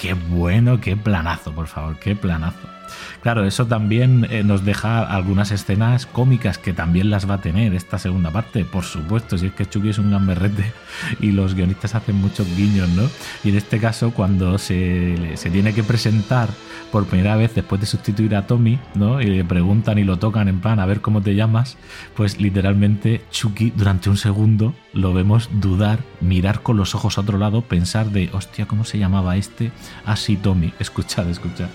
qué 0.00 0.14
bueno, 0.14 0.80
qué 0.80 0.96
planazo, 0.96 1.50
por 1.50 1.66
favor, 1.66 1.98
qué 1.98 2.14
planazo. 2.14 2.75
Claro, 3.22 3.44
eso 3.44 3.66
también 3.66 4.26
eh, 4.30 4.44
nos 4.44 4.64
deja 4.64 5.02
algunas 5.02 5.50
escenas 5.50 6.06
cómicas 6.06 6.58
que 6.58 6.72
también 6.72 7.10
las 7.10 7.28
va 7.28 7.34
a 7.34 7.40
tener 7.40 7.74
esta 7.74 7.98
segunda 7.98 8.30
parte, 8.30 8.64
por 8.64 8.84
supuesto, 8.84 9.38
si 9.38 9.46
es 9.46 9.52
que 9.52 9.68
Chucky 9.68 9.90
es 9.90 9.98
un 9.98 10.10
gamberrete 10.10 10.72
y 11.20 11.32
los 11.32 11.54
guionistas 11.54 11.94
hacen 11.94 12.16
muchos 12.16 12.46
guiños, 12.56 12.88
¿no? 12.90 13.08
Y 13.44 13.50
en 13.50 13.56
este 13.56 13.78
caso, 13.78 14.12
cuando 14.12 14.58
se, 14.58 15.36
se 15.36 15.50
tiene 15.50 15.72
que 15.74 15.82
presentar 15.82 16.48
por 16.90 17.06
primera 17.06 17.36
vez 17.36 17.54
después 17.54 17.80
de 17.80 17.86
sustituir 17.86 18.34
a 18.36 18.46
Tommy, 18.46 18.78
¿no? 18.94 19.20
Y 19.20 19.26
le 19.26 19.44
preguntan 19.44 19.98
y 19.98 20.04
lo 20.04 20.18
tocan 20.18 20.48
en 20.48 20.60
plan 20.60 20.80
a 20.80 20.86
ver 20.86 21.00
cómo 21.00 21.22
te 21.22 21.34
llamas, 21.34 21.76
pues 22.14 22.40
literalmente 22.40 23.22
Chucky 23.30 23.72
durante 23.76 24.10
un 24.10 24.16
segundo 24.16 24.74
lo 24.92 25.12
vemos 25.12 25.48
dudar, 25.52 26.00
mirar 26.20 26.62
con 26.62 26.76
los 26.76 26.94
ojos 26.94 27.18
a 27.18 27.20
otro 27.20 27.38
lado, 27.38 27.62
pensar 27.62 28.10
de, 28.10 28.30
hostia, 28.32 28.66
¿cómo 28.66 28.84
se 28.84 28.98
llamaba 28.98 29.36
este? 29.36 29.72
Así 30.04 30.36
Tommy, 30.36 30.72
escuchad, 30.78 31.28
escuchad. 31.28 31.68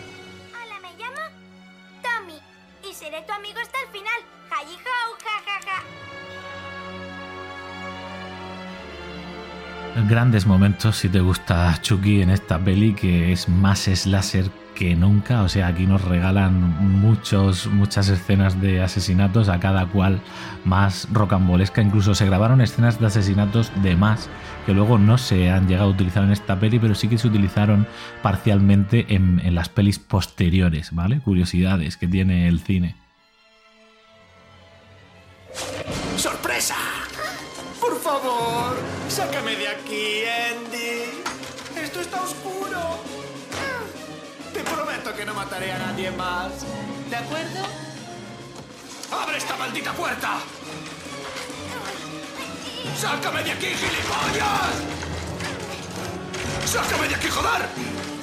Grandes 9.96 10.46
momentos 10.46 10.96
si 10.96 11.10
te 11.10 11.20
gusta 11.20 11.78
Chucky 11.82 12.22
en 12.22 12.30
esta 12.30 12.58
peli 12.58 12.94
que 12.94 13.32
es 13.32 13.50
más 13.50 13.82
slasher 13.82 14.50
que 14.74 14.96
nunca, 14.96 15.44
o 15.44 15.50
sea, 15.50 15.68
aquí 15.68 15.86
nos 15.86 16.04
regalan 16.06 16.54
muchos, 17.02 17.68
muchas 17.68 18.08
escenas 18.08 18.60
de 18.62 18.82
asesinatos, 18.82 19.50
a 19.50 19.60
cada 19.60 19.86
cual 19.86 20.22
más 20.64 21.08
rocambolesca, 21.12 21.82
incluso 21.82 22.16
se 22.16 22.26
grabaron 22.26 22.62
escenas 22.62 23.00
de 23.00 23.08
asesinatos 23.08 23.72
de 23.84 23.96
más, 23.96 24.30
que 24.66 24.74
luego 24.74 24.98
no 24.98 25.18
se 25.18 25.52
han 25.52 25.68
llegado 25.68 25.90
a 25.90 25.92
utilizar 25.92 26.24
en 26.24 26.32
esta 26.32 26.60
peli, 26.60 26.80
pero 26.80 26.96
sí 26.96 27.10
que 27.10 27.18
se 27.18 27.28
utilizaron 27.28 27.86
parcialmente 28.24 29.06
en, 29.10 29.42
en 29.44 29.56
las 29.56 29.70
pelis 29.70 30.00
posteriores, 30.00 30.94
¿vale? 30.94 31.20
Curiosidades 31.20 31.98
que 31.98 32.08
tiene 32.08 32.48
el 32.48 32.60
cine. 32.62 32.96
¡Sorpresa! 36.16 37.01
Por 37.82 38.00
favor, 38.00 38.76
sácame 39.10 39.56
de 39.56 39.68
aquí, 39.68 40.24
Andy. 40.24 41.24
Esto 41.76 42.00
está 42.02 42.22
oscuro. 42.22 43.00
Te 44.54 44.60
prometo 44.60 45.16
que 45.16 45.26
no 45.26 45.34
mataré 45.34 45.72
a 45.72 45.80
nadie 45.80 46.12
más. 46.12 46.52
¿De 47.10 47.16
acuerdo? 47.16 47.66
¡Abre 49.12 49.38
esta 49.38 49.58
maldita 49.58 49.94
puerta! 49.94 50.42
¡Sácame 52.98 53.44
de 53.44 53.52
aquí, 53.52 53.68
gilipollas! 53.68 54.76
¡Sácame 56.66 57.08
de 57.08 57.16
aquí, 57.16 57.30
joder! 57.30 58.21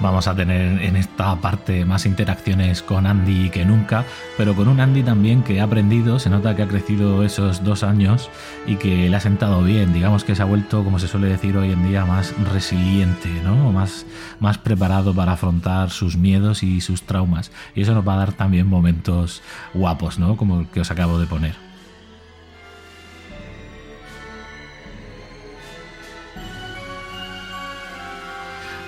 Vamos 0.00 0.28
a 0.28 0.34
tener 0.34 0.82
en 0.82 0.96
esta 0.96 1.36
parte 1.36 1.84
más 1.84 2.06
interacciones 2.06 2.82
con 2.82 3.06
Andy 3.06 3.50
que 3.50 3.66
nunca, 3.66 4.06
pero 4.38 4.54
con 4.54 4.66
un 4.68 4.80
Andy 4.80 5.02
también 5.02 5.42
que 5.42 5.60
ha 5.60 5.64
aprendido, 5.64 6.18
se 6.18 6.30
nota 6.30 6.56
que 6.56 6.62
ha 6.62 6.68
crecido 6.68 7.22
esos 7.22 7.62
dos 7.64 7.82
años 7.82 8.30
y 8.66 8.76
que 8.76 9.10
le 9.10 9.16
ha 9.16 9.20
sentado 9.20 9.62
bien, 9.62 9.92
digamos 9.92 10.24
que 10.24 10.34
se 10.34 10.40
ha 10.40 10.46
vuelto, 10.46 10.84
como 10.84 10.98
se 10.98 11.06
suele 11.06 11.28
decir 11.28 11.54
hoy 11.58 11.72
en 11.72 11.86
día, 11.86 12.06
más 12.06 12.34
resiliente, 12.50 13.28
¿no? 13.44 13.72
Más, 13.72 14.06
más 14.40 14.56
preparado 14.56 15.14
para 15.14 15.32
afrontar 15.32 15.90
sus 15.90 16.16
miedos 16.16 16.62
y 16.62 16.80
sus 16.80 17.02
traumas. 17.02 17.52
Y 17.74 17.82
eso 17.82 17.94
nos 17.94 18.08
va 18.08 18.14
a 18.14 18.18
dar 18.18 18.32
también 18.32 18.66
momentos 18.66 19.42
guapos, 19.74 20.18
¿no? 20.18 20.38
Como 20.38 20.60
el 20.60 20.66
que 20.68 20.80
os 20.80 20.90
acabo 20.90 21.18
de 21.18 21.26
poner. 21.26 21.69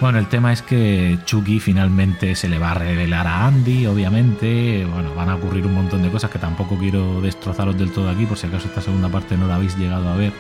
Bueno, 0.03 0.19
el 0.19 0.27
tema 0.27 0.53
es 0.53 0.63
que 0.63 1.17
Chucky 1.27 1.61
finalmente 1.61 2.35
se 2.35 2.49
le 2.49 2.59
va 2.59 2.73
a 2.73 2.75
revelar 2.75 3.25
a 3.29 3.47
Andy, 3.47 3.87
obviamente. 3.87 4.85
Bueno, 4.85 5.15
van 5.15 5.29
a 5.29 5.37
ocurrir 5.37 5.65
un 5.65 5.75
montón 5.75 6.03
de 6.03 6.11
cosas 6.11 6.29
que 6.29 6.41
tampoco 6.41 6.77
quiero 6.77 7.21
destrozaros 7.21 7.79
del 7.79 7.93
todo 7.93 8.11
aquí, 8.11 8.27
por 8.27 8.37
si 8.37 8.49
acaso 8.49 8.67
esta 8.67 8.81
segunda 8.81 9.09
parte 9.09 9.37
no 9.37 9.47
la 9.47 9.55
habéis 9.55 9.79
llegado 9.79 10.09
a 10.09 10.17
ver. 10.17 10.33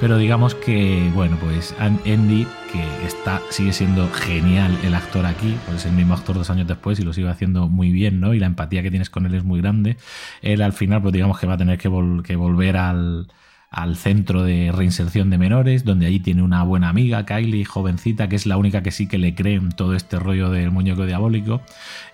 Pero 0.00 0.18
digamos 0.18 0.56
que, 0.56 1.12
bueno, 1.14 1.36
pues 1.40 1.76
Andy, 1.78 2.44
que 2.72 3.06
está, 3.06 3.40
sigue 3.50 3.72
siendo 3.72 4.10
genial 4.10 4.76
el 4.82 4.96
actor 4.96 5.26
aquí, 5.26 5.56
pues 5.66 5.78
es 5.78 5.86
el 5.86 5.92
mismo 5.92 6.14
actor 6.14 6.34
dos 6.34 6.50
años 6.50 6.66
después 6.66 6.98
y 6.98 7.04
lo 7.04 7.12
sigue 7.12 7.28
haciendo 7.28 7.68
muy 7.68 7.92
bien, 7.92 8.18
¿no? 8.18 8.34
Y 8.34 8.40
la 8.40 8.46
empatía 8.46 8.82
que 8.82 8.90
tienes 8.90 9.10
con 9.10 9.26
él 9.26 9.34
es 9.36 9.44
muy 9.44 9.60
grande. 9.60 9.96
Él 10.42 10.60
al 10.60 10.72
final, 10.72 11.02
pues 11.02 11.12
digamos 11.12 11.38
que 11.38 11.46
va 11.46 11.54
a 11.54 11.58
tener 11.58 11.78
que, 11.78 11.88
que 12.24 12.34
volver 12.34 12.76
al, 12.76 13.28
al 13.70 13.96
centro 13.96 14.42
de 14.44 14.72
reinserción 14.72 15.28
de 15.28 15.38
menores, 15.38 15.84
donde 15.84 16.06
allí 16.06 16.20
tiene 16.20 16.42
una 16.42 16.62
buena 16.62 16.88
amiga, 16.88 17.26
Kylie, 17.26 17.64
jovencita, 17.64 18.28
que 18.28 18.36
es 18.36 18.46
la 18.46 18.56
única 18.56 18.82
que 18.82 18.90
sí 18.90 19.06
que 19.06 19.18
le 19.18 19.34
cree 19.34 19.54
en 19.54 19.70
todo 19.70 19.94
este 19.94 20.18
rollo 20.18 20.50
del 20.50 20.70
muñeco 20.70 21.04
diabólico. 21.04 21.60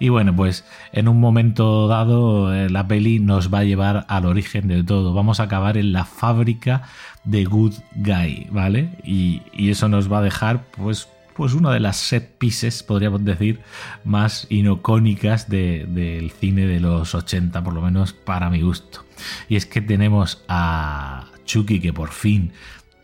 Y 0.00 0.08
bueno, 0.08 0.34
pues 0.34 0.64
en 0.92 1.08
un 1.08 1.20
momento 1.20 1.86
dado 1.86 2.52
eh, 2.52 2.68
la 2.70 2.88
peli 2.88 3.20
nos 3.20 3.52
va 3.54 3.60
a 3.60 3.64
llevar 3.64 4.04
al 4.08 4.26
origen 4.26 4.66
de 4.66 4.82
todo. 4.82 5.14
Vamos 5.14 5.38
a 5.38 5.44
acabar 5.44 5.76
en 5.76 5.92
la 5.92 6.04
fábrica 6.04 6.82
de 7.22 7.44
Good 7.44 7.74
Guy, 7.94 8.48
¿vale? 8.50 8.90
Y, 9.04 9.42
y 9.52 9.70
eso 9.70 9.88
nos 9.88 10.12
va 10.12 10.18
a 10.18 10.22
dejar 10.22 10.64
pues 10.76 11.08
pues 11.34 11.52
una 11.52 11.72
de 11.72 11.80
las 11.80 11.96
set 11.96 12.38
pieces, 12.38 12.84
podríamos 12.84 13.24
decir, 13.24 13.60
más 14.04 14.46
inocónicas 14.50 15.48
del 15.48 15.92
de, 15.92 16.32
cine 16.38 16.66
de 16.66 16.78
los 16.78 17.14
80, 17.14 17.62
por 17.64 17.74
lo 17.74 17.80
menos 17.80 18.12
para 18.12 18.50
mi 18.50 18.62
gusto. 18.62 19.04
Y 19.48 19.56
es 19.56 19.66
que 19.66 19.80
tenemos 19.80 20.44
a 20.46 21.26
Chucky 21.44 21.80
que 21.80 21.92
por 21.92 22.10
fin 22.10 22.52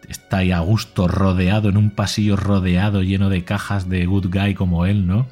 está 0.09 0.39
ahí 0.39 0.53
a 0.53 0.61
gusto, 0.61 1.09
rodeado 1.09 1.69
en 1.69 1.77
un 1.77 1.91
pasillo 1.91 2.37
rodeado, 2.37 3.03
lleno 3.03 3.29
de 3.29 3.45
cajas 3.45 3.89
de 3.89 4.07
good 4.07 4.27
guy 4.31 4.55
como 4.55 4.87
él, 4.87 5.07
¿no? 5.07 5.27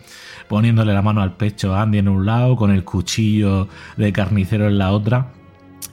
Poniéndole 0.48 0.94
la 0.94 1.02
mano 1.02 1.20
al 1.20 1.36
pecho 1.36 1.74
a 1.74 1.82
Andy 1.82 1.98
en 1.98 2.08
un 2.08 2.24
lado, 2.26 2.56
con 2.56 2.70
el 2.70 2.84
cuchillo 2.84 3.68
de 3.96 4.12
carnicero 4.12 4.68
en 4.68 4.78
la 4.78 4.92
otra, 4.92 5.32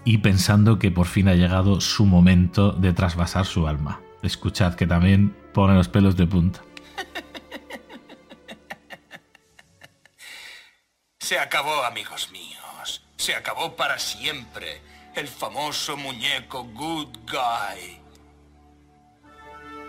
y 0.04 0.20
pensando 0.20 0.78
que 0.78 0.92
por 0.92 1.08
fin 1.08 1.28
ha 1.28 1.34
llegado 1.34 1.82
su 1.82 2.06
momento 2.06 2.72
de 2.72 2.94
trasvasar 2.94 3.46
su 3.46 3.68
alma. 3.68 4.02
Escuchad 4.22 4.76
que 4.76 4.88
también 4.88 5.36
pone 5.54 5.74
los 5.74 5.88
pelos 5.88 6.16
de 6.16 6.28
punta. 6.28 6.62
Se 11.20 11.40
acabó, 11.40 11.84
amigos 11.84 12.30
míos. 12.32 13.04
Se 13.18 13.34
acabó 13.34 13.76
para 13.76 13.98
siempre 13.98 14.82
el 15.16 15.28
famoso 15.28 15.96
muñeco 15.96 16.64
Good 16.64 17.18
Guy. 17.26 18.02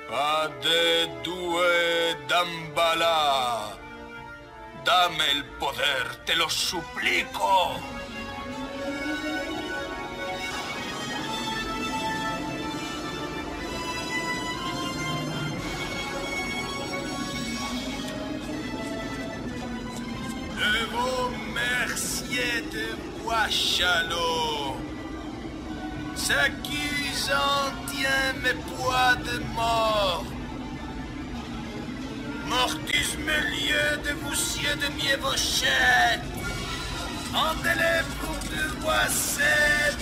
Ade 0.08 1.06
due 1.24 2.16
Dambala. 2.28 3.76
Dame 4.84 5.30
el 5.32 5.44
poder, 5.58 6.24
te 6.24 6.36
lo 6.36 6.48
suplico. 6.48 7.74
Mercier 21.54 22.64
de 22.70 22.94
S'accusant, 26.16 27.34
en 27.34 27.86
tient 27.86 28.32
mes 28.42 28.54
poids 28.54 29.14
de 29.16 29.38
mort. 29.54 30.24
Mortus 32.48 33.16
me 33.18 33.38
lieu 33.54 34.02
de 34.04 34.12
vous 34.22 34.34
cieux 34.34 34.76
de 34.76 34.88
mièvrochette. 34.96 36.22
Endelé 37.34 38.02
pour 38.18 38.34
deux 38.50 38.80
bois 38.80 39.08
sept 39.08 39.98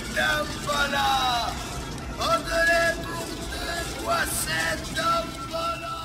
voilà. 0.63 1.51
Endelé 2.17 2.85
pour 3.03 3.25
deux 3.51 4.03
bois 4.03 4.25
sept 4.25 5.01
voilà. 5.49 5.95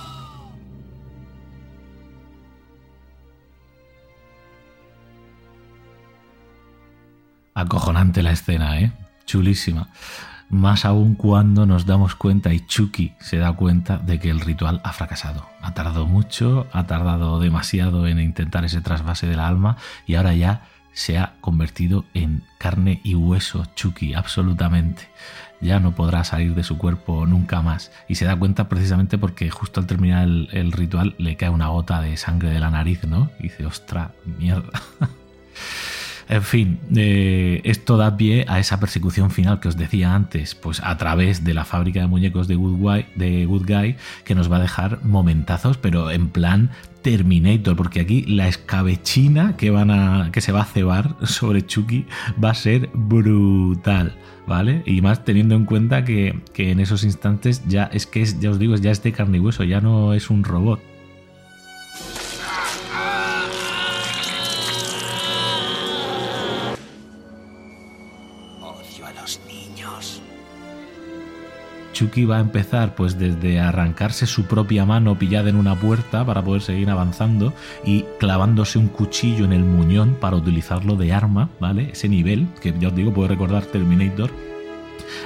Acojonante 7.55 8.17
la 8.23 8.33
escena, 8.33 8.81
¿eh? 8.81 8.91
Chulísima. 9.31 9.87
más 10.49 10.85
aún 10.85 11.15
cuando 11.15 11.65
nos 11.65 11.87
damos 11.87 12.17
cuenta 12.17 12.53
y 12.53 12.67
Chucky 12.67 13.15
se 13.21 13.37
da 13.37 13.53
cuenta 13.53 13.99
de 13.99 14.19
que 14.19 14.29
el 14.29 14.41
ritual 14.41 14.81
ha 14.83 14.93
fracasado. 14.93 15.49
Ha 15.63 15.73
tardado 15.73 16.05
mucho, 16.09 16.67
ha 16.73 16.89
tardado 16.89 17.39
demasiado 17.39 18.09
en 18.09 18.19
intentar 18.19 18.65
ese 18.65 18.81
trasvase 18.81 19.29
del 19.29 19.39
alma 19.39 19.77
y 20.05 20.17
ahora 20.17 20.35
ya 20.35 20.63
se 20.93 21.17
ha 21.17 21.35
convertido 21.41 22.07
en 22.13 22.43
carne 22.59 23.01
y 23.05 23.15
hueso 23.15 23.67
Chucky, 23.77 24.15
absolutamente. 24.15 25.09
Ya 25.61 25.79
no 25.79 25.95
podrá 25.95 26.25
salir 26.25 26.57
de 26.57 26.65
su 26.65 26.77
cuerpo 26.77 27.25
nunca 27.25 27.63
más. 27.63 27.93
Y 28.09 28.17
se 28.17 28.25
da 28.25 28.35
cuenta 28.35 28.69
precisamente 28.69 29.17
porque 29.17 29.49
justo 29.49 29.79
al 29.79 29.87
terminar 29.87 30.25
el, 30.25 30.73
ritual 30.73 31.15
le 31.19 31.37
cae 31.37 31.51
una 31.51 31.69
gota 31.69 32.01
de 32.01 32.17
sangre 32.17 32.51
de 32.51 32.59
la 32.59 32.71
nariz, 32.71 33.05
¿no? 33.05 33.31
Y 33.39 33.45
dice, 33.45 33.65
ostra, 33.65 34.11
mierda. 34.25 34.73
En 36.31 36.45
fin, 36.45 36.79
eh, 36.95 37.61
esto 37.65 37.97
da 37.97 38.17
pie 38.17 38.45
a 38.47 38.61
esa 38.61 38.79
persecución 38.79 39.33
final 39.33 39.59
que 39.59 39.67
os 39.67 39.77
decía 39.77 40.15
antes, 40.15 40.55
pues 40.55 40.81
a 40.81 40.97
través 40.97 41.43
de 41.43 41.55
la 41.55 41.65
fábrica 41.65 41.99
de 41.99 42.07
muñecos 42.07 42.47
de 42.47 42.55
Good, 42.55 43.67
Guy, 43.67 43.97
que 44.25 44.37
nos 44.37 44.47
va 44.51 44.59
a 44.59 44.61
dejar 44.61 45.01
momentazos, 45.03 45.77
pero 45.77 46.13
en 46.13 46.29
plan 46.29 46.71
Terminator, 47.03 47.75
porque 47.75 47.99
aquí 47.99 48.23
la 48.29 48.47
escabechina 48.47 49.57
que, 49.57 49.71
van 49.71 49.91
a, 49.91 50.31
que 50.31 50.41
se 50.41 50.53
va 50.53 50.61
a 50.61 50.67
cebar 50.67 51.17
sobre 51.25 51.67
Chucky 51.67 52.07
va 52.43 52.51
a 52.51 52.55
ser 52.55 52.91
brutal. 52.95 54.15
¿Vale? 54.47 54.83
Y 54.87 55.01
más 55.01 55.25
teniendo 55.25 55.57
en 55.57 55.65
cuenta 55.65 56.05
que, 56.05 56.41
que 56.55 56.71
en 56.71 56.79
esos 56.79 57.03
instantes 57.03 57.63
ya 57.67 57.85
es 57.93 58.07
que 58.07 58.23
es, 58.23 58.39
ya 58.41 58.51
os 58.51 58.59
digo, 58.61 58.77
ya 58.77 58.93
es 58.93 59.03
de 59.03 59.13
carne 59.13 59.39
y 59.39 59.41
hueso, 59.41 59.65
ya 59.65 59.81
no 59.81 60.15
es 60.15 60.31
un 60.31 60.45
robot. 60.45 60.81
Chucky 72.01 72.25
va 72.25 72.39
a 72.39 72.41
empezar 72.41 72.95
pues 72.95 73.19
desde 73.19 73.61
arrancarse 73.61 74.27
su 74.27 74.45
propia 74.45 74.87
mano 74.87 75.19
pillada 75.19 75.51
en 75.51 75.57
una 75.57 75.79
puerta 75.79 76.25
para 76.25 76.43
poder 76.43 76.63
seguir 76.63 76.89
avanzando 76.89 77.53
y 77.85 78.07
clavándose 78.19 78.79
un 78.79 78.89
cuchillo 78.89 79.45
en 79.45 79.53
el 79.53 79.65
muñón 79.65 80.17
para 80.19 80.37
utilizarlo 80.37 80.97
de 80.97 81.13
arma, 81.13 81.51
¿vale? 81.61 81.91
Ese 81.93 82.09
nivel, 82.09 82.47
que 82.63 82.73
ya 82.81 82.89
os 82.89 82.95
digo, 82.95 83.13
puede 83.13 83.29
recordar 83.29 83.67
Terminator, 83.67 84.31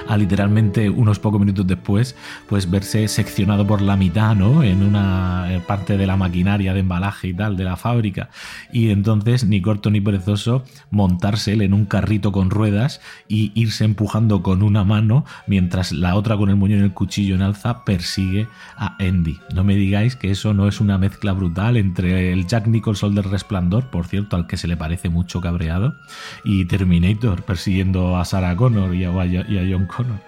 a 0.07 0.17
literalmente 0.17 0.89
unos 0.89 1.19
pocos 1.19 1.39
minutos 1.39 1.67
después, 1.67 2.15
pues 2.47 2.69
verse 2.69 3.07
seccionado 3.07 3.65
por 3.65 3.81
la 3.81 3.95
mitad, 3.95 4.35
¿no? 4.35 4.63
En 4.63 4.83
una 4.83 5.61
parte 5.67 5.97
de 5.97 6.07
la 6.07 6.17
maquinaria 6.17 6.73
de 6.73 6.79
embalaje 6.81 7.29
y 7.29 7.33
tal 7.33 7.57
de 7.57 7.63
la 7.63 7.75
fábrica. 7.75 8.29
Y 8.71 8.89
entonces, 8.89 9.45
ni 9.45 9.61
corto 9.61 9.89
ni 9.89 10.01
perezoso, 10.01 10.63
montársele 10.91 11.65
en 11.65 11.73
un 11.73 11.85
carrito 11.85 12.31
con 12.31 12.49
ruedas 12.49 13.01
y 13.27 13.51
irse 13.55 13.85
empujando 13.85 14.41
con 14.43 14.63
una 14.63 14.83
mano 14.83 15.25
mientras 15.47 15.91
la 15.91 16.15
otra 16.15 16.37
con 16.37 16.49
el 16.49 16.55
muñón 16.55 16.79
y 16.79 16.83
el 16.83 16.93
cuchillo 16.93 17.35
en 17.35 17.41
alza 17.41 17.83
persigue 17.85 18.47
a 18.77 18.95
Andy. 18.99 19.39
No 19.53 19.63
me 19.63 19.75
digáis 19.75 20.15
que 20.15 20.31
eso 20.31 20.53
no 20.53 20.67
es 20.67 20.81
una 20.81 20.97
mezcla 20.97 21.33
brutal 21.33 21.77
entre 21.77 22.31
el 22.31 22.47
Jack 22.47 22.67
Nicholson 22.67 23.15
del 23.15 23.25
Resplandor, 23.25 23.89
por 23.89 24.07
cierto, 24.07 24.35
al 24.35 24.47
que 24.47 24.57
se 24.57 24.67
le 24.67 24.77
parece 24.77 25.09
mucho 25.09 25.41
cabreado, 25.41 25.95
y 26.43 26.65
Terminator 26.65 27.43
persiguiendo 27.43 28.17
a 28.17 28.25
Sarah 28.25 28.55
Connor 28.55 28.93
y 28.95 29.05
a, 29.05 29.25
y 29.25 29.73
a 29.73 29.74
Connor. 29.83 30.19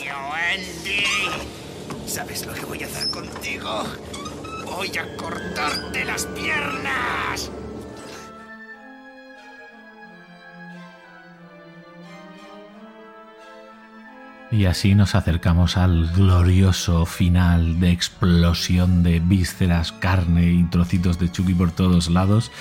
Mío, 0.00 0.14
Andy. 0.52 1.04
¿Sabes 2.06 2.44
lo 2.44 2.52
que 2.52 2.64
voy 2.64 2.82
a 2.82 2.86
hacer 2.86 3.08
contigo? 3.10 3.84
Voy 4.66 4.90
a 4.98 5.16
cortarte 5.16 6.04
las 6.04 6.26
piernas. 6.26 7.50
Y 14.52 14.66
así 14.66 14.94
nos 14.94 15.14
acercamos 15.14 15.78
al 15.78 16.08
glorioso 16.08 17.06
final 17.06 17.80
de 17.80 17.90
explosión 17.90 19.02
de 19.02 19.18
vísceras, 19.18 19.92
carne 19.92 20.52
y 20.52 20.62
trocitos 20.64 21.18
de 21.18 21.32
Chucky 21.32 21.54
por 21.54 21.70
todos 21.70 22.10
lados, 22.10 22.52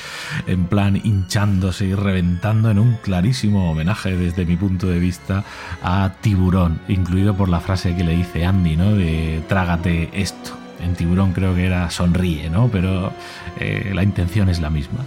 en 0.48 0.68
plan 0.68 0.96
hinchándose 0.96 1.88
y 1.88 1.94
reventando 1.94 2.72
en 2.72 2.80
un 2.80 2.94
clarísimo 2.94 3.70
homenaje 3.70 4.16
desde 4.16 4.46
mi 4.46 4.56
punto 4.56 4.88
de 4.88 5.00
vista 5.00 5.44
a 5.84 6.14
Tiburón, 6.22 6.80
incluido 6.88 7.36
por 7.36 7.50
la 7.50 7.60
frase 7.60 7.94
que 7.94 8.06
le 8.06 8.16
dice 8.16 8.46
Andy, 8.46 8.78
¿no? 8.78 8.94
De 8.94 9.44
trágate 9.50 10.10
esto. 10.14 10.52
En 10.82 10.96
Tiburón 10.96 11.34
creo 11.34 11.54
que 11.54 11.66
era 11.66 11.90
sonríe, 11.90 12.50
¿no? 12.50 12.70
Pero 12.70 13.12
eh, 13.60 13.92
la 13.94 14.04
intención 14.04 14.48
es 14.48 14.62
la 14.62 14.70
misma. 14.70 15.06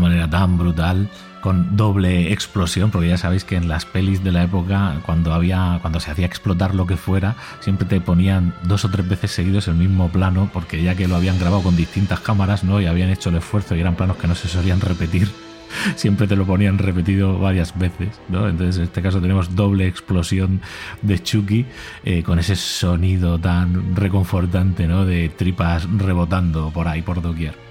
Manera 0.00 0.28
tan 0.28 0.58
brutal, 0.58 1.08
con 1.40 1.76
doble 1.76 2.32
explosión, 2.32 2.90
porque 2.90 3.08
ya 3.08 3.18
sabéis 3.18 3.44
que 3.44 3.54
en 3.54 3.68
las 3.68 3.84
pelis 3.84 4.24
de 4.24 4.32
la 4.32 4.42
época, 4.42 4.96
cuando 5.06 5.32
había, 5.32 5.78
cuando 5.80 6.00
se 6.00 6.10
hacía 6.10 6.26
explotar 6.26 6.74
lo 6.74 6.88
que 6.88 6.96
fuera, 6.96 7.36
siempre 7.60 7.86
te 7.86 8.00
ponían 8.00 8.52
dos 8.64 8.84
o 8.84 8.90
tres 8.90 9.08
veces 9.08 9.30
seguidos 9.30 9.68
el 9.68 9.74
mismo 9.74 10.08
plano, 10.08 10.50
porque 10.52 10.82
ya 10.82 10.96
que 10.96 11.06
lo 11.06 11.14
habían 11.14 11.38
grabado 11.38 11.62
con 11.62 11.76
distintas 11.76 12.18
cámaras, 12.18 12.64
¿no? 12.64 12.80
Y 12.80 12.86
habían 12.86 13.10
hecho 13.10 13.30
el 13.30 13.36
esfuerzo 13.36 13.76
y 13.76 13.80
eran 13.80 13.94
planos 13.94 14.16
que 14.16 14.26
no 14.26 14.34
se 14.34 14.48
solían 14.48 14.80
repetir. 14.80 15.28
Siempre 15.94 16.26
te 16.26 16.34
lo 16.34 16.46
ponían 16.46 16.78
repetido 16.78 17.38
varias 17.38 17.78
veces, 17.78 18.20
¿no? 18.28 18.48
Entonces 18.48 18.78
en 18.78 18.84
este 18.84 19.00
caso 19.00 19.20
tenemos 19.20 19.54
doble 19.54 19.86
explosión 19.86 20.60
de 21.02 21.22
Chucky 21.22 21.66
eh, 22.04 22.22
con 22.24 22.40
ese 22.40 22.56
sonido 22.56 23.38
tan 23.38 23.94
reconfortante, 23.94 24.88
¿no? 24.88 25.04
De 25.04 25.28
tripas 25.28 25.88
rebotando 25.96 26.70
por 26.70 26.88
ahí, 26.88 27.02
por 27.02 27.22
doquier. 27.22 27.65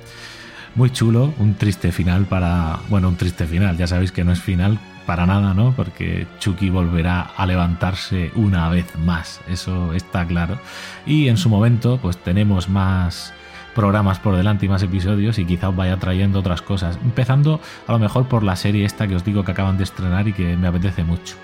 Muy 0.76 0.90
chulo, 0.90 1.34
un 1.40 1.56
triste 1.56 1.94
final 1.94 2.26
para. 2.26 2.80
Bueno, 2.90 3.08
un 3.08 3.16
triste 3.16 3.46
final, 3.46 3.78
ya 3.78 3.88
sabéis 3.88 4.12
que 4.12 4.26
no 4.26 4.34
es 4.34 4.42
final 4.42 4.78
para 5.06 5.26
nada, 5.26 5.54
¿no? 5.54 5.74
Porque 5.74 6.28
Chucky 6.40 6.70
volverá 6.70 7.22
a 7.22 7.46
levantarse 7.46 8.32
una 8.36 8.68
vez 8.68 8.86
más, 8.98 9.40
eso 9.48 9.94
está 9.94 10.26
claro. 10.26 10.60
Y 11.06 11.30
en 11.30 11.38
su 11.38 11.50
momento, 11.50 11.98
pues 12.02 12.18
tenemos 12.18 12.68
más 12.68 13.34
programas 13.74 14.20
por 14.20 14.36
delante 14.36 14.66
y 14.66 14.70
más 14.70 14.84
episodios 14.84 15.40
y 15.40 15.46
quizá 15.46 15.70
os 15.70 15.76
vaya 15.78 15.96
trayendo 15.96 16.40
otras 16.40 16.62
cosas. 16.62 17.00
Empezando 17.04 17.62
a 17.88 17.94
lo 17.94 18.00
mejor 18.00 18.28
por 18.28 18.44
la 18.44 18.58
serie 18.58 18.84
esta 18.84 19.08
que 19.08 19.16
os 19.16 19.24
digo 19.24 19.46
que 19.46 19.52
acaban 19.52 19.78
de 19.78 19.86
estrenar 19.86 20.28
y 20.28 20.34
que 20.34 20.58
me 20.58 20.68
apetece 20.68 21.06
mucho. 21.06 21.36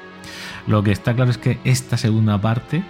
Lo 0.68 0.84
que 0.84 0.92
está 0.92 1.14
claro 1.14 1.32
es 1.32 1.38
que 1.38 1.60
esta 1.64 1.98
segunda 1.98 2.40
parte, 2.40 2.84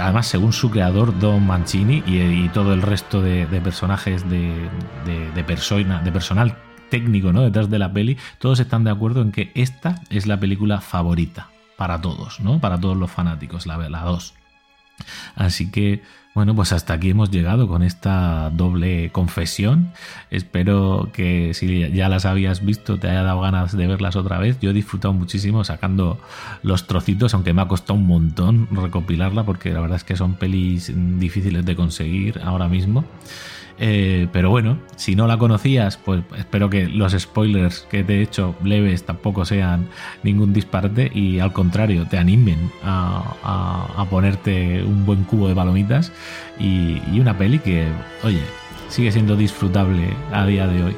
además 0.00 0.26
según 0.26 0.52
su 0.52 0.70
creador 0.70 1.18
Don 1.18 1.46
Mancini 1.46 2.02
y, 2.06 2.48
todo 2.48 2.74
el 2.74 2.82
resto 2.82 3.22
de, 3.22 3.46
personajes 3.62 4.28
de, 4.28 4.68
de, 5.34 5.44
persona, 5.44 6.02
de 6.02 6.12
personal 6.12 6.56
técnico 6.90 7.32
¿no? 7.32 7.42
detrás 7.42 7.70
de 7.70 7.78
la 7.78 7.92
peli, 7.92 8.16
todos 8.38 8.60
están 8.60 8.84
de 8.84 8.90
acuerdo 8.90 9.22
en 9.22 9.32
que 9.32 9.52
esta 9.54 10.00
es 10.10 10.26
la 10.26 10.38
película 10.38 10.80
favorita 10.80 11.48
para 11.76 12.00
todos, 12.00 12.40
¿no? 12.40 12.58
Para 12.58 12.80
todos 12.80 12.96
los 12.96 13.10
fanáticos, 13.10 13.66
la 13.66 13.76
2. 13.76 14.34
Así 15.34 15.70
que, 15.70 16.02
bueno, 16.36 16.54
pues 16.54 16.70
hasta 16.72 16.92
aquí 16.92 17.08
hemos 17.08 17.30
llegado 17.30 17.66
con 17.66 17.82
esta 17.82 18.50
doble 18.50 19.08
confesión. 19.10 19.92
Espero 20.30 21.08
que 21.14 21.54
si 21.54 21.90
ya 21.92 22.10
las 22.10 22.26
habías 22.26 22.62
visto 22.62 22.98
te 22.98 23.08
haya 23.08 23.22
dado 23.22 23.40
ganas 23.40 23.74
de 23.74 23.86
verlas 23.86 24.16
otra 24.16 24.36
vez. 24.36 24.60
Yo 24.60 24.68
he 24.68 24.74
disfrutado 24.74 25.14
muchísimo 25.14 25.64
sacando 25.64 26.20
los 26.62 26.86
trocitos, 26.86 27.32
aunque 27.32 27.54
me 27.54 27.62
ha 27.62 27.68
costado 27.68 27.94
un 27.94 28.06
montón 28.06 28.68
recopilarla 28.70 29.44
porque 29.44 29.72
la 29.72 29.80
verdad 29.80 29.96
es 29.96 30.04
que 30.04 30.14
son 30.14 30.34
pelis 30.34 30.92
difíciles 31.18 31.64
de 31.64 31.74
conseguir 31.74 32.38
ahora 32.44 32.68
mismo. 32.68 33.06
Eh, 33.78 34.26
pero 34.32 34.50
bueno, 34.50 34.78
si 34.96 35.14
no 35.16 35.26
la 35.26 35.36
conocías, 35.38 35.98
pues 35.98 36.22
espero 36.38 36.70
que 36.70 36.88
los 36.88 37.12
spoilers 37.12 37.86
que 37.90 38.02
te 38.04 38.16
he 38.16 38.22
hecho 38.22 38.54
leves 38.64 39.04
tampoco 39.04 39.44
sean 39.44 39.88
ningún 40.22 40.52
disparate 40.52 41.10
y 41.14 41.40
al 41.40 41.52
contrario 41.52 42.06
te 42.08 42.16
animen 42.16 42.70
a, 42.82 43.92
a, 43.96 44.04
ponerte 44.08 44.82
un 44.82 45.04
buen 45.04 45.24
cubo 45.24 45.48
de 45.48 45.54
palomitas 45.54 46.12
y, 46.58 47.02
y 47.12 47.20
una 47.20 47.36
peli 47.36 47.58
que, 47.58 47.86
oye, 48.22 48.40
sigue 48.88 49.12
siendo 49.12 49.36
disfrutable 49.36 50.08
a 50.32 50.46
día 50.46 50.66
de 50.66 50.82
hoy. 50.82 50.96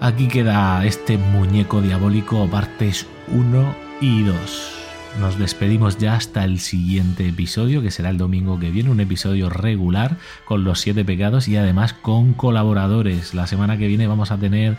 Aquí 0.00 0.28
queda 0.28 0.84
este 0.84 1.16
muñeco 1.16 1.80
diabólico 1.80 2.46
partes 2.48 3.06
1 3.28 3.74
y 4.00 4.22
2. 4.22 4.73
Nos 5.20 5.38
despedimos 5.38 5.98
ya 5.98 6.14
hasta 6.14 6.44
el 6.44 6.58
siguiente 6.58 7.28
episodio, 7.28 7.82
que 7.82 7.90
será 7.90 8.10
el 8.10 8.18
domingo 8.18 8.58
que 8.58 8.70
viene, 8.70 8.90
un 8.90 9.00
episodio 9.00 9.48
regular 9.48 10.16
con 10.44 10.64
los 10.64 10.80
siete 10.80 11.04
pecados 11.04 11.48
y 11.48 11.56
además 11.56 11.92
con 11.92 12.34
colaboradores. 12.34 13.34
La 13.34 13.46
semana 13.46 13.78
que 13.78 13.86
viene 13.86 14.06
vamos 14.06 14.30
a 14.30 14.38
tener 14.38 14.76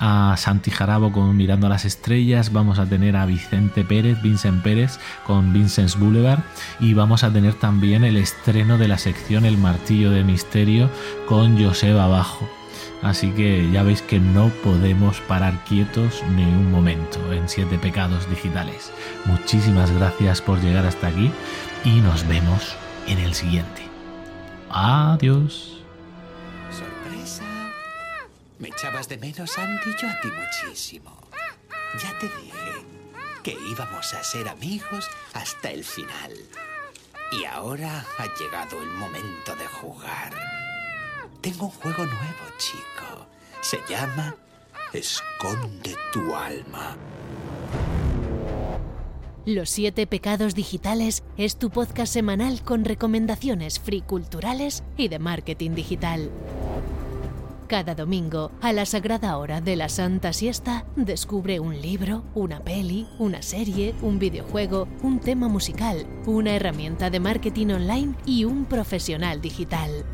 a 0.00 0.34
Santi 0.36 0.70
Jarabo 0.70 1.12
con 1.12 1.36
Mirando 1.36 1.66
a 1.66 1.70
las 1.70 1.84
Estrellas, 1.84 2.52
vamos 2.52 2.78
a 2.78 2.86
tener 2.86 3.16
a 3.16 3.26
Vicente 3.26 3.84
Pérez, 3.84 4.20
Vincent 4.22 4.62
Pérez 4.62 4.98
con 5.26 5.52
Vincent's 5.52 5.98
Boulevard 5.98 6.40
y 6.80 6.94
vamos 6.94 7.22
a 7.22 7.32
tener 7.32 7.54
también 7.54 8.04
el 8.04 8.16
estreno 8.16 8.78
de 8.78 8.88
la 8.88 8.98
sección 8.98 9.44
El 9.44 9.58
Martillo 9.58 10.10
de 10.10 10.24
Misterio 10.24 10.90
con 11.28 11.62
Joseba 11.62 12.04
Abajo. 12.04 12.48
Así 13.02 13.30
que 13.32 13.70
ya 13.70 13.82
veis 13.82 14.00
que 14.02 14.18
no 14.18 14.48
podemos 14.62 15.20
parar 15.22 15.62
quietos 15.64 16.22
ni 16.34 16.44
un 16.44 16.70
momento 16.70 17.32
en 17.32 17.48
Siete 17.48 17.78
Pecados 17.78 18.28
Digitales. 18.30 18.90
Muchísimas 19.26 19.90
gracias 19.90 20.40
por 20.40 20.60
llegar 20.60 20.86
hasta 20.86 21.08
aquí 21.08 21.30
y 21.84 22.00
nos 22.00 22.26
vemos 22.26 22.74
en 23.06 23.18
el 23.18 23.34
siguiente. 23.34 23.82
Adiós. 24.70 25.82
Sorpresa. 26.70 27.44
¿Me 28.58 28.68
echabas 28.68 29.08
de 29.08 29.18
menos, 29.18 29.58
Andy? 29.58 29.90
Yo 30.00 30.08
a 30.08 30.20
ti 30.20 30.28
muchísimo. 30.28 31.16
Ya 32.02 32.18
te 32.18 32.26
dije 32.26 32.86
que 33.42 33.56
íbamos 33.68 34.14
a 34.14 34.24
ser 34.24 34.48
amigos 34.48 35.08
hasta 35.34 35.70
el 35.70 35.84
final. 35.84 36.32
Y 37.32 37.44
ahora 37.44 38.04
ha 38.18 38.26
llegado 38.38 38.82
el 38.82 38.90
momento 38.90 39.54
de 39.56 39.66
jugar. 39.66 40.32
Tengo 41.44 41.66
un 41.66 41.72
juego 41.72 42.06
nuevo, 42.06 42.56
chico. 42.56 43.26
Se 43.60 43.76
llama 43.86 44.34
Esconde 44.94 45.94
tu 46.10 46.34
alma. 46.34 46.96
Los 49.44 49.68
siete 49.68 50.06
pecados 50.06 50.54
digitales 50.54 51.22
es 51.36 51.58
tu 51.58 51.68
podcast 51.68 52.14
semanal 52.14 52.62
con 52.62 52.86
recomendaciones 52.86 53.78
free 53.78 54.00
culturales 54.00 54.84
y 54.96 55.08
de 55.08 55.18
marketing 55.18 55.72
digital. 55.72 56.30
Cada 57.68 57.94
domingo, 57.94 58.50
a 58.62 58.72
la 58.72 58.86
sagrada 58.86 59.36
hora 59.36 59.60
de 59.60 59.76
la 59.76 59.90
Santa 59.90 60.32
Siesta, 60.32 60.86
descubre 60.96 61.60
un 61.60 61.78
libro, 61.78 62.24
una 62.34 62.60
peli, 62.60 63.06
una 63.18 63.42
serie, 63.42 63.94
un 64.00 64.18
videojuego, 64.18 64.88
un 65.02 65.20
tema 65.20 65.48
musical, 65.48 66.06
una 66.24 66.56
herramienta 66.56 67.10
de 67.10 67.20
marketing 67.20 67.66
online 67.66 68.14
y 68.24 68.46
un 68.46 68.64
profesional 68.64 69.42
digital. 69.42 70.06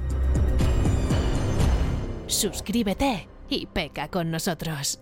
Suscríbete 2.30 3.28
y 3.48 3.66
peca 3.66 4.08
con 4.08 4.30
nosotros. 4.30 5.00